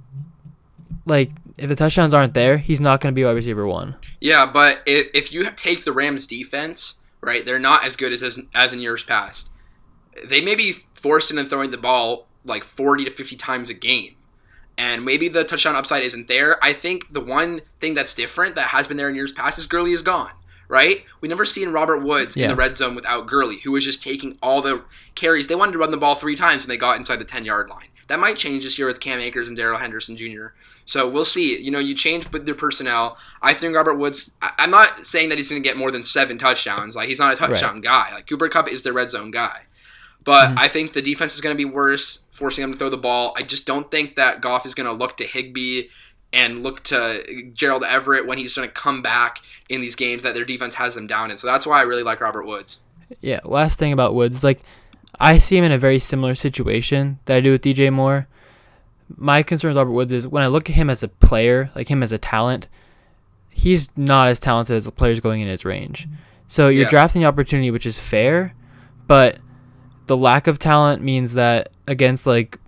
like, 1.07 1.31
if 1.57 1.69
the 1.69 1.77
touchdowns 1.77 2.13
aren't 2.13 2.35
there, 2.35 2.59
he's 2.59 2.81
not 2.81 3.01
going 3.01 3.13
to 3.13 3.15
be 3.15 3.25
wide 3.25 3.33
receiver 3.33 3.67
one. 3.67 3.97
Yeah, 4.21 4.51
but 4.51 4.81
if, 4.87 5.09
if 5.15 5.33
you 5.33 5.49
take 5.57 5.85
the 5.85 5.93
Rams' 5.93 6.27
defense, 6.27 7.01
right, 7.21 7.45
they're 7.45 7.59
not 7.59 7.85
as 7.85 7.97
good 7.97 8.13
as, 8.13 8.23
as 8.23 8.39
as 8.55 8.73
in 8.73 8.81
years 8.81 9.05
past. 9.05 9.51
They 10.25 10.41
may 10.41 10.55
be 10.55 10.73
forced 10.95 11.31
into 11.31 11.45
throwing 11.47 11.71
the 11.71 11.79
ball 11.79 12.27
like 12.45 12.65
40 12.65 13.05
to 13.05 13.11
50 13.11 13.37
times 13.37 13.71
a 13.71 13.75
game. 13.75 14.15
And 14.79 15.05
maybe 15.05 15.29
the 15.29 15.45
touchdown 15.45 15.77
upside 15.77 16.03
isn't 16.03 16.29
there. 16.29 16.63
I 16.65 16.73
think 16.73 17.13
the 17.13 17.21
one 17.21 17.61
thing 17.81 17.95
that's 17.95 18.15
different 18.15 18.55
that 18.57 18.69
has 18.69 18.89
been 18.89 18.97
there 18.97 19.09
in 19.09 19.15
years 19.15 19.33
past 19.33 19.59
is 19.59 19.67
Gurley 19.67 19.93
is 19.93 20.03
gone. 20.03 20.31
Right? 20.69 21.05
We 21.21 21.29
never 21.29 21.45
seen 21.45 21.69
Robert 21.73 21.99
Woods 21.99 22.35
in 22.35 22.43
the 22.49 22.57
red 22.57 22.77
zone 22.79 22.95
without 22.95 23.27
Gurley, 23.27 23.59
who 23.59 23.73
was 23.73 23.85
just 23.85 24.03
taking 24.03 24.39
all 24.43 24.63
the 24.63 24.83
carries. 25.15 25.47
They 25.47 25.55
wanted 25.55 25.73
to 25.73 25.79
run 25.79 25.91
the 25.91 25.99
ball 25.99 26.15
three 26.15 26.35
times 26.37 26.63
when 26.63 26.71
they 26.71 26.79
got 26.79 26.97
inside 26.97 27.17
the 27.17 27.25
ten 27.27 27.45
yard 27.45 27.69
line. 27.69 27.89
That 28.09 28.19
might 28.21 28.39
change 28.39 28.65
this 28.65 28.79
year 28.79 28.87
with 28.87 28.99
Cam 29.01 29.21
Akers 29.21 29.49
and 29.49 29.57
Darrell 29.57 29.79
Henderson 29.79 30.17
Jr. 30.17 30.47
So 30.87 31.09
we'll 31.09 31.27
see. 31.27 31.59
You 31.61 31.71
know, 31.71 31.79
you 31.79 31.95
change 31.95 32.31
with 32.33 32.47
their 32.47 32.55
personnel. 32.55 33.19
I 33.43 33.53
think 33.53 33.75
Robert 33.77 33.95
Woods. 33.97 34.31
I, 34.41 34.51
I'm 34.59 34.71
not 34.71 35.07
saying 35.07 35.29
that 35.29 35.37
he's 35.37 35.51
going 35.51 35.63
to 35.63 35.69
get 35.69 35.77
more 35.77 35.91
than 35.91 36.03
seven 36.03 36.39
touchdowns. 36.39 36.97
Like 36.97 37.09
he's 37.09 37.19
not 37.21 37.35
a 37.35 37.37
touchdown 37.37 37.83
guy. 37.83 38.11
Like 38.15 38.27
Cooper 38.27 38.49
Kupp 38.49 38.69
is 38.71 38.83
their 38.83 38.95
red 38.95 39.11
zone 39.11 39.31
guy. 39.31 39.63
But 40.25 40.51
Mhm. 40.51 40.59
I 40.59 40.69
think 40.69 40.93
the 40.95 41.03
defense 41.03 41.35
is 41.35 41.41
going 41.43 41.55
to 41.55 41.59
be 41.59 41.65
worse, 41.67 42.22
forcing 42.33 42.63
them 42.63 42.73
to 42.73 42.79
throw 42.79 42.89
the 42.89 42.97
ball. 42.97 43.33
I 43.37 43.43
just 43.43 43.67
don't 43.67 43.91
think 43.91 44.17
that 44.17 44.41
Goff 44.41 44.67
is 44.67 44.75
going 44.75 44.87
to 44.87 44.93
look 44.93 45.17
to 45.19 45.25
Higbee 45.27 45.85
and 46.33 46.63
look 46.63 46.83
to 46.85 47.51
Gerald 47.53 47.85
Everett 47.85 48.27
when 48.27 48.39
he's 48.39 48.55
going 48.55 48.67
to 48.67 48.73
come 48.75 49.03
back 49.03 49.39
in 49.69 49.81
these 49.81 49.95
games 49.95 50.23
that 50.23 50.35
their 50.35 50.45
defense 50.47 50.75
has 50.75 50.95
them 50.95 51.07
down 51.07 51.31
in. 51.31 51.37
So 51.37 51.47
that's 51.47 51.67
why 51.67 51.79
I 51.79 51.83
really 51.83 52.03
like 52.03 52.21
Robert 52.21 52.47
Woods. 52.47 52.81
Yeah, 53.21 53.41
last 53.45 53.79
thing 53.79 53.93
about 53.93 54.15
Woods, 54.15 54.43
like 54.43 54.61
I 55.21 55.37
see 55.37 55.59
him 55.59 55.65
in 55.65 55.73
a 55.73 55.79
very 55.79 55.99
similar 55.99 56.35
situation 56.35 57.19
that 57.27 57.37
I 57.37 57.41
do 57.41 57.53
with 57.53 57.63
DJ 57.63 57.93
Moore. 57.93 58.27
My 59.15 59.43
concern 59.43 59.71
with 59.71 59.77
Robert 59.79 59.93
Woods 59.93 60.13
is 60.13 60.27
when 60.27 60.43
I 60.43 60.47
look 60.47 60.71
at 60.71 60.77
him 60.77 60.89
as 60.89 61.03
a 61.03 61.09
player, 61.09 61.71
like 61.75 61.89
him 61.89 62.03
as 62.03 62.13
a 62.13 62.19
talent, 62.19 62.67
he's 63.51 63.91
not 63.95 64.29
as 64.29 64.41
talented 64.41 64.75
as 64.75 64.87
the 64.87 64.93
players 64.93 65.21
going 65.21 65.43
in 65.43 65.49
his 65.49 65.67
range. 65.67 66.09
So 66.49 66.69
you're 66.69 66.85
Yeah. 66.85 66.89
drafting 66.91 67.21
the 67.21 67.29
opportunity, 67.29 67.71
which 67.71 67.85
is 67.85 67.99
fair, 67.99 68.55
but 69.07 69.37
the 70.07 70.17
lack 70.17 70.47
of 70.47 70.59
talent 70.59 71.03
means 71.03 71.35
that 71.35 71.69
against 71.87 72.27
like 72.27 72.59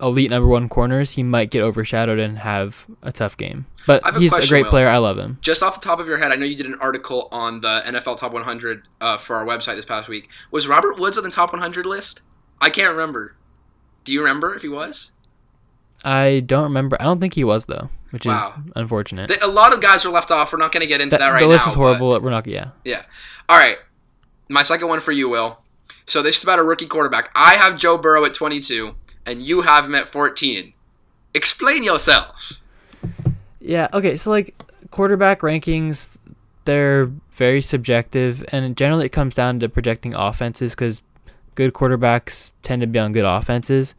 elite 0.00 0.30
number 0.30 0.48
one 0.48 0.68
corners, 0.68 1.12
he 1.12 1.22
might 1.22 1.50
get 1.50 1.62
overshadowed 1.64 2.18
and 2.18 2.38
have 2.38 2.86
a 3.02 3.12
tough 3.12 3.36
game. 3.36 3.66
But 3.86 4.02
a 4.08 4.18
he's 4.18 4.32
a 4.32 4.46
great 4.46 4.64
Will. 4.64 4.70
player. 4.70 4.88
I 4.88 4.98
love 4.98 5.18
him. 5.18 5.38
Just 5.40 5.62
off 5.62 5.74
the 5.80 5.80
top 5.80 5.98
of 5.98 6.06
your 6.06 6.18
head, 6.18 6.30
I 6.32 6.36
know 6.36 6.46
you 6.46 6.54
did 6.56 6.66
an 6.66 6.78
article 6.80 7.28
on 7.32 7.60
the 7.60 7.82
NFL 7.84 8.18
Top 8.18 8.32
100 8.32 8.82
uh, 9.00 9.18
for 9.18 9.36
our 9.36 9.44
website 9.44 9.76
this 9.76 9.84
past 9.84 10.08
week. 10.08 10.28
Was 10.50 10.68
Robert 10.68 10.98
Woods 10.98 11.18
on 11.18 11.24
the 11.24 11.30
top 11.30 11.52
100 11.52 11.84
list? 11.86 12.20
I 12.60 12.70
can't 12.70 12.92
remember. 12.92 13.34
Do 14.04 14.12
you 14.12 14.20
remember 14.20 14.54
if 14.54 14.62
he 14.62 14.68
was? 14.68 15.12
I 16.04 16.40
don't 16.46 16.64
remember. 16.64 16.96
I 17.00 17.04
don't 17.04 17.20
think 17.20 17.34
he 17.34 17.44
was 17.44 17.66
though, 17.66 17.88
which 18.10 18.26
Wow. 18.26 18.54
is 18.66 18.72
unfortunate. 18.74 19.28
The- 19.28 19.44
a 19.44 19.46
lot 19.46 19.72
of 19.72 19.80
guys 19.80 20.04
are 20.04 20.10
left 20.10 20.30
off. 20.32 20.52
We're 20.52 20.58
not 20.58 20.72
going 20.72 20.80
to 20.80 20.86
get 20.88 21.00
into 21.00 21.12
That- 21.16 21.20
that 21.20 21.30
right 21.30 21.40
now. 21.40 21.46
the 21.46 21.52
list 21.52 21.66
now. 21.66 21.70
is 21.70 21.76
but- 21.76 21.80
horrible. 21.80 22.20
We're 22.20 22.30
not. 22.30 22.46
Yeah. 22.46 22.70
Yeah. 22.84 23.02
All 23.48 23.56
right. 23.58 23.78
My 24.48 24.62
second 24.62 24.88
one 24.88 25.00
for 25.00 25.12
you, 25.12 25.28
Will. 25.28 25.58
So 26.06 26.22
this 26.22 26.38
is 26.38 26.42
about 26.42 26.58
a 26.58 26.62
rookie 26.62 26.86
quarterback. 26.86 27.30
I 27.34 27.54
have 27.54 27.78
Joe 27.78 27.96
Burrow 27.98 28.24
at 28.24 28.34
22, 28.34 28.94
and 29.26 29.42
you 29.42 29.62
have 29.62 29.84
him 29.84 29.94
at 29.94 30.08
14. 30.08 30.72
Explain 31.34 31.84
yourself. 31.84 32.52
Yeah. 33.60 33.88
Okay. 33.92 34.16
So 34.16 34.30
like 34.30 34.54
quarterback 34.90 35.40
rankings, 35.40 36.18
they're 36.64 37.06
very 37.30 37.60
subjective, 37.62 38.44
and 38.52 38.76
generally 38.76 39.06
it 39.06 39.12
comes 39.12 39.34
down 39.34 39.60
to 39.60 39.68
projecting 39.68 40.14
offenses 40.14 40.74
because 40.74 41.02
good 41.54 41.72
quarterbacks 41.72 42.50
tend 42.62 42.80
to 42.82 42.86
be 42.86 42.98
on 42.98 43.12
good 43.12 43.24
offenses, 43.24 43.94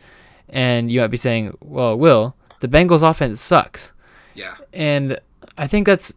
and 0.50 0.92
you 0.92 1.02
might 1.02 1.08
be 1.08 1.18
saying, 1.18 1.58
"Well, 1.62 1.98
Will, 1.98 2.36
the 2.60 2.68
Bengals' 2.68 3.08
offense 3.08 3.42
sucks," 3.42 3.92
Yeah. 4.36 4.56
and 4.72 5.20
I 5.58 5.68
think 5.68 5.86
that's 5.88 6.14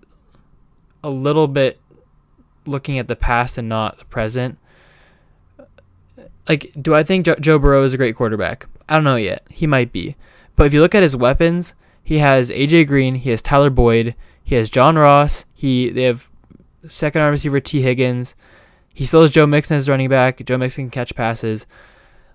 a 1.02 1.10
little 1.10 1.48
bit 1.48 1.80
looking 2.66 2.98
at 2.98 3.08
the 3.08 3.16
past 3.16 3.58
and 3.58 3.68
not 3.68 3.98
the 3.98 4.04
present. 4.04 4.58
Like, 6.48 6.72
do 6.80 6.94
I 6.94 7.02
think 7.02 7.26
jo- 7.26 7.36
Joe 7.36 7.58
Burrow 7.58 7.82
is 7.82 7.94
a 7.94 7.96
great 7.96 8.16
quarterback? 8.16 8.66
I 8.88 8.94
don't 8.94 9.04
know 9.04 9.16
yet. 9.16 9.44
He 9.50 9.66
might 9.66 9.92
be. 9.92 10.16
But 10.54 10.66
if 10.66 10.74
you 10.74 10.80
look 10.80 10.94
at 10.94 11.02
his 11.02 11.16
weapons, 11.16 11.74
he 12.02 12.18
has 12.18 12.50
AJ 12.50 12.86
Green, 12.86 13.16
he 13.16 13.30
has 13.30 13.42
Tyler 13.42 13.70
Boyd, 13.70 14.14
he 14.42 14.54
has 14.54 14.70
John 14.70 14.96
Ross, 14.96 15.44
he 15.54 15.90
they 15.90 16.04
have 16.04 16.30
second 16.88 17.22
arm 17.22 17.32
receiver 17.32 17.60
Tee 17.60 17.82
Higgins. 17.82 18.34
He 18.94 19.04
still 19.04 19.22
has 19.22 19.30
Joe 19.30 19.46
Mixon 19.46 19.76
as 19.76 19.88
running 19.88 20.08
back. 20.08 20.42
Joe 20.44 20.56
Mixon 20.56 20.84
can 20.84 20.90
catch 20.90 21.14
passes. 21.14 21.66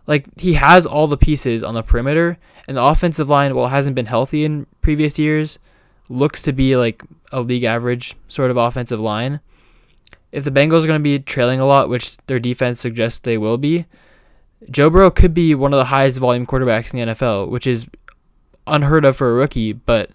Like 0.07 0.27
he 0.39 0.53
has 0.53 0.85
all 0.85 1.07
the 1.07 1.17
pieces 1.17 1.63
on 1.63 1.73
the 1.73 1.81
perimeter, 1.81 2.37
and 2.67 2.77
the 2.77 2.83
offensive 2.83 3.29
line, 3.29 3.55
while 3.55 3.67
it 3.67 3.69
hasn't 3.69 3.95
been 3.95 4.05
healthy 4.05 4.43
in 4.43 4.67
previous 4.81 5.17
years, 5.17 5.57
looks 6.09 6.41
to 6.43 6.51
be 6.51 6.75
like 6.75 7.03
a 7.31 7.41
league 7.41 7.63
average 7.63 8.15
sort 8.27 8.51
of 8.51 8.57
offensive 8.57 8.99
line. 8.99 9.39
If 10.31 10.43
the 10.43 10.51
Bengals 10.51 10.83
are 10.83 10.87
going 10.87 10.99
to 10.99 11.03
be 11.03 11.19
trailing 11.19 11.59
a 11.59 11.65
lot, 11.65 11.89
which 11.89 12.17
their 12.27 12.39
defense 12.39 12.79
suggests 12.79 13.19
they 13.19 13.37
will 13.37 13.57
be, 13.57 13.85
Joe 14.69 14.89
Burrow 14.89 15.11
could 15.11 15.33
be 15.33 15.55
one 15.55 15.73
of 15.73 15.77
the 15.77 15.85
highest 15.85 16.19
volume 16.19 16.45
quarterbacks 16.45 16.93
in 16.93 16.99
the 16.99 17.13
NFL, 17.13 17.49
which 17.49 17.67
is 17.67 17.87
unheard 18.67 19.05
of 19.05 19.17
for 19.17 19.31
a 19.31 19.33
rookie, 19.33 19.73
but 19.73 20.11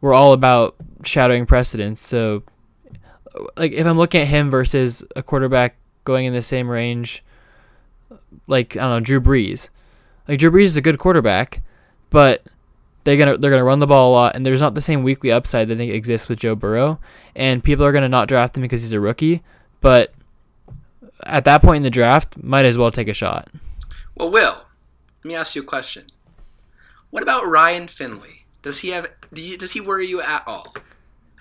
we're 0.00 0.14
all 0.14 0.32
about 0.32 0.74
shadowing 1.04 1.46
precedents. 1.46 2.00
So, 2.00 2.42
like, 3.56 3.72
if 3.72 3.86
I'm 3.86 3.98
looking 3.98 4.22
at 4.22 4.26
him 4.26 4.50
versus 4.50 5.04
a 5.14 5.22
quarterback 5.22 5.76
going 6.04 6.26
in 6.26 6.32
the 6.32 6.42
same 6.42 6.68
range, 6.68 7.24
like 8.46 8.76
I 8.76 8.80
don't 8.80 8.90
know, 8.90 9.00
Drew 9.00 9.20
Brees, 9.20 9.70
like 10.28 10.38
Drew 10.38 10.50
Brees 10.50 10.64
is 10.64 10.76
a 10.76 10.82
good 10.82 10.98
quarterback, 10.98 11.62
but 12.10 12.42
they're 13.06 13.16
gonna 13.16 13.38
they're 13.38 13.52
gonna 13.52 13.64
run 13.64 13.78
the 13.78 13.86
ball 13.86 14.10
a 14.10 14.12
lot, 14.12 14.34
and 14.34 14.44
there's 14.44 14.60
not 14.60 14.74
the 14.74 14.80
same 14.80 15.04
weekly 15.04 15.30
upside 15.30 15.68
that 15.68 15.74
I 15.74 15.76
think 15.78 15.92
exists 15.92 16.28
with 16.28 16.40
Joe 16.40 16.56
Burrow, 16.56 16.98
and 17.36 17.62
people 17.62 17.84
are 17.84 17.92
gonna 17.92 18.08
not 18.08 18.26
draft 18.26 18.56
him 18.56 18.62
because 18.62 18.82
he's 18.82 18.92
a 18.92 19.00
rookie, 19.00 19.42
but 19.80 20.12
at 21.22 21.44
that 21.44 21.62
point 21.62 21.78
in 21.78 21.82
the 21.84 21.90
draft, 21.90 22.36
might 22.42 22.64
as 22.64 22.76
well 22.76 22.90
take 22.90 23.06
a 23.06 23.14
shot. 23.14 23.48
Well, 24.16 24.30
Will, 24.30 24.56
let 25.22 25.24
me 25.24 25.36
ask 25.36 25.54
you 25.54 25.62
a 25.62 25.64
question. 25.64 26.06
What 27.10 27.22
about 27.22 27.46
Ryan 27.46 27.86
Finley? 27.86 28.44
Does 28.62 28.80
he 28.80 28.88
have? 28.88 29.06
Do 29.32 29.40
you, 29.40 29.56
does 29.56 29.70
he 29.70 29.80
worry 29.80 30.08
you 30.08 30.20
at 30.20 30.42
all? 30.44 30.74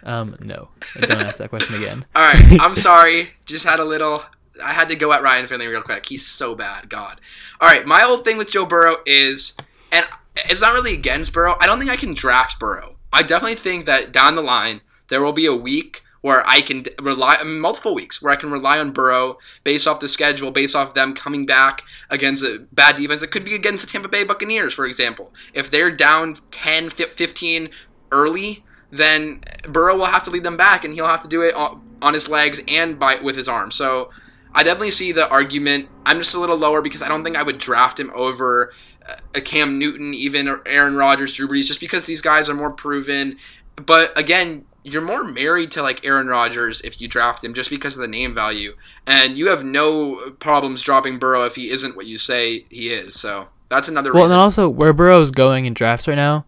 Um, 0.03 0.37
no, 0.39 0.69
don't 1.01 1.23
ask 1.23 1.39
that 1.39 1.49
question 1.49 1.75
again. 1.75 2.05
All 2.15 2.23
right, 2.23 2.61
I'm 2.61 2.75
sorry. 2.75 3.29
Just 3.45 3.65
had 3.65 3.79
a 3.79 3.85
little. 3.85 4.21
I 4.63 4.71
had 4.71 4.89
to 4.89 4.95
go 4.95 5.11
at 5.11 5.23
Ryan 5.23 5.47
Finley 5.47 5.65
real 5.65 5.81
quick. 5.81 6.05
He's 6.05 6.25
so 6.25 6.53
bad. 6.53 6.89
God. 6.89 7.19
All 7.59 7.67
right, 7.67 7.87
my 7.87 8.03
old 8.03 8.23
thing 8.23 8.37
with 8.37 8.51
Joe 8.51 8.67
Burrow 8.67 8.97
is, 9.07 9.57
and 9.91 10.05
it's 10.35 10.61
not 10.61 10.73
really 10.73 10.93
against 10.93 11.33
Burrow. 11.33 11.55
I 11.59 11.65
don't 11.65 11.79
think 11.79 11.91
I 11.91 11.97
can 11.97 12.13
draft 12.13 12.59
Burrow. 12.59 12.95
I 13.11 13.21
definitely 13.21 13.55
think 13.55 13.85
that 13.85 14.11
down 14.11 14.35
the 14.35 14.41
line 14.41 14.81
there 15.09 15.21
will 15.21 15.33
be 15.33 15.45
a 15.45 15.55
week 15.55 16.01
where 16.25 16.43
I 16.47 16.61
can 16.61 16.83
rely 16.99 17.39
multiple 17.43 17.93
weeks 17.93 18.19
where 18.19 18.33
I 18.33 18.35
can 18.35 18.49
rely 18.49 18.79
on 18.79 18.91
Burrow 18.91 19.37
based 19.63 19.87
off 19.87 19.99
the 19.99 20.09
schedule, 20.09 20.49
based 20.49 20.75
off 20.75 20.95
them 20.95 21.13
coming 21.13 21.45
back 21.45 21.83
against 22.09 22.43
a 22.43 22.65
bad 22.71 22.95
defense. 22.95 23.21
It 23.21 23.29
could 23.29 23.45
be 23.45 23.53
against 23.53 23.85
the 23.85 23.91
Tampa 23.91 24.07
Bay 24.07 24.23
Buccaneers, 24.23 24.73
for 24.73 24.87
example. 24.87 25.31
If 25.53 25.69
they're 25.69 25.91
down 25.91 26.37
10, 26.49 26.89
15 26.89 27.69
early, 28.11 28.63
then 28.89 29.43
Burrow 29.67 29.97
will 29.97 30.05
have 30.05 30.23
to 30.23 30.31
lead 30.31 30.43
them 30.43 30.57
back, 30.57 30.83
and 30.83 30.95
he'll 30.95 31.05
have 31.05 31.21
to 31.21 31.27
do 31.27 31.43
it 31.43 31.53
on, 31.53 32.13
his 32.15 32.27
legs 32.27 32.59
and 32.67 32.97
by 32.99 33.17
with 33.17 33.35
his 33.35 33.47
arm. 33.47 33.69
So 33.69 34.09
I 34.51 34.63
definitely 34.63 34.91
see 34.91 35.11
the 35.11 35.29
argument. 35.29 35.89
I'm 36.07 36.17
just 36.17 36.33
a 36.33 36.39
little 36.39 36.57
lower 36.57 36.81
because 36.81 37.03
I 37.03 37.07
don't 37.07 37.23
think 37.23 37.35
I 37.35 37.43
would 37.43 37.59
draft 37.59 37.99
him 37.99 38.11
over 38.15 38.73
a 39.33 39.41
Cam 39.41 39.77
Newton, 39.79 40.13
even 40.13 40.47
or 40.47 40.61
Aaron 40.65 40.95
Rodgers, 40.95 41.33
Drew 41.33 41.47
Brees, 41.47 41.65
just 41.65 41.79
because 41.79 42.05
these 42.05 42.21
guys 42.21 42.49
are 42.49 42.53
more 42.53 42.71
proven. 42.71 43.37
But 43.75 44.17
again, 44.17 44.65
you're 44.83 45.01
more 45.01 45.23
married 45.23 45.71
to 45.71 45.81
like 45.81 46.03
Aaron 46.05 46.27
Rodgers 46.27 46.81
if 46.81 47.01
you 47.01 47.07
draft 47.07 47.43
him 47.43 47.53
just 47.53 47.69
because 47.69 47.95
of 47.95 48.01
the 48.01 48.07
name 48.07 48.33
value, 48.33 48.75
and 49.07 49.37
you 49.37 49.49
have 49.49 49.63
no 49.63 50.31
problems 50.39 50.81
dropping 50.81 51.19
Burrow 51.19 51.45
if 51.45 51.55
he 51.55 51.69
isn't 51.71 51.95
what 51.95 52.05
you 52.05 52.17
say 52.17 52.65
he 52.69 52.89
is. 52.89 53.19
So 53.19 53.47
that's 53.69 53.87
another 53.87 54.13
Well, 54.13 54.23
and 54.23 54.29
reason. 54.31 54.37
then 54.37 54.43
also 54.43 54.69
where 54.69 54.93
Burrow's 54.93 55.31
going 55.31 55.65
in 55.65 55.73
drafts 55.73 56.07
right 56.07 56.15
now, 56.15 56.45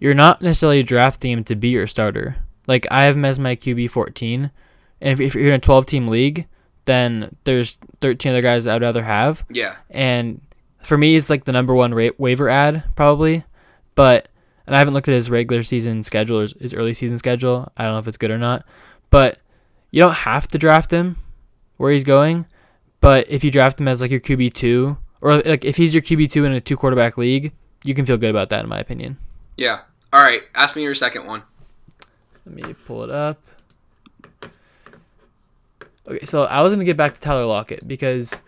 you're 0.00 0.14
not 0.14 0.42
necessarily 0.42 0.82
drafting 0.82 1.30
him 1.32 1.44
to 1.44 1.54
be 1.56 1.68
your 1.68 1.86
starter. 1.86 2.36
Like 2.66 2.86
I 2.90 3.02
have 3.04 3.16
him 3.16 3.24
as 3.24 3.38
my 3.38 3.54
QB 3.56 3.90
14, 3.90 4.50
and 5.00 5.12
if, 5.12 5.20
if 5.20 5.34
you're 5.34 5.48
in 5.48 5.52
a 5.54 5.58
12 5.60 5.86
team 5.86 6.08
league, 6.08 6.46
then 6.86 7.34
there's 7.44 7.78
13 8.00 8.30
other 8.32 8.42
guys 8.42 8.64
that 8.64 8.74
I'd 8.76 8.82
rather 8.82 9.02
have. 9.04 9.44
yeah, 9.50 9.76
And 9.90 10.40
for 10.86 10.96
me, 10.98 11.16
it's 11.16 11.28
like 11.30 11.44
the 11.44 11.52
number 11.52 11.74
one 11.74 11.92
ra- 11.94 12.10
waiver 12.18 12.48
ad 12.48 12.84
probably, 12.94 13.44
but 13.94 14.28
and 14.66 14.74
I 14.74 14.78
haven't 14.78 14.94
looked 14.94 15.08
at 15.08 15.14
his 15.14 15.30
regular 15.30 15.62
season 15.62 16.02
schedule 16.02 16.38
or 16.38 16.42
his- 16.42 16.54
his 16.60 16.74
early 16.74 16.94
season 16.94 17.18
schedule. 17.18 17.70
I 17.76 17.84
don't 17.84 17.92
know 17.92 17.98
if 17.98 18.08
it's 18.08 18.16
good 18.16 18.30
or 18.30 18.38
not, 18.38 18.64
but 19.10 19.38
you 19.90 20.00
don't 20.02 20.14
have 20.14 20.48
to 20.48 20.58
draft 20.58 20.90
him 20.90 21.16
where 21.76 21.92
he's 21.92 22.04
going. 22.04 22.46
But 23.00 23.30
if 23.30 23.44
you 23.44 23.50
draft 23.50 23.80
him 23.80 23.86
as 23.88 24.00
like 24.00 24.10
your 24.10 24.20
QB 24.20 24.50
two, 24.54 24.96
or 25.20 25.36
like 25.42 25.64
if 25.64 25.76
he's 25.76 25.94
your 25.94 26.02
QB 26.02 26.30
two 26.30 26.44
in 26.44 26.52
a 26.52 26.60
two 26.60 26.76
quarterback 26.76 27.16
league, 27.18 27.52
you 27.84 27.94
can 27.94 28.04
feel 28.06 28.16
good 28.16 28.30
about 28.30 28.50
that 28.50 28.62
in 28.64 28.68
my 28.68 28.78
opinion. 28.80 29.18
yeah. 29.56 29.80
All 30.12 30.22
right, 30.22 30.42
ask 30.54 30.76
me 30.76 30.82
your 30.82 30.94
second 30.94 31.26
one. 31.26 31.42
Let 32.46 32.54
me 32.54 32.74
pull 32.86 33.02
it 33.04 33.10
up. 33.10 33.42
Okay, 36.08 36.24
so 36.24 36.44
I 36.44 36.62
was 36.62 36.72
gonna 36.72 36.84
get 36.84 36.96
back 36.96 37.14
to 37.14 37.20
Tyler 37.20 37.44
Lockett 37.44 37.86
because 37.86 38.40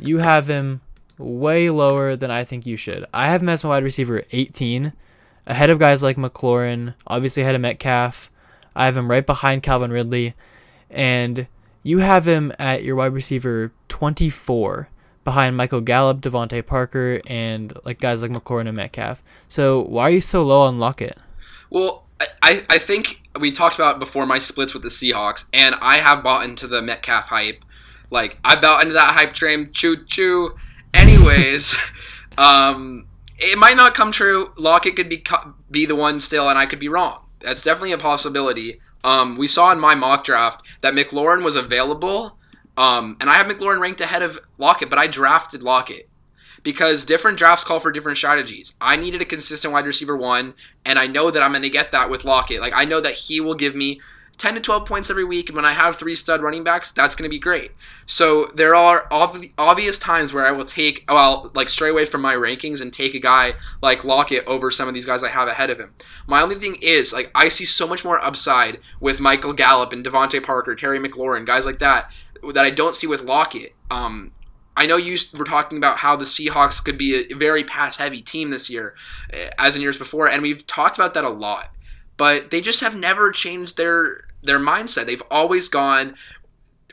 you 0.00 0.18
have 0.18 0.46
him 0.48 0.80
way 1.18 1.70
lower 1.70 2.16
than 2.16 2.30
I 2.30 2.44
think 2.44 2.66
you 2.66 2.76
should. 2.76 3.06
I 3.12 3.28
have 3.28 3.42
him 3.42 3.48
as 3.48 3.64
my 3.64 3.70
wide 3.70 3.84
receiver 3.84 4.24
18, 4.32 4.92
ahead 5.46 5.70
of 5.70 5.78
guys 5.78 6.02
like 6.02 6.16
McLaurin, 6.16 6.94
obviously 7.06 7.42
ahead 7.42 7.54
of 7.54 7.60
Metcalf. 7.60 8.30
I 8.74 8.86
have 8.86 8.96
him 8.96 9.10
right 9.10 9.24
behind 9.24 9.62
Calvin 9.62 9.92
Ridley, 9.92 10.34
and 10.90 11.46
you 11.82 11.98
have 11.98 12.26
him 12.26 12.52
at 12.58 12.82
your 12.82 12.96
wide 12.96 13.12
receiver 13.12 13.72
24 13.88 14.88
behind 15.22 15.56
Michael 15.56 15.80
Gallup, 15.80 16.20
DeVante 16.20 16.64
Parker, 16.66 17.20
and 17.26 17.72
like 17.84 18.00
guys 18.00 18.22
like 18.22 18.30
McLaurin 18.30 18.68
and 18.68 18.76
Metcalf. 18.76 19.22
So 19.48 19.82
why 19.82 20.02
are 20.02 20.10
you 20.10 20.20
so 20.20 20.42
low 20.42 20.62
on 20.62 20.78
Lockett? 20.78 21.18
Well, 21.70 22.04
I, 22.42 22.64
I 22.68 22.78
think 22.78 23.22
we 23.40 23.50
talked 23.50 23.76
about 23.76 23.98
before 23.98 24.26
my 24.26 24.38
splits 24.38 24.74
with 24.74 24.82
the 24.82 24.88
Seahawks, 24.88 25.46
and 25.52 25.74
I 25.80 25.98
have 25.98 26.22
bought 26.22 26.44
into 26.44 26.66
the 26.66 26.82
Metcalf 26.82 27.26
hype. 27.26 27.64
Like 28.10 28.38
I 28.44 28.56
bought 28.56 28.82
into 28.82 28.94
that 28.94 29.14
hype 29.14 29.34
train. 29.34 29.70
Choo 29.72 30.04
choo. 30.04 30.54
Anyways, 30.94 31.76
um, 32.38 33.08
it 33.38 33.58
might 33.58 33.76
not 33.76 33.94
come 33.94 34.12
true. 34.12 34.52
Lockett 34.56 34.96
could 34.96 35.08
be 35.08 35.24
be 35.70 35.86
the 35.86 35.96
one 35.96 36.20
still, 36.20 36.48
and 36.48 36.58
I 36.58 36.66
could 36.66 36.78
be 36.80 36.88
wrong. 36.88 37.20
That's 37.40 37.62
definitely 37.62 37.92
a 37.92 37.98
possibility. 37.98 38.80
Um, 39.02 39.36
we 39.36 39.48
saw 39.48 39.70
in 39.70 39.78
my 39.78 39.94
mock 39.94 40.24
draft 40.24 40.62
that 40.80 40.94
McLaurin 40.94 41.44
was 41.44 41.56
available, 41.56 42.38
um, 42.76 43.18
and 43.20 43.28
I 43.28 43.34
have 43.34 43.46
McLaurin 43.46 43.80
ranked 43.80 44.00
ahead 44.00 44.22
of 44.22 44.38
Lockett, 44.56 44.88
but 44.88 44.98
I 44.98 45.06
drafted 45.06 45.62
Lockett 45.62 46.08
because 46.62 47.04
different 47.04 47.38
drafts 47.38 47.64
call 47.64 47.78
for 47.78 47.92
different 47.92 48.16
strategies. 48.16 48.72
I 48.80 48.96
needed 48.96 49.20
a 49.20 49.26
consistent 49.26 49.74
wide 49.74 49.84
receiver 49.84 50.16
one, 50.16 50.54
and 50.84 50.98
I 50.98 51.06
know 51.06 51.30
that 51.30 51.42
I'm 51.42 51.52
going 51.52 51.62
to 51.62 51.68
get 51.68 51.92
that 51.92 52.08
with 52.08 52.24
Lockett. 52.24 52.60
Like 52.60 52.72
I 52.74 52.86
know 52.86 53.00
that 53.00 53.14
he 53.14 53.40
will 53.40 53.54
give 53.54 53.74
me 53.76 54.00
10 54.38 54.54
to 54.54 54.60
12 54.60 54.86
points 54.86 55.10
every 55.10 55.24
week, 55.24 55.48
and 55.48 55.56
when 55.56 55.64
I 55.64 55.72
have 55.72 55.96
three 55.96 56.14
stud 56.14 56.42
running 56.42 56.64
backs, 56.64 56.90
that's 56.92 57.14
going 57.14 57.28
to 57.28 57.34
be 57.34 57.38
great. 57.38 57.70
So 58.06 58.50
there 58.54 58.74
are 58.74 59.06
ob- 59.12 59.44
obvious 59.56 59.98
times 59.98 60.32
where 60.32 60.44
I 60.44 60.50
will 60.50 60.64
take, 60.64 61.04
well, 61.08 61.50
like 61.54 61.68
stray 61.68 61.90
away 61.90 62.04
from 62.04 62.20
my 62.20 62.34
rankings 62.34 62.80
and 62.80 62.92
take 62.92 63.14
a 63.14 63.20
guy 63.20 63.54
like 63.80 64.04
Lockett 64.04 64.46
over 64.46 64.70
some 64.70 64.88
of 64.88 64.94
these 64.94 65.06
guys 65.06 65.22
I 65.22 65.28
have 65.28 65.48
ahead 65.48 65.70
of 65.70 65.78
him. 65.78 65.94
My 66.26 66.42
only 66.42 66.56
thing 66.56 66.76
is, 66.80 67.12
like, 67.12 67.30
I 67.34 67.48
see 67.48 67.64
so 67.64 67.86
much 67.86 68.04
more 68.04 68.22
upside 68.24 68.80
with 69.00 69.20
Michael 69.20 69.52
Gallup 69.52 69.92
and 69.92 70.04
DeVante 70.04 70.42
Parker, 70.42 70.74
Terry 70.74 70.98
McLaurin, 70.98 71.46
guys 71.46 71.64
like 71.66 71.78
that, 71.78 72.10
that 72.52 72.64
I 72.64 72.70
don't 72.70 72.96
see 72.96 73.06
with 73.06 73.22
Lockett. 73.22 73.74
Um, 73.90 74.32
I 74.76 74.86
know 74.86 74.96
you 74.96 75.16
were 75.36 75.44
talking 75.44 75.78
about 75.78 75.98
how 75.98 76.16
the 76.16 76.24
Seahawks 76.24 76.82
could 76.84 76.98
be 76.98 77.30
a 77.30 77.34
very 77.34 77.62
pass 77.62 77.96
heavy 77.96 78.20
team 78.20 78.50
this 78.50 78.68
year, 78.68 78.96
eh, 79.32 79.50
as 79.58 79.76
in 79.76 79.82
years 79.82 79.96
before, 79.96 80.28
and 80.28 80.42
we've 80.42 80.66
talked 80.66 80.96
about 80.96 81.14
that 81.14 81.24
a 81.24 81.30
lot 81.30 81.70
but 82.16 82.50
they 82.50 82.60
just 82.60 82.80
have 82.80 82.96
never 82.96 83.30
changed 83.30 83.76
their 83.76 84.26
their 84.42 84.58
mindset. 84.58 85.06
They've 85.06 85.22
always 85.30 85.68
gone 85.68 86.16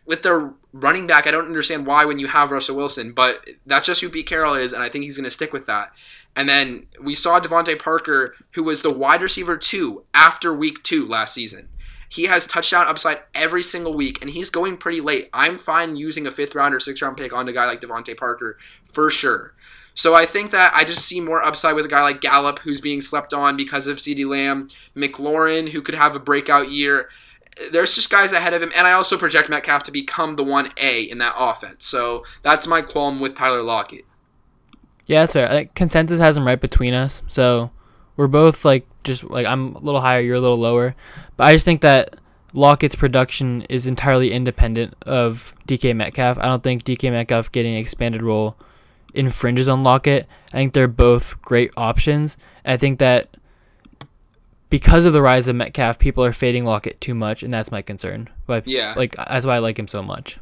with 0.06 0.24
their 0.24 0.54
running 0.74 1.08
back. 1.08 1.28
I 1.28 1.32
don't 1.32 1.46
understand 1.46 1.86
why 1.86 2.06
when 2.06 2.20
you 2.20 2.28
have 2.28 2.52
Russell 2.52 2.78
Wilson, 2.78 3.12
but 3.12 3.46
that's 3.66 3.86
just 3.86 4.02
who 4.02 4.10
Pete 4.10 4.28
Carroll 4.28 4.56
is, 4.56 4.74
and 4.74 4.82
I 4.82 4.90
think 4.90 5.04
he's 5.04 5.18
going 5.18 5.26
to 5.26 5.32
stick 5.32 5.54
with 5.54 5.66
that. 5.68 5.92
And 6.36 6.48
then 6.48 6.88
we 7.02 7.14
saw 7.14 7.40
DeVante 7.40 7.78
Parker, 7.78 8.36
who 8.52 8.64
was 8.64 8.82
the 8.82 8.94
wide 8.94 9.22
receiver 9.22 9.58
two 9.58 10.06
after 10.14 10.54
week 10.54 10.82
two 10.84 11.08
last 11.08 11.34
season. 11.34 11.68
He 12.08 12.26
has 12.26 12.46
touchdown 12.46 12.88
upside 12.88 13.20
every 13.34 13.64
single 13.64 13.94
week, 13.94 14.22
and 14.22 14.30
he's 14.30 14.50
going 14.50 14.78
pretty 14.78 15.00
late. 15.02 15.30
I'm 15.34 15.58
fine 15.58 15.96
using 15.96 16.28
a 16.28 16.32
fifth 16.32 16.56
round 16.56 16.74
or 16.74 16.80
sixth 16.80 17.02
round 17.02 17.18
pick 17.18 17.32
on 17.32 17.48
a 17.48 17.54
guy 17.54 17.66
like 17.66 17.82
DeVante 17.82 18.18
Parker 18.18 18.58
for 18.92 19.10
sure. 19.10 19.54
So 20.02 20.16
I 20.16 20.26
think 20.26 20.50
that 20.50 20.74
I 20.74 20.84
just 20.84 21.06
see 21.06 21.22
more 21.22 21.44
upside 21.44 21.76
with 21.76 21.86
a 21.86 21.88
guy 21.88 22.02
like 22.02 22.22
Gallup, 22.22 22.58
who's 22.58 22.82
being 22.82 23.04
slept 23.04 23.36
on 23.36 23.56
because 23.56 23.86
of 23.86 23.98
CeeDee 23.98 24.28
Lamb, 24.28 24.68
McLaurin, 24.96 25.70
who 25.70 25.84
could 25.84 25.94
have 25.94 26.16
a 26.16 26.20
breakout 26.20 26.72
year. 26.72 27.10
There's 27.72 27.94
just 27.94 28.10
guys 28.10 28.32
ahead 28.32 28.56
of 28.56 28.64
him, 28.64 28.72
and 28.76 28.88
I 28.88 28.94
also 28.94 29.16
project 29.16 29.48
Metcalf 29.48 29.84
to 29.84 29.92
become 29.92 30.38
the 30.38 30.44
one 30.44 30.72
A 30.78 31.04
in 31.04 31.20
that 31.20 31.36
offense. 31.38 31.86
So 31.86 32.24
that's 32.42 32.66
my 32.66 32.82
qualm 32.82 33.20
with 33.20 33.36
Tyler 33.36 33.62
Lockett. 33.62 34.04
Yeah, 35.06 35.20
that's 35.20 35.34
fair. 35.34 35.48
Like, 35.48 35.76
consensus 35.76 36.20
has 36.20 36.36
him 36.36 36.48
right 36.48 36.60
between 36.60 36.96
us, 36.96 37.22
so 37.28 37.70
we're 38.18 38.26
both 38.26 38.66
like 38.66 38.88
just 39.04 39.24
like 39.26 39.46
I'm 39.46 39.76
a 39.76 39.82
little 39.82 40.02
higher, 40.02 40.20
you're 40.20 40.38
a 40.38 40.42
little 40.42 40.58
lower, 40.58 40.96
but 41.38 41.44
I 41.46 41.52
just 41.52 41.66
think 41.66 41.82
that 41.82 42.16
Lockett's 42.56 42.96
production 42.96 43.62
is 43.70 43.86
entirely 43.86 44.32
independent 44.32 44.96
of 45.06 45.54
DK 45.68 45.96
Metcalf. 45.96 46.40
I 46.40 46.48
don't 46.48 46.64
think 46.64 46.86
DK 46.86 47.12
Metcalf 47.12 47.52
getting 47.52 47.76
an 47.76 47.80
expanded 47.80 48.26
role 48.26 48.58
infringes 49.14 49.68
on 49.68 49.84
Lockett. 49.84 50.28
I 50.54 50.58
think 50.58 50.74
they're 50.74 50.88
both 50.88 51.42
great 51.42 51.72
options. 51.78 52.38
I 52.66 52.78
think 52.78 53.00
that 53.00 53.38
because 54.70 55.06
of 55.06 55.14
the 55.14 55.22
rise 55.22 55.48
of 55.48 55.56
Metcalf, 55.56 56.00
people 56.00 56.24
are 56.24 56.32
fading 56.32 56.66
Lockett 56.66 57.00
too 57.02 57.14
much, 57.14 57.44
and 57.44 57.54
that's 57.54 57.72
my 57.72 57.82
concern. 57.82 58.30
But 58.48 58.68
yeah, 58.68 58.94
like 58.96 59.16
that's 59.16 59.46
why 59.46 59.56
I 59.56 59.60
like 59.60 59.78
him 59.78 59.88
so 59.88 60.02
much. 60.02 60.40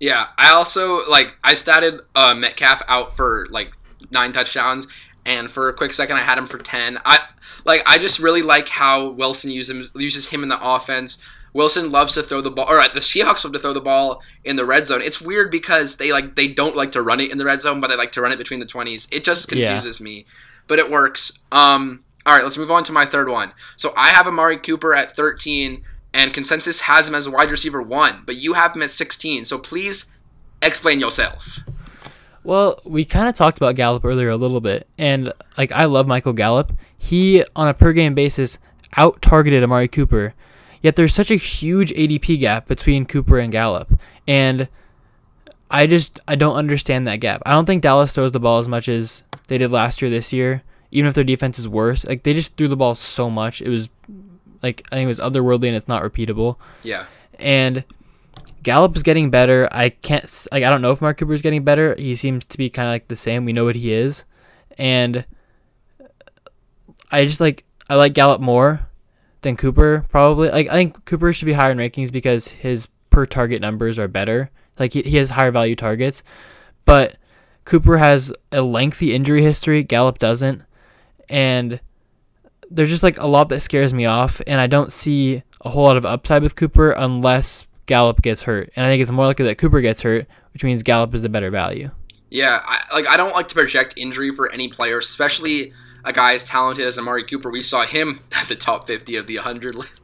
Yeah, 0.00 0.26
I 0.36 0.52
also 0.52 1.08
like 1.08 1.34
I 1.44 1.54
started 1.54 2.00
uh, 2.14 2.34
Metcalf 2.34 2.82
out 2.88 3.16
for 3.16 3.46
like 3.50 3.72
nine 4.10 4.32
touchdowns, 4.32 4.88
and 5.24 5.50
for 5.50 5.68
a 5.68 5.74
quick 5.74 5.92
second 5.92 6.16
I 6.16 6.22
had 6.22 6.36
him 6.38 6.46
for 6.46 6.58
ten. 6.58 6.98
I 7.04 7.20
like 7.64 7.82
I 7.86 7.98
just 7.98 8.18
really 8.18 8.42
like 8.42 8.68
how 8.68 9.10
Wilson 9.10 9.50
uses 9.50 9.92
uses 9.94 10.28
him 10.28 10.42
in 10.42 10.48
the 10.48 10.58
offense. 10.60 11.22
Wilson 11.52 11.90
loves 11.90 12.14
to 12.14 12.22
throw 12.22 12.40
the 12.40 12.50
ball, 12.50 12.64
All 12.64 12.76
right, 12.76 12.90
uh, 12.90 12.94
the 12.94 13.00
Seahawks 13.00 13.44
love 13.44 13.52
to 13.52 13.58
throw 13.58 13.72
the 13.72 13.80
ball 13.80 14.22
in 14.44 14.56
the 14.56 14.64
red 14.64 14.86
zone. 14.86 15.02
It's 15.02 15.20
weird 15.20 15.50
because 15.50 15.96
they 15.96 16.12
like 16.12 16.34
they 16.34 16.48
don't 16.48 16.76
like 16.76 16.92
to 16.92 17.02
run 17.02 17.20
it 17.20 17.30
in 17.30 17.38
the 17.38 17.44
red 17.44 17.60
zone, 17.60 17.80
but 17.80 17.88
they 17.88 17.96
like 17.96 18.12
to 18.12 18.22
run 18.22 18.32
it 18.32 18.38
between 18.38 18.60
the 18.60 18.66
twenties. 18.66 19.06
It 19.10 19.24
just 19.24 19.48
confuses 19.48 20.00
yeah. 20.00 20.04
me, 20.04 20.26
but 20.66 20.78
it 20.78 20.90
works. 20.90 21.40
Um, 21.50 22.04
all 22.24 22.34
right, 22.34 22.44
let's 22.44 22.56
move 22.56 22.70
on 22.70 22.84
to 22.84 22.92
my 22.92 23.04
third 23.04 23.28
one. 23.28 23.52
So 23.76 23.92
I 23.96 24.08
have 24.08 24.26
Amari 24.26 24.58
Cooper 24.58 24.94
at 24.94 25.14
thirteen, 25.14 25.84
and 26.14 26.32
consensus 26.32 26.80
has 26.82 27.08
him 27.08 27.14
as 27.14 27.26
a 27.26 27.30
wide 27.30 27.50
receiver 27.50 27.82
one, 27.82 28.22
but 28.24 28.36
you 28.36 28.54
have 28.54 28.74
him 28.74 28.82
at 28.82 28.90
sixteen. 28.90 29.44
So 29.44 29.58
please 29.58 30.10
explain 30.62 31.00
yourself. 31.00 31.60
Well, 32.44 32.80
we 32.84 33.04
kind 33.04 33.28
of 33.28 33.34
talked 33.34 33.58
about 33.58 33.76
Gallup 33.76 34.04
earlier 34.04 34.30
a 34.30 34.36
little 34.36 34.60
bit, 34.60 34.88
and 34.96 35.32
like 35.58 35.70
I 35.72 35.84
love 35.84 36.06
Michael 36.06 36.32
Gallup. 36.32 36.72
He 36.96 37.44
on 37.54 37.68
a 37.68 37.74
per 37.74 37.92
game 37.92 38.14
basis 38.14 38.58
out 38.96 39.20
targeted 39.20 39.62
Amari 39.62 39.88
Cooper 39.88 40.34
Yet 40.82 40.96
there's 40.96 41.14
such 41.14 41.30
a 41.30 41.36
huge 41.36 41.92
ADP 41.92 42.40
gap 42.40 42.66
between 42.66 43.06
Cooper 43.06 43.38
and 43.38 43.52
Gallup. 43.52 43.98
And 44.26 44.68
I 45.70 45.86
just 45.86 46.20
I 46.28 46.34
don't 46.34 46.56
understand 46.56 47.06
that 47.06 47.16
gap. 47.16 47.42
I 47.46 47.52
don't 47.52 47.66
think 47.66 47.82
Dallas 47.82 48.14
throws 48.14 48.32
the 48.32 48.40
ball 48.40 48.58
as 48.58 48.68
much 48.68 48.88
as 48.88 49.22
they 49.48 49.58
did 49.58 49.70
last 49.70 50.02
year 50.02 50.10
this 50.10 50.32
year. 50.32 50.62
Even 50.90 51.08
if 51.08 51.14
their 51.14 51.24
defense 51.24 51.58
is 51.58 51.66
worse, 51.66 52.04
like 52.04 52.24
they 52.24 52.34
just 52.34 52.56
threw 52.56 52.68
the 52.68 52.76
ball 52.76 52.94
so 52.94 53.30
much. 53.30 53.62
It 53.62 53.70
was 53.70 53.88
like 54.62 54.86
I 54.92 54.96
think 54.96 55.04
it 55.04 55.08
was 55.08 55.20
otherworldly 55.20 55.68
and 55.68 55.76
it's 55.76 55.88
not 55.88 56.02
repeatable. 56.02 56.56
Yeah. 56.82 57.06
And 57.38 57.84
Gallup 58.62 58.94
is 58.94 59.02
getting 59.02 59.30
better. 59.30 59.68
I 59.72 59.88
can't 59.88 60.24
like 60.52 60.64
I 60.64 60.68
don't 60.68 60.82
know 60.82 60.90
if 60.90 61.00
Mark 61.00 61.16
Cooper 61.16 61.32
is 61.32 61.42
getting 61.42 61.64
better. 61.64 61.94
He 61.96 62.14
seems 62.14 62.44
to 62.44 62.58
be 62.58 62.68
kind 62.68 62.88
of 62.88 62.92
like 62.92 63.08
the 63.08 63.16
same. 63.16 63.44
We 63.44 63.52
know 63.52 63.64
what 63.64 63.76
he 63.76 63.92
is, 63.92 64.24
and 64.76 65.24
I 67.10 67.24
just 67.24 67.40
like 67.40 67.64
I 67.88 67.94
like 67.94 68.12
Gallup 68.12 68.40
more 68.40 68.88
than 69.42 69.56
Cooper 69.56 70.06
probably. 70.10 70.48
Like 70.48 70.68
I 70.68 70.72
think 70.72 71.04
Cooper 71.04 71.32
should 71.32 71.46
be 71.46 71.52
higher 71.52 71.70
in 71.70 71.78
rankings 71.78 72.12
because 72.12 72.48
his 72.48 72.88
per 73.10 73.26
target 73.26 73.60
numbers 73.60 73.98
are 73.98 74.08
better. 74.08 74.50
Like 74.78 74.92
he, 74.94 75.02
he 75.02 75.16
has 75.18 75.30
higher 75.30 75.50
value 75.50 75.76
targets, 75.76 76.22
but 76.84 77.16
Cooper 77.64 77.98
has 77.98 78.32
a 78.50 78.62
lengthy 78.62 79.14
injury 79.14 79.42
history. 79.42 79.82
Gallup 79.82 80.18
doesn't, 80.18 80.62
and 81.28 81.80
there's 82.70 82.90
just 82.90 83.02
like 83.02 83.18
a 83.18 83.26
lot 83.26 83.48
that 83.50 83.60
scares 83.60 83.92
me 83.92 84.06
off, 84.06 84.40
and 84.46 84.60
I 84.60 84.66
don't 84.66 84.92
see 84.92 85.42
a 85.60 85.70
whole 85.70 85.84
lot 85.84 85.96
of 85.96 86.06
upside 86.06 86.42
with 86.42 86.56
Cooper 86.56 86.92
unless 86.92 87.66
Gallup 87.86 88.22
gets 88.22 88.44
hurt, 88.44 88.72
and 88.74 88.86
I 88.86 88.88
think 88.88 89.02
it's 89.02 89.10
more 89.10 89.26
likely 89.26 89.46
that 89.46 89.58
Cooper 89.58 89.80
gets 89.80 90.02
hurt, 90.02 90.26
which 90.52 90.64
means 90.64 90.82
Gallup 90.82 91.14
is 91.14 91.22
the 91.22 91.28
better 91.28 91.50
value. 91.50 91.90
Yeah, 92.30 92.62
I, 92.64 92.82
like 92.94 93.06
I 93.06 93.18
don't 93.18 93.34
like 93.34 93.48
to 93.48 93.54
project 93.54 93.94
injury 93.98 94.32
for 94.32 94.50
any 94.50 94.68
player, 94.68 94.98
especially 94.98 95.74
a 96.04 96.12
guy 96.12 96.34
as 96.34 96.44
talented 96.44 96.86
as 96.86 96.98
Amari 96.98 97.24
Cooper. 97.24 97.50
We 97.50 97.62
saw 97.62 97.86
him 97.86 98.20
at 98.32 98.48
the 98.48 98.56
top 98.56 98.86
50 98.86 99.16
of 99.16 99.26
the 99.26 99.36
100 99.36 99.74
list. 99.74 100.00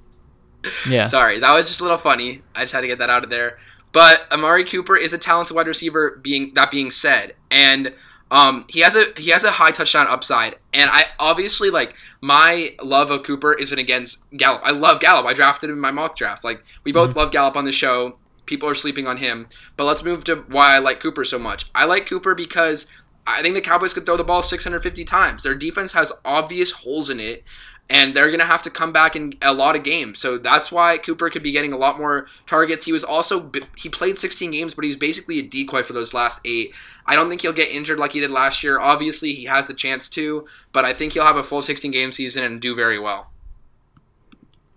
Yeah. 0.88 1.04
Sorry, 1.06 1.38
that 1.40 1.52
was 1.52 1.68
just 1.68 1.80
a 1.80 1.82
little 1.82 1.98
funny. 1.98 2.42
I 2.54 2.62
just 2.62 2.72
had 2.72 2.82
to 2.82 2.86
get 2.86 2.98
that 2.98 3.10
out 3.10 3.24
of 3.24 3.30
there. 3.30 3.58
But 3.92 4.30
Amari 4.30 4.64
Cooper 4.64 4.96
is 4.96 5.12
a 5.12 5.18
talented 5.18 5.56
wide 5.56 5.66
receiver. 5.66 6.20
Being 6.22 6.52
that 6.54 6.70
being 6.70 6.90
said, 6.90 7.34
and 7.50 7.94
um, 8.30 8.66
he 8.68 8.80
has 8.80 8.94
a 8.94 9.06
he 9.16 9.30
has 9.30 9.44
a 9.44 9.50
high 9.50 9.70
touchdown 9.70 10.06
upside, 10.08 10.56
and 10.74 10.90
I 10.90 11.04
obviously 11.18 11.70
like 11.70 11.94
my 12.20 12.74
love 12.82 13.10
of 13.10 13.22
Cooper 13.22 13.54
isn't 13.54 13.78
against 13.78 14.30
Gallup. 14.36 14.62
I 14.64 14.72
love 14.72 15.00
Gallup. 15.00 15.26
I 15.26 15.32
drafted 15.32 15.70
him 15.70 15.76
in 15.76 15.80
my 15.80 15.90
mock 15.90 16.16
draft. 16.16 16.44
Like 16.44 16.62
we 16.84 16.92
both 16.92 17.10
mm-hmm. 17.10 17.18
love 17.18 17.32
Gallup 17.32 17.56
on 17.56 17.64
the 17.64 17.72
show. 17.72 18.18
People 18.44 18.68
are 18.68 18.74
sleeping 18.74 19.06
on 19.06 19.18
him. 19.18 19.48
But 19.76 19.84
let's 19.84 20.02
move 20.02 20.24
to 20.24 20.36
why 20.48 20.74
I 20.74 20.78
like 20.78 21.00
Cooper 21.00 21.24
so 21.24 21.38
much. 21.38 21.70
I 21.74 21.84
like 21.84 22.06
Cooper 22.06 22.34
because 22.34 22.90
I 23.28 23.42
think 23.42 23.54
the 23.54 23.60
Cowboys 23.60 23.92
could 23.92 24.06
throw 24.06 24.16
the 24.16 24.24
ball 24.24 24.42
650 24.42 25.04
times. 25.04 25.42
Their 25.42 25.54
defense 25.54 25.92
has 25.92 26.12
obvious 26.24 26.72
holes 26.72 27.10
in 27.10 27.20
it, 27.20 27.44
and 27.90 28.14
they're 28.14 28.28
going 28.28 28.40
to 28.40 28.46
have 28.46 28.62
to 28.62 28.70
come 28.70 28.90
back 28.90 29.16
in 29.16 29.34
a 29.42 29.52
lot 29.52 29.76
of 29.76 29.84
games. 29.84 30.18
So 30.18 30.38
that's 30.38 30.72
why 30.72 30.96
Cooper 30.96 31.28
could 31.28 31.42
be 31.42 31.52
getting 31.52 31.72
a 31.72 31.76
lot 31.76 31.98
more 31.98 32.26
targets. 32.46 32.86
He 32.86 32.92
was 32.92 33.04
also 33.04 33.52
he 33.76 33.90
played 33.90 34.16
16 34.16 34.50
games, 34.50 34.74
but 34.74 34.84
he 34.84 34.88
was 34.88 34.96
basically 34.96 35.38
a 35.38 35.42
decoy 35.42 35.82
for 35.82 35.92
those 35.92 36.14
last 36.14 36.40
eight. 36.46 36.72
I 37.06 37.16
don't 37.16 37.28
think 37.28 37.42
he'll 37.42 37.52
get 37.52 37.70
injured 37.70 37.98
like 37.98 38.12
he 38.12 38.20
did 38.20 38.30
last 38.30 38.62
year. 38.62 38.80
Obviously, 38.80 39.34
he 39.34 39.44
has 39.44 39.66
the 39.66 39.74
chance 39.74 40.08
to, 40.10 40.46
but 40.72 40.86
I 40.86 40.94
think 40.94 41.12
he'll 41.12 41.24
have 41.24 41.36
a 41.36 41.42
full 41.42 41.62
16 41.62 41.90
game 41.90 42.12
season 42.12 42.44
and 42.44 42.60
do 42.60 42.74
very 42.74 42.98
well. 42.98 43.30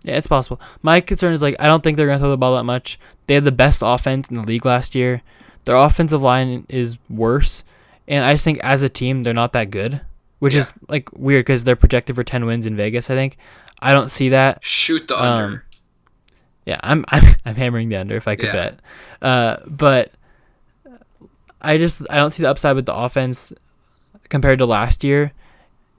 Yeah, 0.04 0.16
it's 0.16 0.26
possible. 0.26 0.60
My 0.82 1.00
concern 1.00 1.32
is 1.32 1.42
like 1.42 1.56
I 1.58 1.68
don't 1.68 1.82
think 1.82 1.96
they're 1.96 2.06
going 2.06 2.18
to 2.18 2.22
throw 2.22 2.30
the 2.30 2.36
ball 2.36 2.56
that 2.56 2.64
much. 2.64 2.98
They 3.28 3.34
had 3.34 3.44
the 3.44 3.52
best 3.52 3.82
offense 3.82 4.28
in 4.28 4.36
the 4.36 4.42
league 4.42 4.66
last 4.66 4.94
year. 4.94 5.22
Their 5.64 5.76
offensive 5.76 6.20
line 6.20 6.66
is 6.68 6.98
worse 7.08 7.62
and 8.08 8.24
I 8.24 8.32
just 8.32 8.44
think 8.44 8.58
as 8.62 8.82
a 8.82 8.88
team 8.88 9.22
they're 9.22 9.34
not 9.34 9.52
that 9.52 9.70
good, 9.70 10.00
which 10.38 10.54
yeah. 10.54 10.60
is 10.60 10.72
like 10.88 11.12
weird 11.12 11.44
because 11.44 11.64
they're 11.64 11.76
projected 11.76 12.16
for 12.16 12.24
ten 12.24 12.46
wins 12.46 12.66
in 12.66 12.76
Vegas. 12.76 13.10
I 13.10 13.14
think 13.14 13.36
I 13.80 13.94
don't 13.94 14.10
see 14.10 14.30
that. 14.30 14.64
Shoot 14.64 15.08
the 15.08 15.20
under. 15.20 15.54
Um, 15.54 15.62
yeah, 16.66 16.80
I'm, 16.82 17.04
I'm 17.08 17.36
I'm 17.44 17.54
hammering 17.54 17.88
the 17.88 17.96
under 17.96 18.16
if 18.16 18.28
I 18.28 18.36
could 18.36 18.46
yeah. 18.46 18.52
bet. 18.52 18.80
Uh, 19.20 19.56
but 19.66 20.12
I 21.60 21.78
just 21.78 22.02
I 22.10 22.18
don't 22.18 22.30
see 22.30 22.42
the 22.42 22.50
upside 22.50 22.76
with 22.76 22.86
the 22.86 22.94
offense 22.94 23.52
compared 24.28 24.58
to 24.58 24.66
last 24.66 25.04
year. 25.04 25.32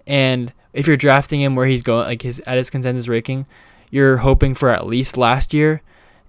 And 0.06 0.52
if 0.74 0.88
you're 0.88 0.98
drafting 0.98 1.42
him 1.42 1.56
where 1.56 1.66
he's 1.66 1.84
going, 1.84 2.06
like 2.06 2.22
his 2.22 2.42
at 2.46 2.58
his 2.58 2.70
consensus 2.70 3.08
ranking, 3.08 3.46
you're 3.92 4.18
hoping 4.18 4.56
for 4.56 4.70
at 4.70 4.86
least 4.86 5.18
last 5.18 5.54
year. 5.54 5.82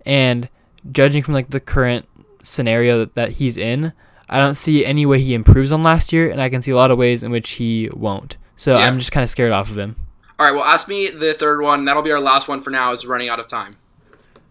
And 0.06 0.48
judging 0.92 1.22
from 1.22 1.34
like 1.34 1.50
the 1.50 1.60
current 1.60 2.06
scenario 2.42 3.00
that, 3.00 3.14
that 3.14 3.30
he's 3.30 3.56
in, 3.56 3.92
I 4.28 4.38
don't 4.38 4.54
see 4.54 4.84
any 4.84 5.04
way 5.06 5.20
he 5.20 5.34
improves 5.34 5.70
on 5.72 5.82
last 5.82 6.12
year, 6.12 6.30
and 6.30 6.40
I 6.40 6.48
can 6.48 6.62
see 6.62 6.70
a 6.72 6.76
lot 6.76 6.90
of 6.90 6.98
ways 6.98 7.22
in 7.22 7.30
which 7.30 7.50
he 7.52 7.90
won't. 7.92 8.36
So 8.56 8.76
Yeah. 8.78 8.86
I'm 8.86 8.98
just 8.98 9.12
kind 9.12 9.22
of 9.22 9.30
scared 9.30 9.52
off 9.52 9.70
of 9.70 9.78
him. 9.78 9.96
All 10.38 10.46
right, 10.46 10.54
well, 10.54 10.64
ask 10.64 10.88
me 10.88 11.08
the 11.08 11.34
third 11.34 11.60
one. 11.60 11.84
That'll 11.84 12.02
be 12.02 12.10
our 12.12 12.20
last 12.20 12.48
one 12.48 12.60
for 12.60 12.70
now. 12.70 12.92
Is 12.92 13.06
running 13.06 13.28
out 13.28 13.38
of 13.38 13.46
time. 13.46 13.72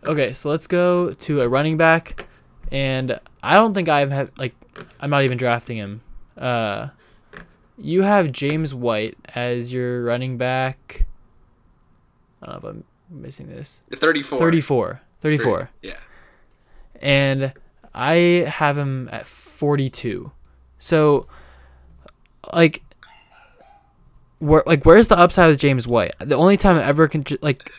Okay, 0.06 0.32
so 0.34 0.50
let's 0.50 0.68
go 0.68 1.12
to 1.14 1.42
a 1.42 1.48
running 1.50 1.78
back, 1.78 2.26
and 2.72 3.20
I 3.42 3.56
don't 3.56 3.74
think 3.74 3.90
I've 3.90 4.12
had 4.12 4.30
like 4.38 4.54
I'm 5.00 5.10
not 5.10 5.24
even 5.24 5.38
drafting 5.38 5.78
him. 5.78 6.02
Uh, 6.38 6.88
you 7.78 8.02
have 8.02 8.32
James 8.32 8.74
White 8.74 9.18
as 9.36 9.74
your 9.74 10.04
running 10.04 10.38
back. 10.38 11.06
I 12.42 12.46
don't 12.52 12.64
know 12.64 12.70
if 12.70 12.76
I'm 12.76 12.84
missing 13.22 13.48
this. 13.48 13.82
The 13.90 13.96
34. 13.98 14.38
34. 14.40 15.02
34. 15.22 15.70
Yeah. 15.82 15.94
and 17.02 17.54
I 17.94 18.46
have 18.48 18.78
him 18.78 19.10
at 19.12 19.28
42. 19.28 20.32
So, 20.80 21.28
like, 22.54 22.84
where 24.40 24.64
like 24.66 24.86
where's 24.86 25.08
the 25.08 25.18
upside 25.18 25.50
with 25.50 25.60
James 25.60 25.88
White? 25.88 26.14
The 26.20 26.36
only 26.36 26.58
time 26.58 26.78
I 26.78 26.84
ever 26.84 27.08
can 27.08 27.24
like, 27.42 27.72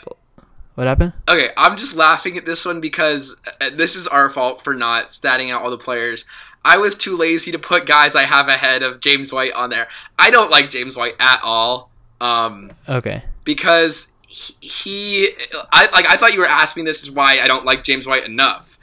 what 0.74 0.86
happened? 0.86 1.12
Okay, 1.28 1.50
I'm 1.56 1.76
just 1.76 1.96
laughing 1.96 2.38
at 2.38 2.46
this 2.46 2.64
one 2.64 2.80
because 2.80 3.38
uh, 3.60 3.70
this 3.74 3.96
is 3.96 4.06
our 4.08 4.30
fault 4.30 4.62
for 4.62 4.74
not 4.74 5.06
statting 5.06 5.52
out 5.52 5.62
all 5.62 5.70
the 5.70 5.78
players. 5.78 6.24
I 6.64 6.78
was 6.78 6.96
too 6.96 7.16
lazy 7.16 7.52
to 7.52 7.58
put 7.58 7.84
guys 7.86 8.14
I 8.14 8.22
have 8.22 8.48
ahead 8.48 8.82
of 8.82 9.00
James 9.00 9.32
White 9.32 9.52
on 9.52 9.68
there. 9.68 9.86
I 10.18 10.30
don't 10.30 10.50
like 10.50 10.70
James 10.70 10.96
White 10.96 11.16
at 11.20 11.40
all. 11.44 11.90
Um, 12.20 12.72
Okay, 12.88 13.22
because 13.44 14.12
he, 14.26 14.54
he 14.60 15.28
I 15.72 15.86
like 15.92 16.06
I 16.06 16.16
thought 16.16 16.32
you 16.32 16.40
were 16.40 16.46
asking 16.46 16.84
this 16.86 17.02
is 17.02 17.10
why 17.10 17.40
I 17.40 17.46
don't 17.46 17.66
like 17.66 17.84
James 17.84 18.06
White 18.06 18.24
enough. 18.24 18.73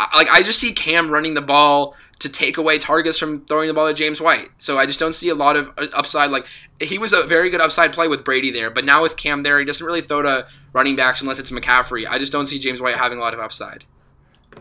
I, 0.00 0.16
like 0.16 0.28
I 0.30 0.42
just 0.42 0.58
see 0.60 0.72
Cam 0.72 1.10
running 1.10 1.34
the 1.34 1.40
ball 1.42 1.94
to 2.20 2.28
take 2.28 2.56
away 2.58 2.78
targets 2.78 3.16
from 3.18 3.44
throwing 3.46 3.68
the 3.68 3.74
ball 3.74 3.86
to 3.86 3.94
James 3.94 4.20
White. 4.20 4.48
So 4.58 4.76
I 4.78 4.86
just 4.86 4.98
don't 4.98 5.12
see 5.14 5.28
a 5.28 5.34
lot 5.34 5.56
of 5.56 5.70
uh, 5.78 5.86
upside. 5.92 6.30
Like 6.30 6.46
he 6.80 6.98
was 6.98 7.12
a 7.12 7.22
very 7.24 7.48
good 7.50 7.60
upside 7.60 7.92
play 7.92 8.08
with 8.08 8.24
Brady 8.24 8.50
there, 8.50 8.70
but 8.70 8.84
now 8.84 9.02
with 9.02 9.16
Cam 9.16 9.42
there, 9.44 9.58
he 9.58 9.64
doesn't 9.64 9.84
really 9.86 10.00
throw 10.00 10.22
to 10.22 10.46
running 10.72 10.96
backs 10.96 11.20
unless 11.22 11.38
it's 11.38 11.50
McCaffrey. 11.50 12.06
I 12.08 12.18
just 12.18 12.32
don't 12.32 12.46
see 12.46 12.58
James 12.58 12.80
White 12.80 12.96
having 12.96 13.18
a 13.18 13.20
lot 13.20 13.34
of 13.34 13.40
upside. 13.40 13.84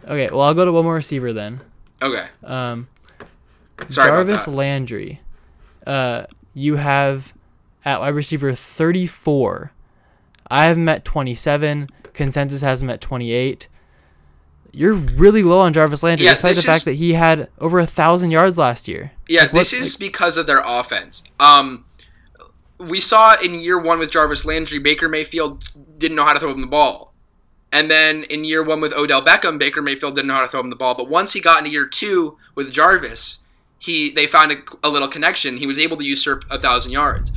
okay. 0.03 0.29
Well, 0.31 0.41
I'll 0.41 0.53
go 0.53 0.65
to 0.65 0.71
one 0.71 0.83
more 0.83 0.95
receiver 0.95 1.33
then. 1.33 1.59
Okay, 2.01 2.27
Um, 2.43 2.87
sorry 3.89 4.09
Jarvis 4.09 4.43
about 4.43 4.51
that. 4.51 4.57
Landry. 4.57 5.19
Uh, 5.85 6.25
you 6.53 6.75
have 6.75 7.33
at 7.85 7.99
wide 7.99 8.09
receiver 8.09 8.53
34. 8.53 9.71
I 10.49 10.65
have 10.65 10.77
at 10.87 11.05
27. 11.05 11.89
Consensus 12.13 12.61
has 12.61 12.83
him 12.83 12.89
at 12.91 13.01
28. 13.01 13.67
You're 14.71 14.93
really 14.93 15.43
low 15.43 15.59
on 15.59 15.73
Jarvis 15.73 16.03
Landry, 16.03 16.25
Yeah, 16.25 16.33
despite 16.33 16.55
the 16.55 16.61
fact 16.61 16.79
is- 16.79 16.83
that 16.85 16.93
he 16.93 17.13
had 17.13 17.49
over 17.59 17.79
a 17.79 17.85
thousand 17.85 18.31
yards 18.31 18.57
last 18.57 18.87
year. 18.87 19.11
Yeah, 19.27 19.43
Like, 19.43 19.53
what- 19.53 19.59
this 19.59 19.73
is 19.73 19.95
because 19.95 20.37
of 20.37 20.45
their 20.47 20.61
offense. 20.65 21.23
Um, 21.39 21.85
we 22.77 22.99
saw 22.99 23.35
in 23.41 23.59
year 23.59 23.79
one 23.79 23.99
with 23.99 24.11
Jarvis 24.11 24.45
Landry, 24.45 24.79
Baker 24.79 25.09
Mayfield 25.09 25.63
didn't 25.97 26.15
know 26.15 26.25
how 26.25 26.33
to 26.33 26.39
throw 26.39 26.51
him 26.51 26.61
the 26.61 26.67
ball. 26.67 27.13
And 27.71 27.91
then 27.91 28.23
in 28.25 28.45
year 28.45 28.63
one 28.63 28.79
with 28.79 28.93
Odell 28.93 29.21
Beckham, 29.23 29.57
Baker 29.57 29.81
Mayfield 29.81 30.15
didn't 30.15 30.27
know 30.27 30.35
how 30.35 30.41
to 30.41 30.47
throw 30.47 30.59
him 30.61 30.69
the 30.69 30.75
ball. 30.75 30.93
But 30.95 31.09
once 31.09 31.33
he 31.33 31.41
got 31.41 31.57
into 31.59 31.69
year 31.71 31.85
two 31.85 32.37
with 32.55 32.71
Jarvis, 32.71 33.39
he 33.79 34.09
they 34.11 34.25
found 34.27 34.51
a, 34.51 34.57
a 34.83 34.89
little 34.89 35.07
connection. 35.07 35.57
He 35.57 35.67
was 35.67 35.77
able 35.77 35.97
to 35.97 36.03
usurp 36.05 36.45
a 36.49 36.59
thousand 36.59 36.91
yards. 36.93 37.31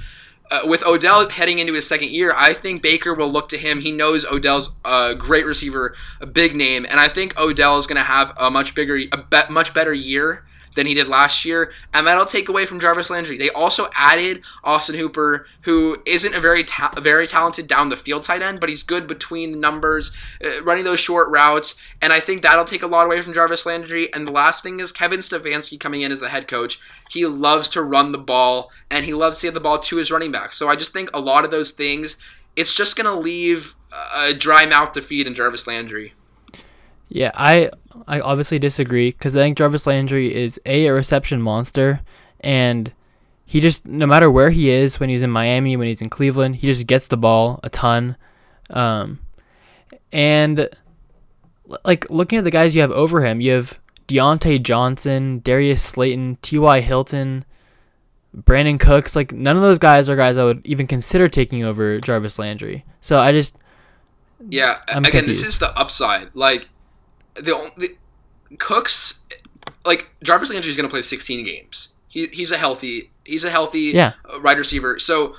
Uh, 0.50 0.60
with 0.64 0.84
Odell 0.84 1.28
heading 1.28 1.60
into 1.60 1.74
his 1.74 1.86
second 1.86 2.10
year, 2.10 2.34
I 2.36 2.54
think 2.54 2.82
Baker 2.82 3.14
will 3.14 3.30
look 3.30 3.48
to 3.50 3.58
him. 3.58 3.80
He 3.80 3.92
knows 3.92 4.24
Odell's 4.24 4.72
a 4.84 5.14
great 5.14 5.46
receiver, 5.46 5.94
a 6.20 6.26
big 6.26 6.56
name, 6.56 6.84
and 6.88 6.98
I 6.98 7.06
think 7.06 7.38
Odell 7.38 7.78
is 7.78 7.86
going 7.86 7.98
to 7.98 8.02
have 8.02 8.32
a 8.36 8.50
much 8.50 8.74
bigger, 8.74 8.96
a 8.96 9.16
be- 9.16 9.52
much 9.52 9.72
better 9.74 9.94
year 9.94 10.44
than 10.74 10.86
he 10.86 10.94
did 10.94 11.08
last 11.08 11.44
year, 11.44 11.72
and 11.92 12.06
that'll 12.06 12.24
take 12.24 12.48
away 12.48 12.64
from 12.66 12.80
Jarvis 12.80 13.10
Landry. 13.10 13.36
They 13.36 13.50
also 13.50 13.88
added 13.94 14.42
Austin 14.62 14.96
Hooper, 14.96 15.46
who 15.62 16.00
isn't 16.06 16.34
a 16.34 16.40
very 16.40 16.64
ta- 16.64 16.92
very 16.98 17.26
talented 17.26 17.66
down 17.66 17.88
the 17.88 17.96
field 17.96 18.22
tight 18.22 18.42
end, 18.42 18.60
but 18.60 18.68
he's 18.68 18.82
good 18.82 19.08
between 19.08 19.52
the 19.52 19.58
numbers, 19.58 20.14
uh, 20.44 20.62
running 20.62 20.84
those 20.84 21.00
short 21.00 21.28
routes, 21.30 21.76
and 22.00 22.12
I 22.12 22.20
think 22.20 22.42
that'll 22.42 22.64
take 22.64 22.82
a 22.82 22.86
lot 22.86 23.06
away 23.06 23.20
from 23.22 23.34
Jarvis 23.34 23.66
Landry. 23.66 24.12
And 24.14 24.26
the 24.26 24.32
last 24.32 24.62
thing 24.62 24.80
is 24.80 24.92
Kevin 24.92 25.20
Stefanski 25.20 25.78
coming 25.78 26.02
in 26.02 26.12
as 26.12 26.20
the 26.20 26.28
head 26.28 26.48
coach. 26.48 26.80
He 27.10 27.26
loves 27.26 27.68
to 27.70 27.82
run 27.82 28.12
the 28.12 28.18
ball, 28.18 28.70
and 28.90 29.04
he 29.04 29.14
loves 29.14 29.40
to 29.40 29.48
get 29.48 29.54
the 29.54 29.60
ball 29.60 29.78
to 29.80 29.96
his 29.96 30.10
running 30.10 30.32
back. 30.32 30.52
So 30.52 30.68
I 30.68 30.76
just 30.76 30.92
think 30.92 31.10
a 31.12 31.20
lot 31.20 31.44
of 31.44 31.50
those 31.50 31.72
things, 31.72 32.18
it's 32.56 32.74
just 32.74 32.96
gonna 32.96 33.18
leave 33.18 33.74
a 34.14 34.32
dry 34.32 34.66
mouth 34.66 34.92
to 34.92 35.02
feed 35.02 35.26
in 35.26 35.34
Jarvis 35.34 35.66
Landry. 35.66 36.14
Yeah, 37.08 37.32
I 37.34 37.70
I 38.06 38.20
obviously 38.20 38.58
disagree 38.58 39.10
because 39.10 39.34
I 39.34 39.40
think 39.40 39.58
Jarvis 39.58 39.86
Landry 39.86 40.34
is 40.34 40.60
a, 40.66 40.86
a 40.86 40.92
reception 40.92 41.42
monster, 41.42 42.00
and 42.40 42.92
he 43.46 43.60
just 43.60 43.86
no 43.86 44.06
matter 44.06 44.30
where 44.30 44.50
he 44.50 44.70
is 44.70 45.00
when 45.00 45.08
he's 45.08 45.22
in 45.22 45.30
Miami, 45.30 45.76
when 45.76 45.88
he's 45.88 46.02
in 46.02 46.08
Cleveland, 46.08 46.56
he 46.56 46.66
just 46.66 46.86
gets 46.86 47.08
the 47.08 47.16
ball 47.16 47.60
a 47.62 47.70
ton, 47.70 48.16
um, 48.70 49.18
and 50.12 50.68
like 51.84 52.08
looking 52.10 52.38
at 52.38 52.44
the 52.44 52.50
guys 52.50 52.74
you 52.74 52.80
have 52.80 52.92
over 52.92 53.24
him, 53.24 53.40
you 53.40 53.52
have 53.52 53.78
Diontae 54.08 54.62
Johnson, 54.62 55.40
Darius 55.44 55.82
Slayton, 55.82 56.36
T.Y. 56.42 56.80
Hilton, 56.80 57.44
Brandin 58.36 58.78
Cooks. 58.78 59.14
Like 59.14 59.32
none 59.32 59.56
of 59.56 59.62
those 59.62 59.78
guys 59.78 60.08
are 60.08 60.16
guys 60.16 60.38
I 60.38 60.44
would 60.44 60.64
even 60.66 60.86
consider 60.86 61.28
taking 61.28 61.66
over 61.66 62.00
Jarvis 62.00 62.38
Landry. 62.38 62.84
So 63.00 63.18
I 63.18 63.32
just 63.32 63.56
Yeah, 64.48 64.80
I'm 64.88 65.04
again, 65.04 65.26
this 65.26 65.42
is 65.42 65.58
the 65.58 65.76
upside. 65.78 66.30
Like 66.34 66.68
the, 67.40 67.56
only 67.56 67.98
Cooks, 68.58 69.20
like 69.84 70.10
Jarvis 70.22 70.50
Landry 70.50 70.70
is 70.70 70.76
going 70.76 70.88
to 70.88 70.92
play 70.92 71.02
16 71.02 71.44
games. 71.44 71.88
He, 72.08 72.26
he's 72.26 72.50
a 72.50 72.56
healthy, 72.58 73.10
he's 73.24 73.44
a 73.44 73.50
healthy 73.50 73.92
Yeah. 73.94 74.12
uh, 74.28 74.40
wide 74.42 74.58
receiver. 74.58 74.98
So 74.98 75.36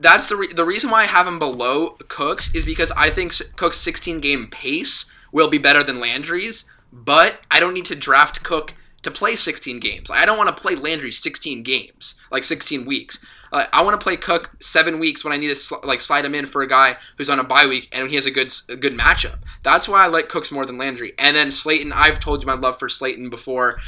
that's 0.00 0.26
the 0.28 0.36
re- 0.36 0.52
the 0.52 0.64
reason 0.64 0.90
why 0.90 1.02
I 1.02 1.06
have 1.06 1.26
him 1.26 1.38
below 1.38 1.90
Cooks 2.08 2.54
is 2.54 2.64
because 2.64 2.90
I 2.92 3.10
think 3.10 3.32
Cook's 3.56 3.78
16 3.78 4.20
game 4.20 4.48
pace 4.48 5.10
will 5.32 5.48
be 5.48 5.58
better 5.58 5.82
than 5.82 6.00
Landry's, 6.00 6.70
but 6.92 7.40
I 7.50 7.60
don't 7.60 7.74
need 7.74 7.84
to 7.86 7.94
draft 7.96 8.42
Cook 8.42 8.74
to 9.02 9.10
play 9.10 9.36
16 9.36 9.78
games. 9.78 10.10
I 10.10 10.24
don't 10.24 10.38
want 10.38 10.54
to 10.54 10.60
play 10.60 10.74
Landry 10.74 11.12
16 11.12 11.62
games, 11.62 12.14
like 12.32 12.44
16 12.44 12.84
weeks. 12.84 13.24
Uh, 13.52 13.64
I 13.72 13.82
want 13.82 13.98
to 13.98 14.02
play 14.04 14.16
Cook 14.16 14.50
seven 14.60 14.98
weeks 14.98 15.24
when 15.24 15.32
I 15.32 15.36
need 15.36 15.48
to 15.48 15.56
sl- 15.56 15.76
like 15.84 16.00
slide 16.00 16.24
him 16.24 16.34
in 16.34 16.46
for 16.46 16.62
a 16.62 16.68
guy 16.68 16.96
who's 17.16 17.30
on 17.30 17.38
a 17.38 17.44
bye 17.44 17.66
week 17.66 17.88
and 17.92 18.08
he 18.08 18.16
has 18.16 18.26
a 18.26 18.30
good 18.30 18.52
a 18.68 18.76
good 18.76 18.96
matchup. 18.96 19.38
That's 19.62 19.88
why 19.88 20.04
I 20.04 20.08
like 20.08 20.28
Cooks 20.28 20.50
more 20.50 20.64
than 20.64 20.78
Landry. 20.78 21.14
And 21.18 21.36
then 21.36 21.50
Slayton, 21.50 21.92
I've 21.92 22.20
told 22.20 22.42
you 22.42 22.46
my 22.46 22.54
love 22.54 22.78
for 22.78 22.88
Slayton 22.88 23.30
before. 23.30 23.78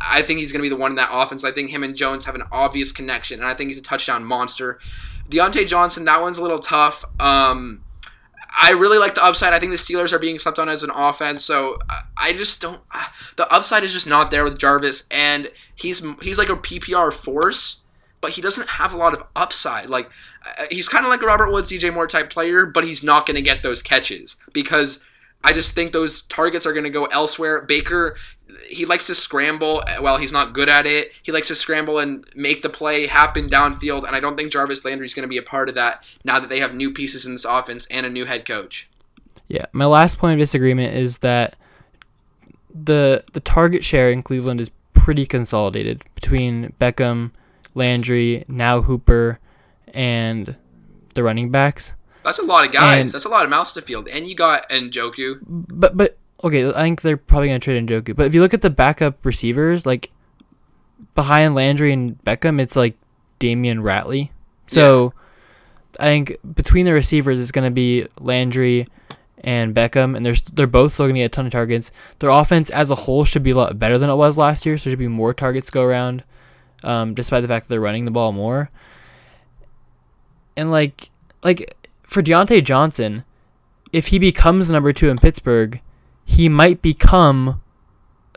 I 0.00 0.22
think 0.22 0.38
he's 0.40 0.52
going 0.52 0.60
to 0.60 0.68
be 0.68 0.68
the 0.74 0.80
one 0.80 0.92
in 0.92 0.96
that 0.96 1.10
offense. 1.12 1.44
I 1.44 1.50
think 1.52 1.70
him 1.70 1.82
and 1.82 1.96
Jones 1.96 2.24
have 2.24 2.34
an 2.34 2.44
obvious 2.52 2.92
connection, 2.92 3.40
and 3.40 3.48
I 3.48 3.54
think 3.54 3.68
he's 3.68 3.78
a 3.78 3.82
touchdown 3.82 4.24
monster. 4.24 4.78
Diontae 5.28 5.66
Johnson, 5.66 6.04
that 6.06 6.22
one's 6.22 6.38
a 6.38 6.42
little 6.42 6.58
tough. 6.58 7.04
Um, 7.20 7.82
I 8.60 8.70
really 8.72 8.98
like 8.98 9.14
the 9.14 9.22
upside. 9.22 9.52
I 9.52 9.58
think 9.60 9.72
the 9.72 9.78
Steelers 9.78 10.12
are 10.12 10.18
being 10.18 10.38
slept 10.38 10.58
on 10.58 10.68
as 10.68 10.82
an 10.82 10.90
offense, 10.90 11.44
so 11.44 11.78
I- 12.16 12.32
just 12.32 12.60
don't. 12.62 12.80
The 13.36 13.50
upside 13.52 13.84
is 13.84 13.92
just 13.92 14.06
not 14.06 14.30
there 14.30 14.44
with 14.44 14.58
Jarvis, 14.58 15.06
and 15.10 15.50
he's 15.74 16.04
he's 16.22 16.38
like 16.38 16.48
a 16.48 16.56
PPR 16.56 17.12
force, 17.12 17.84
but 18.20 18.32
he 18.32 18.42
doesn't 18.42 18.68
have 18.68 18.94
a 18.94 18.96
lot 18.96 19.14
of 19.14 19.22
upside. 19.36 19.88
Like 19.88 20.10
uh, 20.44 20.64
he's 20.70 20.88
kind 20.88 21.04
of 21.04 21.10
like 21.10 21.22
a 21.22 21.26
Robert 21.26 21.52
Woods, 21.52 21.70
DJ 21.70 21.92
Moore 21.92 22.06
type 22.06 22.30
player, 22.30 22.66
but 22.66 22.84
he's 22.84 23.04
not 23.04 23.26
going 23.26 23.36
to 23.36 23.42
get 23.42 23.62
those 23.62 23.82
catches 23.82 24.36
because 24.52 25.04
I 25.44 25.52
just 25.52 25.72
think 25.72 25.92
those 25.92 26.22
targets 26.22 26.66
are 26.66 26.72
going 26.72 26.84
to 26.84 26.90
go 26.90 27.04
elsewhere. 27.06 27.62
Baker, 27.62 28.16
he 28.68 28.86
likes 28.86 29.06
to 29.06 29.14
scramble. 29.14 29.82
Well, 30.00 30.16
he's 30.16 30.32
not 30.32 30.52
good 30.52 30.68
at 30.68 30.86
it. 30.86 31.12
He 31.22 31.32
likes 31.32 31.48
to 31.48 31.54
scramble 31.54 31.98
and 32.00 32.24
make 32.34 32.62
the 32.62 32.68
play 32.68 33.06
happen 33.06 33.48
downfield, 33.48 34.04
and 34.04 34.16
I 34.16 34.20
don't 34.20 34.36
think 34.36 34.52
Jarvis 34.52 34.84
Landry 34.84 35.06
is 35.06 35.14
going 35.14 35.22
to 35.22 35.28
be 35.28 35.38
a 35.38 35.42
part 35.42 35.68
of 35.68 35.74
that 35.76 36.04
now 36.24 36.40
that 36.40 36.48
they 36.48 36.60
have 36.60 36.74
new 36.74 36.92
pieces 36.92 37.24
in 37.24 37.32
this 37.32 37.44
offense 37.44 37.86
and 37.86 38.04
a 38.04 38.10
new 38.10 38.24
head 38.24 38.44
coach. 38.44 38.88
Yeah, 39.46 39.66
my 39.72 39.86
last 39.86 40.18
point 40.18 40.34
of 40.34 40.38
disagreement 40.38 40.94
is 40.94 41.18
that 41.18 41.56
the 42.84 43.24
the 43.32 43.40
target 43.40 43.82
share 43.82 44.10
in 44.10 44.22
Cleveland 44.22 44.60
is 44.60 44.70
pretty 44.92 45.24
consolidated 45.24 46.02
between 46.14 46.74
Beckham, 46.80 47.30
Landry, 47.78 48.44
now 48.48 48.82
Hooper, 48.82 49.38
and 49.94 50.54
the 51.14 51.22
running 51.22 51.50
backs. 51.50 51.94
That's 52.24 52.38
a 52.38 52.44
lot 52.44 52.66
of 52.66 52.72
guys. 52.72 53.00
And- 53.00 53.10
That's 53.10 53.24
a 53.24 53.28
lot 53.30 53.44
of 53.44 53.50
mouths 53.50 53.72
to 53.72 53.80
field, 53.82 54.08
and 54.08 54.26
you 54.26 54.34
got 54.34 54.68
Njoku. 54.68 55.38
But 55.46 55.96
but 55.96 56.18
okay, 56.44 56.68
I 56.68 56.82
think 56.82 57.00
they're 57.00 57.16
probably 57.16 57.48
gonna 57.48 57.58
trade 57.60 57.86
Njoku. 57.86 58.14
But 58.14 58.26
if 58.26 58.34
you 58.34 58.42
look 58.42 58.52
at 58.52 58.60
the 58.60 58.68
backup 58.70 59.24
receivers, 59.24 59.86
like 59.86 60.10
behind 61.14 61.54
Landry 61.54 61.92
and 61.92 62.22
Beckham, 62.24 62.60
it's 62.60 62.76
like 62.76 62.96
Damion 63.40 63.80
Ratley. 63.80 64.30
So 64.66 65.14
I 65.98 66.04
think 66.04 66.36
between 66.54 66.84
the 66.84 66.92
receivers, 66.92 67.40
it's 67.40 67.52
gonna 67.52 67.70
be 67.70 68.06
Landry 68.20 68.86
and 69.42 69.74
Beckham, 69.74 70.16
and 70.16 70.26
they're 70.26 70.34
they're 70.52 70.66
both 70.66 70.92
still 70.94 71.04
going 71.06 71.14
to 71.14 71.20
get 71.20 71.26
a 71.26 71.28
ton 71.28 71.46
of 71.46 71.52
targets. 71.52 71.92
Their 72.18 72.30
offense 72.30 72.70
as 72.70 72.90
a 72.90 72.96
whole 72.96 73.24
should 73.24 73.44
be 73.44 73.52
a 73.52 73.56
lot 73.56 73.78
better 73.78 73.96
than 73.96 74.10
it 74.10 74.16
was 74.16 74.36
last 74.36 74.66
year, 74.66 74.76
so 74.76 74.84
there 74.84 74.92
should 74.92 74.98
be 74.98 75.06
more 75.08 75.32
targets 75.32 75.70
go 75.70 75.82
around, 75.84 76.24
um, 76.82 77.14
despite 77.14 77.42
the 77.42 77.48
fact 77.48 77.66
that 77.66 77.70
they're 77.70 77.80
running 77.80 78.04
the 78.04 78.10
ball 78.10 78.32
more. 78.32 78.70
And 80.56 80.70
like 80.70 81.10
like 81.42 81.76
for 82.02 82.22
Diontae 82.22 82.64
Johnson, 82.64 83.24
if 83.92 84.08
he 84.08 84.18
becomes 84.18 84.70
number 84.70 84.92
two 84.92 85.08
in 85.08 85.18
Pittsburgh, 85.18 85.80
he 86.24 86.48
might 86.48 86.82
become 86.82 87.60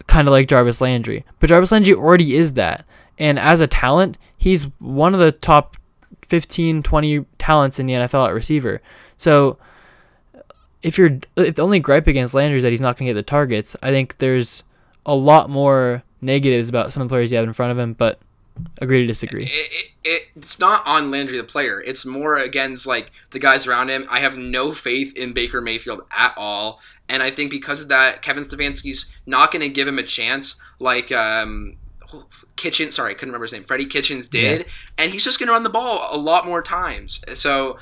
kind 0.08 0.28
of 0.28 0.32
like 0.32 0.48
Jarvis 0.48 0.82
Landry. 0.82 1.26
But 1.40 1.50
Jarvis 1.50 1.72
Landry 1.72 1.94
already 1.94 2.36
is 2.36 2.54
that. 2.54 2.86
And 3.18 3.38
as 3.40 3.62
a 3.62 3.68
talent, 3.68 4.18
he's 4.38 4.64
one 4.80 5.14
of 5.14 5.20
the 5.20 5.32
top 5.32 5.78
15, 6.28 6.84
20 6.84 7.26
talents 7.38 7.80
in 7.80 7.86
the 7.86 7.94
NFL 7.94 8.28
at 8.28 8.34
receiver. 8.34 8.82
So 9.18 9.58
if 10.82 10.98
you're 10.98 11.20
if 11.36 11.56
the 11.56 11.62
only 11.62 11.80
gripe 11.80 12.08
against 12.08 12.34
Landry 12.34 12.58
is 12.58 12.64
that 12.64 12.72
he's 12.72 12.82
not 12.82 12.98
going 12.98 13.08
to 13.08 13.14
get 13.14 13.20
the 13.20 13.24
targets, 13.24 13.76
I 13.84 13.92
think 13.92 14.18
there's 14.18 14.64
a 15.06 15.16
lot 15.16 15.50
more 15.50 16.04
negatives 16.22 16.70
about 16.70 16.94
some 16.94 17.02
of 17.02 17.10
the 17.10 17.14
players 17.14 17.32
you 17.32 17.38
have 17.38 17.48
in 17.48 17.54
front 17.54 17.72
of 17.72 17.80
him, 17.80 17.94
but 17.94 18.20
agree 18.80 19.00
to 19.00 19.08
disagree. 19.08 19.46
It, 19.46 19.50
it, 19.50 19.92
it, 20.04 20.22
it's 20.36 20.60
not 20.60 20.86
on 20.86 21.12
Landry 21.12 21.38
the 21.38 21.44
player. 21.44 21.82
It's 21.82 22.06
more 22.06 22.38
against 22.38 22.86
like 22.86 23.12
the 23.32 23.40
guys 23.40 23.68
around 23.68 23.90
him. 23.90 24.06
I 24.10 24.20
have 24.20 24.38
no 24.38 24.74
faith 24.74 25.16
in 25.16 25.34
Baker 25.34 25.62
Mayfield 25.62 26.02
at 26.12 26.34
all, 26.38 26.80
and 27.10 27.22
I 27.22 27.32
think 27.32 27.52
because 27.52 27.82
of 27.82 27.90
that, 27.90 28.22
Kevin 28.22 28.44
Stefanski's 28.44 29.12
not 29.26 29.52
going 29.52 29.62
to 29.62 29.70
give 29.70 29.88
him 29.88 30.00
a 30.00 30.04
chance 30.04 30.60
like 30.80 31.12
um, 31.12 31.78
Kitchen. 32.56 32.92
Sorry, 32.92 33.12
I 33.12 33.14
couldn't 33.14 33.30
remember 33.30 33.46
his 33.46 33.54
name. 33.54 33.64
Freddie 33.64 33.86
Kitchens 33.86 34.28
did, 34.28 34.62
yeah. 34.62 34.68
and 34.98 35.12
he's 35.12 35.24
just 35.24 35.40
going 35.40 35.48
to 35.48 35.54
run 35.54 35.64
the 35.64 35.70
ball 35.70 36.08
a 36.12 36.18
lot 36.18 36.46
more 36.46 36.62
times. 36.62 37.24
So 37.34 37.78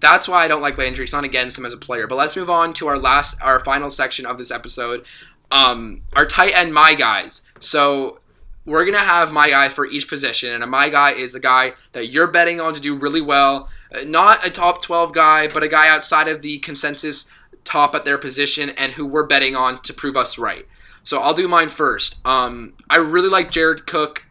that's 0.00 0.28
why 0.28 0.44
I 0.44 0.48
don't 0.48 0.62
like 0.62 0.76
Landry. 0.76 1.04
It's 1.04 1.12
not 1.12 1.24
against 1.24 1.56
him 1.56 1.64
as 1.64 1.72
a 1.72 1.78
player. 1.78 2.06
But 2.06 2.16
let's 2.16 2.36
move 2.36 2.50
on 2.50 2.74
to 2.74 2.88
our 2.88 2.98
last, 2.98 3.40
our 3.40 3.58
final 3.60 3.88
section 3.88 4.26
of 4.26 4.36
this 4.38 4.50
episode. 4.50 5.04
Um, 5.50 6.02
our 6.14 6.26
tight 6.26 6.54
end, 6.54 6.74
my 6.74 6.94
guys. 6.94 7.42
So 7.60 8.20
we're 8.66 8.84
gonna 8.84 8.98
have 8.98 9.32
my 9.32 9.50
guy 9.50 9.68
for 9.68 9.86
each 9.86 10.08
position, 10.08 10.52
and 10.52 10.62
a 10.62 10.66
my 10.66 10.88
guy 10.88 11.12
is 11.12 11.34
a 11.34 11.40
guy 11.40 11.72
that 11.92 12.08
you're 12.08 12.26
betting 12.26 12.60
on 12.60 12.74
to 12.74 12.80
do 12.80 12.96
really 12.96 13.20
well. 13.20 13.68
Uh, 13.94 14.04
not 14.04 14.46
a 14.46 14.50
top 14.50 14.82
12 14.82 15.12
guy, 15.12 15.48
but 15.48 15.62
a 15.62 15.68
guy 15.68 15.88
outside 15.88 16.28
of 16.28 16.42
the 16.42 16.58
consensus 16.58 17.28
top 17.64 17.94
at 17.94 18.04
their 18.04 18.18
position, 18.18 18.70
and 18.70 18.92
who 18.92 19.06
we're 19.06 19.26
betting 19.26 19.54
on 19.54 19.80
to 19.82 19.92
prove 19.92 20.16
us 20.16 20.38
right. 20.38 20.66
So 21.02 21.20
I'll 21.20 21.34
do 21.34 21.46
mine 21.48 21.68
first. 21.68 22.26
Um, 22.26 22.74
I 22.88 22.96
really 22.96 23.28
like 23.28 23.50
Jared 23.50 23.86
Cook. 23.86 24.24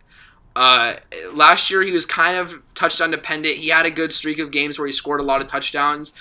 Uh, 0.56 0.96
last 1.34 1.70
year 1.70 1.82
he 1.82 1.92
was 1.92 2.06
kind 2.06 2.38
of 2.38 2.62
touchdown 2.76 3.12
dependent. 3.12 3.56
He 3.56 3.70
had 3.70 3.86
a 3.86 3.92
good 3.92 4.14
streak 4.14 4.40
of 4.40 4.52
games 4.52 4.78
where 4.78 4.88
he 4.88 4.92
scored 4.92 5.20
a 5.20 5.24
lot 5.24 5.42
of 5.42 5.48
touchdowns. 5.48 6.14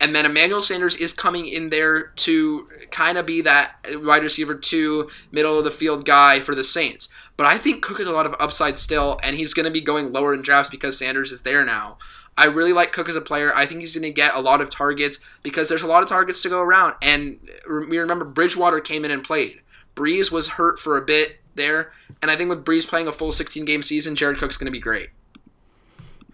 And 0.00 0.14
then 0.14 0.26
Emmanuel 0.26 0.62
Sanders 0.62 0.94
is 0.96 1.12
coming 1.12 1.48
in 1.48 1.70
there 1.70 2.08
to 2.16 2.68
kind 2.90 3.18
of 3.18 3.26
be 3.26 3.40
that 3.42 3.76
wide 3.86 4.22
receiver 4.22 4.54
two, 4.54 5.10
middle 5.32 5.58
of 5.58 5.64
the 5.64 5.70
field 5.70 6.04
guy 6.04 6.40
for 6.40 6.54
the 6.54 6.64
Saints. 6.64 7.08
But 7.38 7.46
I 7.46 7.56
think 7.56 7.82
Cook 7.82 7.98
has 7.98 8.08
a 8.08 8.12
lot 8.12 8.26
of 8.26 8.34
upside 8.40 8.76
still, 8.76 9.18
and 9.22 9.36
he's 9.36 9.54
going 9.54 9.64
to 9.64 9.70
be 9.70 9.80
going 9.80 10.12
lower 10.12 10.34
in 10.34 10.42
drafts 10.42 10.68
because 10.68 10.98
Sanders 10.98 11.32
is 11.32 11.42
there 11.42 11.64
now. 11.64 11.96
I 12.36 12.46
really 12.46 12.72
like 12.72 12.92
Cook 12.92 13.08
as 13.08 13.16
a 13.16 13.20
player. 13.20 13.54
I 13.54 13.64
think 13.64 13.80
he's 13.80 13.94
going 13.94 14.02
to 14.02 14.10
get 14.10 14.34
a 14.34 14.40
lot 14.40 14.60
of 14.60 14.70
targets 14.70 15.20
because 15.42 15.68
there's 15.68 15.82
a 15.82 15.86
lot 15.86 16.02
of 16.02 16.08
targets 16.08 16.42
to 16.42 16.48
go 16.48 16.60
around. 16.60 16.96
And 17.00 17.38
we 17.68 17.98
remember 17.98 18.24
Bridgewater 18.24 18.80
came 18.80 19.04
in 19.04 19.12
and 19.12 19.22
played. 19.22 19.60
Brees 19.94 20.32
was 20.32 20.48
hurt 20.48 20.80
for 20.80 20.96
a 20.96 21.02
bit 21.02 21.38
there, 21.54 21.92
and 22.20 22.30
I 22.30 22.36
think 22.36 22.50
with 22.50 22.64
Brees 22.64 22.86
playing 22.86 23.06
a 23.06 23.12
full 23.12 23.32
16 23.32 23.64
game 23.64 23.82
season, 23.82 24.16
Jared 24.16 24.38
Cook's 24.38 24.56
going 24.56 24.66
to 24.66 24.72
be 24.72 24.80
great. 24.80 25.10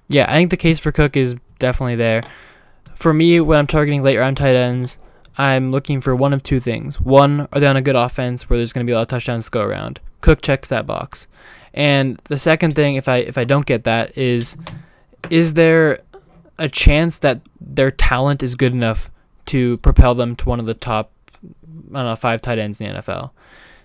Yeah, 0.08 0.24
I 0.28 0.34
think 0.36 0.50
the 0.50 0.56
case 0.56 0.78
for 0.78 0.90
Cook 0.90 1.16
is 1.16 1.36
definitely 1.58 1.96
there. 1.96 2.22
For 2.94 3.12
me, 3.12 3.40
when 3.40 3.58
I'm 3.58 3.66
targeting 3.66 4.02
late 4.02 4.16
round 4.16 4.38
tight 4.38 4.56
ends, 4.56 4.98
I'm 5.36 5.72
looking 5.72 6.00
for 6.00 6.14
one 6.14 6.32
of 6.32 6.42
two 6.42 6.60
things. 6.60 7.00
One, 7.00 7.46
are 7.52 7.60
they 7.60 7.66
on 7.66 7.76
a 7.76 7.82
good 7.82 7.96
offense 7.96 8.48
where 8.48 8.56
there's 8.56 8.72
going 8.72 8.86
to 8.86 8.90
be 8.90 8.92
a 8.92 8.96
lot 8.96 9.02
of 9.02 9.08
touchdowns 9.08 9.46
to 9.46 9.50
go 9.50 9.62
around? 9.62 10.00
Cook 10.20 10.42
checks 10.42 10.68
that 10.68 10.86
box. 10.86 11.26
And 11.72 12.20
the 12.24 12.38
second 12.38 12.76
thing, 12.76 12.94
if 12.94 13.08
I 13.08 13.16
if 13.16 13.36
I 13.36 13.44
don't 13.44 13.66
get 13.66 13.84
that, 13.84 14.16
is 14.16 14.56
is 15.30 15.54
there 15.54 16.00
a 16.58 16.68
chance 16.68 17.18
that 17.18 17.40
their 17.60 17.90
talent 17.90 18.42
is 18.42 18.54
good 18.54 18.72
enough 18.72 19.10
to 19.46 19.76
propel 19.78 20.14
them 20.14 20.36
to 20.36 20.48
one 20.48 20.60
of 20.60 20.66
the 20.66 20.74
top 20.74 21.10
I 21.42 21.98
don't 21.98 22.06
know, 22.06 22.16
five 22.16 22.40
tight 22.40 22.58
ends 22.58 22.80
in 22.80 22.88
the 22.88 22.94
NFL. 22.94 23.30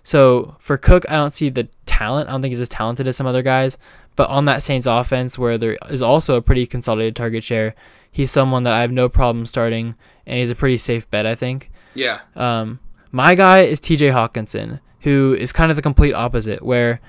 So 0.03 0.55
for 0.59 0.77
Cook, 0.77 1.05
I 1.09 1.15
don't 1.15 1.33
see 1.33 1.49
the 1.49 1.67
talent. 1.85 2.29
I 2.29 2.31
don't 2.31 2.41
think 2.41 2.51
he's 2.51 2.61
as 2.61 2.69
talented 2.69 3.07
as 3.07 3.17
some 3.17 3.27
other 3.27 3.41
guys. 3.41 3.77
But 4.19 4.31
on 4.31 4.43
that 4.43 4.61
Saints 4.61 4.85
offense, 4.85 5.39
where 5.39 5.57
there 5.57 5.77
is 5.89 6.01
also 6.01 6.35
a 6.35 6.41
pretty 6.41 6.67
consolidated 6.67 7.15
target 7.15 7.41
share, 7.41 7.73
he's 8.11 8.29
someone 8.29 8.63
that 8.63 8.73
I 8.73 8.81
have 8.81 8.91
no 8.91 9.07
problem 9.07 9.45
starting, 9.45 9.95
and 10.25 10.39
he's 10.39 10.51
a 10.51 10.55
pretty 10.55 10.75
safe 10.75 11.09
bet, 11.09 11.25
I 11.25 11.35
think. 11.35 11.71
Yeah. 11.93 12.19
Um, 12.35 12.81
my 13.13 13.33
guy 13.33 13.61
is 13.61 13.79
T.J. 13.79 14.09
Hockenson, 14.09 14.81
who 15.03 15.37
is 15.39 15.53
kind 15.53 15.71
of 15.71 15.77
the 15.77 15.81
complete 15.81 16.11
opposite, 16.11 16.61
where 16.61 16.99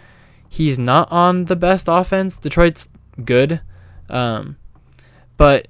he's 0.48 0.78
not 0.78 1.10
on 1.10 1.46
the 1.46 1.56
best 1.56 1.88
offense. 1.88 2.38
Detroit's 2.38 2.88
good, 3.24 3.60
um, 4.08 4.56
but 5.36 5.66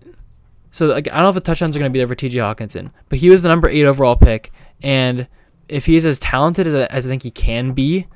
so 0.72 0.88
like, 0.88 1.09
I 1.11 1.14
don't 1.14 1.22
know 1.22 1.28
if 1.30 1.34
the 1.36 1.41
touchdowns 1.41 1.74
are 1.74 1.78
going 1.78 1.91
to 1.91 1.93
be 1.95 2.01
there 2.01 2.07
for 2.07 2.14
T.J. 2.14 2.38
Hockenson, 2.38 2.91
but 3.09 3.18
he 3.18 3.30
was 3.30 3.41
the 3.41 3.49
number 3.49 3.66
eight 3.66 3.86
overall 3.86 4.14
pick, 4.14 4.53
and 4.82 5.26
if 5.70 5.86
he 5.86 5.97
is 5.97 6.05
as 6.05 6.18
talented 6.18 6.66
as, 6.66 6.74
as 6.74 7.07
I 7.07 7.09
think 7.09 7.22
he 7.22 7.30
can 7.30 7.72
be, 7.72 8.09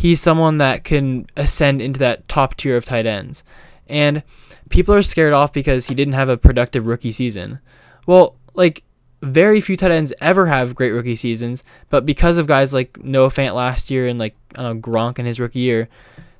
he's 0.00 0.18
someone 0.18 0.56
that 0.56 0.82
can 0.82 1.26
ascend 1.36 1.82
into 1.82 1.98
that 1.98 2.26
top 2.26 2.56
tier 2.56 2.74
of 2.74 2.86
tight 2.86 3.04
ends. 3.04 3.44
And 3.86 4.22
people 4.70 4.94
are 4.94 5.02
scared 5.02 5.34
off 5.34 5.52
because 5.52 5.88
he 5.88 5.94
didn't 5.94 6.14
have 6.14 6.30
a 6.30 6.38
productive 6.38 6.86
rookie 6.86 7.12
season. 7.12 7.58
Well, 8.06 8.34
like 8.54 8.82
very 9.20 9.60
few 9.60 9.76
tight 9.76 9.90
ends 9.90 10.14
ever 10.22 10.46
have 10.46 10.74
great 10.74 10.92
rookie 10.92 11.16
seasons, 11.16 11.64
but 11.90 12.06
because 12.06 12.38
of 12.38 12.46
guys 12.46 12.72
like 12.72 12.96
Noah 13.04 13.28
Fant 13.28 13.54
last 13.54 13.90
year 13.90 14.06
and 14.06 14.18
like 14.18 14.34
I 14.56 14.62
don't 14.62 14.76
know 14.76 14.80
Gronk 14.80 15.18
in 15.18 15.26
his 15.26 15.38
rookie 15.38 15.58
year, 15.58 15.90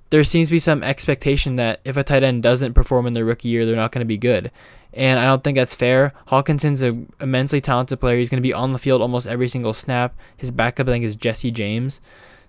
there 0.09 0.25
seems 0.25 0.49
to 0.49 0.53
be 0.53 0.59
some 0.59 0.83
expectation 0.83 1.57
that 1.57 1.81
if 1.85 1.99
a 1.99 2.03
tight 2.03 2.23
end 2.23 2.43
doesn't 2.43 2.73
perform 2.73 3.07
in 3.07 3.13
their 3.13 3.27
rookie 3.27 3.51
year, 3.51 3.67
they're 3.67 3.77
not 3.77 3.93
going 3.93 4.01
to 4.01 4.07
be 4.07 4.17
good 4.17 4.51
and 4.95 5.21
I 5.21 5.27
don't 5.27 5.45
think 5.45 5.57
that's 5.57 5.75
fair. 5.75 6.13
Hockenson's 6.29 6.83
an 6.83 7.13
immensely 7.21 7.61
talented 7.61 8.01
player. 8.01 8.19
He's 8.19 8.29
going 8.31 8.43
to 8.43 8.49
be 8.49 8.53
on 8.53 8.73
the 8.73 8.79
field 8.79 9.03
almost 9.03 9.29
every 9.29 9.49
single 9.49 9.73
snap. 9.73 10.17
His 10.37 10.51
backup, 10.51 10.89
I 10.89 10.91
think, 10.91 11.05
is 11.05 11.15
Jesse 11.15 11.53
James. 11.53 12.01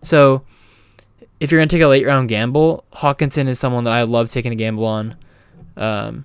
So 0.02 0.44
if 1.42 1.52
you're 1.52 1.58
going 1.60 1.68
to 1.68 1.76
take 1.76 1.82
a 1.82 1.88
late 1.88 2.06
round 2.06 2.30
gamble, 2.30 2.86
Hockenson 2.94 3.48
is 3.48 3.58
someone 3.58 3.84
that 3.86 3.94
I 3.94 4.04
love 4.04 4.30
taking 4.30 4.52
a 4.52 4.56
gamble 4.56 4.86
on, 4.86 5.16
um, 5.76 6.24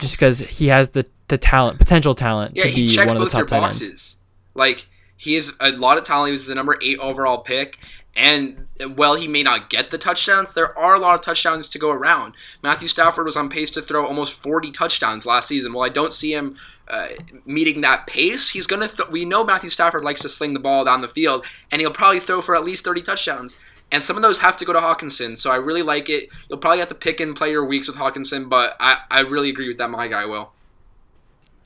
just 0.00 0.14
because 0.14 0.40
he 0.40 0.66
has 0.66 0.90
the, 0.90 1.06
the 1.28 1.38
talent, 1.38 1.78
potential 1.78 2.16
talent 2.16 2.56
yeah, 2.56 2.64
to 2.64 2.74
be 2.74 2.96
one 2.96 3.16
of 3.16 3.22
the 3.22 3.30
top 3.30 3.46
tight 3.46 3.62
ends. 3.62 4.16
Like 4.54 4.88
he 5.16 5.34
has 5.34 5.52
a 5.60 5.70
lot 5.70 5.98
of 5.98 6.04
talent. 6.04 6.28
He 6.28 6.32
was 6.32 6.46
the 6.46 6.54
number 6.56 6.76
eight 6.82 6.98
overall 6.98 7.38
pick, 7.38 7.78
and 8.16 8.66
while 8.96 9.14
he 9.14 9.28
may 9.28 9.44
not 9.44 9.70
get 9.70 9.92
the 9.92 9.98
touchdowns, 9.98 10.52
there 10.52 10.76
are 10.76 10.96
a 10.96 10.98
lot 10.98 11.14
of 11.14 11.20
touchdowns 11.20 11.68
to 11.68 11.78
go 11.78 11.90
around. 11.90 12.34
Matthew 12.60 12.88
Stafford 12.88 13.26
was 13.26 13.36
on 13.36 13.48
pace 13.48 13.70
to 13.70 13.82
throw 13.82 14.04
almost 14.04 14.32
40 14.32 14.72
touchdowns 14.72 15.24
last 15.24 15.46
season. 15.46 15.72
While 15.72 15.86
I 15.86 15.92
don't 15.92 16.12
see 16.12 16.34
him 16.34 16.56
uh, 16.88 17.10
meeting 17.46 17.82
that 17.82 18.08
pace, 18.08 18.50
he's 18.50 18.66
gonna. 18.66 18.88
Th- 18.88 19.08
we 19.08 19.24
know 19.24 19.44
Matthew 19.44 19.70
Stafford 19.70 20.02
likes 20.02 20.22
to 20.22 20.28
sling 20.28 20.54
the 20.54 20.60
ball 20.60 20.84
down 20.84 21.02
the 21.02 21.08
field, 21.08 21.46
and 21.70 21.80
he'll 21.80 21.92
probably 21.92 22.18
throw 22.18 22.42
for 22.42 22.56
at 22.56 22.64
least 22.64 22.84
30 22.84 23.02
touchdowns. 23.02 23.60
And 23.92 24.04
some 24.04 24.16
of 24.16 24.22
those 24.22 24.40
have 24.40 24.56
to 24.56 24.64
go 24.64 24.72
to 24.72 24.80
Hockenson. 24.80 25.38
so 25.38 25.50
I 25.50 25.56
really 25.56 25.82
like 25.82 26.08
it. 26.08 26.28
You'll 26.48 26.58
probably 26.58 26.80
have 26.80 26.88
to 26.88 26.94
pick 26.94 27.20
and 27.20 27.36
play 27.36 27.50
your 27.50 27.64
weeks 27.64 27.86
with 27.86 27.96
Hockenson, 27.96 28.48
but 28.48 28.76
I, 28.80 28.98
I 29.10 29.20
really 29.20 29.50
agree 29.50 29.68
with 29.68 29.78
that. 29.78 29.90
My 29.90 30.08
guy 30.08 30.24
will. 30.24 30.52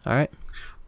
All 0.06 0.14
right. 0.14 0.30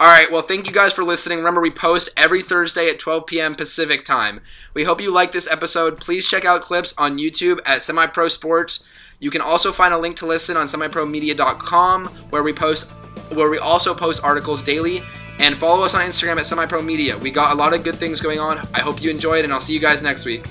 All 0.01 0.07
right, 0.07 0.33
well, 0.33 0.41
thank 0.41 0.67
you 0.67 0.73
guys 0.73 0.95
for 0.95 1.05
listening. 1.05 1.37
Remember, 1.37 1.61
we 1.61 1.71
post 1.71 2.09
every 2.17 2.41
Thursday 2.41 2.89
at 2.89 2.99
12 2.99 3.27
p.m. 3.27 3.55
Pacific 3.55 4.07
time. 4.07 4.41
We 4.73 4.85
hope 4.85 4.99
you 4.99 5.13
like 5.13 5.31
this 5.31 5.47
episode. 5.47 6.01
Please 6.01 6.27
check 6.27 6.47
out 6.47 6.63
clips 6.63 6.95
on 6.97 7.19
YouTube 7.19 7.61
at 7.67 7.83
Semi 7.83 8.07
Pro 8.07 8.29
Sports. 8.29 8.83
You 9.19 9.31
can 9.31 9.43
also 9.43 9.73
find 9.73 9.93
a 9.93 9.99
link 9.99 10.17
to 10.17 10.27
listen 10.27 10.57
on 10.57 10.69
semipromedia.com, 10.69 12.07
where 12.31 12.43
we 12.43 12.55
post, 12.55 12.91
where 13.35 13.51
we 13.51 13.59
also 13.59 13.95
post 13.95 14.25
articles 14.25 14.63
daily. 14.63 15.03
And 15.39 15.57
follow 15.57 15.83
us 15.85 15.95
on 15.95 16.01
Instagram 16.01 16.39
at 16.39 16.47
Semi 16.47 16.65
Pro 16.65 16.81
Media. 16.81 17.19
We 17.19 17.31
got 17.31 17.53
a 17.53 17.55
lot 17.55 17.75
of 17.75 17.85
good 17.85 17.97
things 17.97 18.23
going 18.23 18.39
on. 18.39 18.59
I 18.73 18.81
hope 18.81 19.03
you 19.03 19.11
enjoyed, 19.11 19.45
and 19.45 19.53
I'll 19.53 19.61
see 19.61 19.75
you 19.75 19.81
guys 19.81 20.03
next 20.03 20.25
week. 20.25 20.47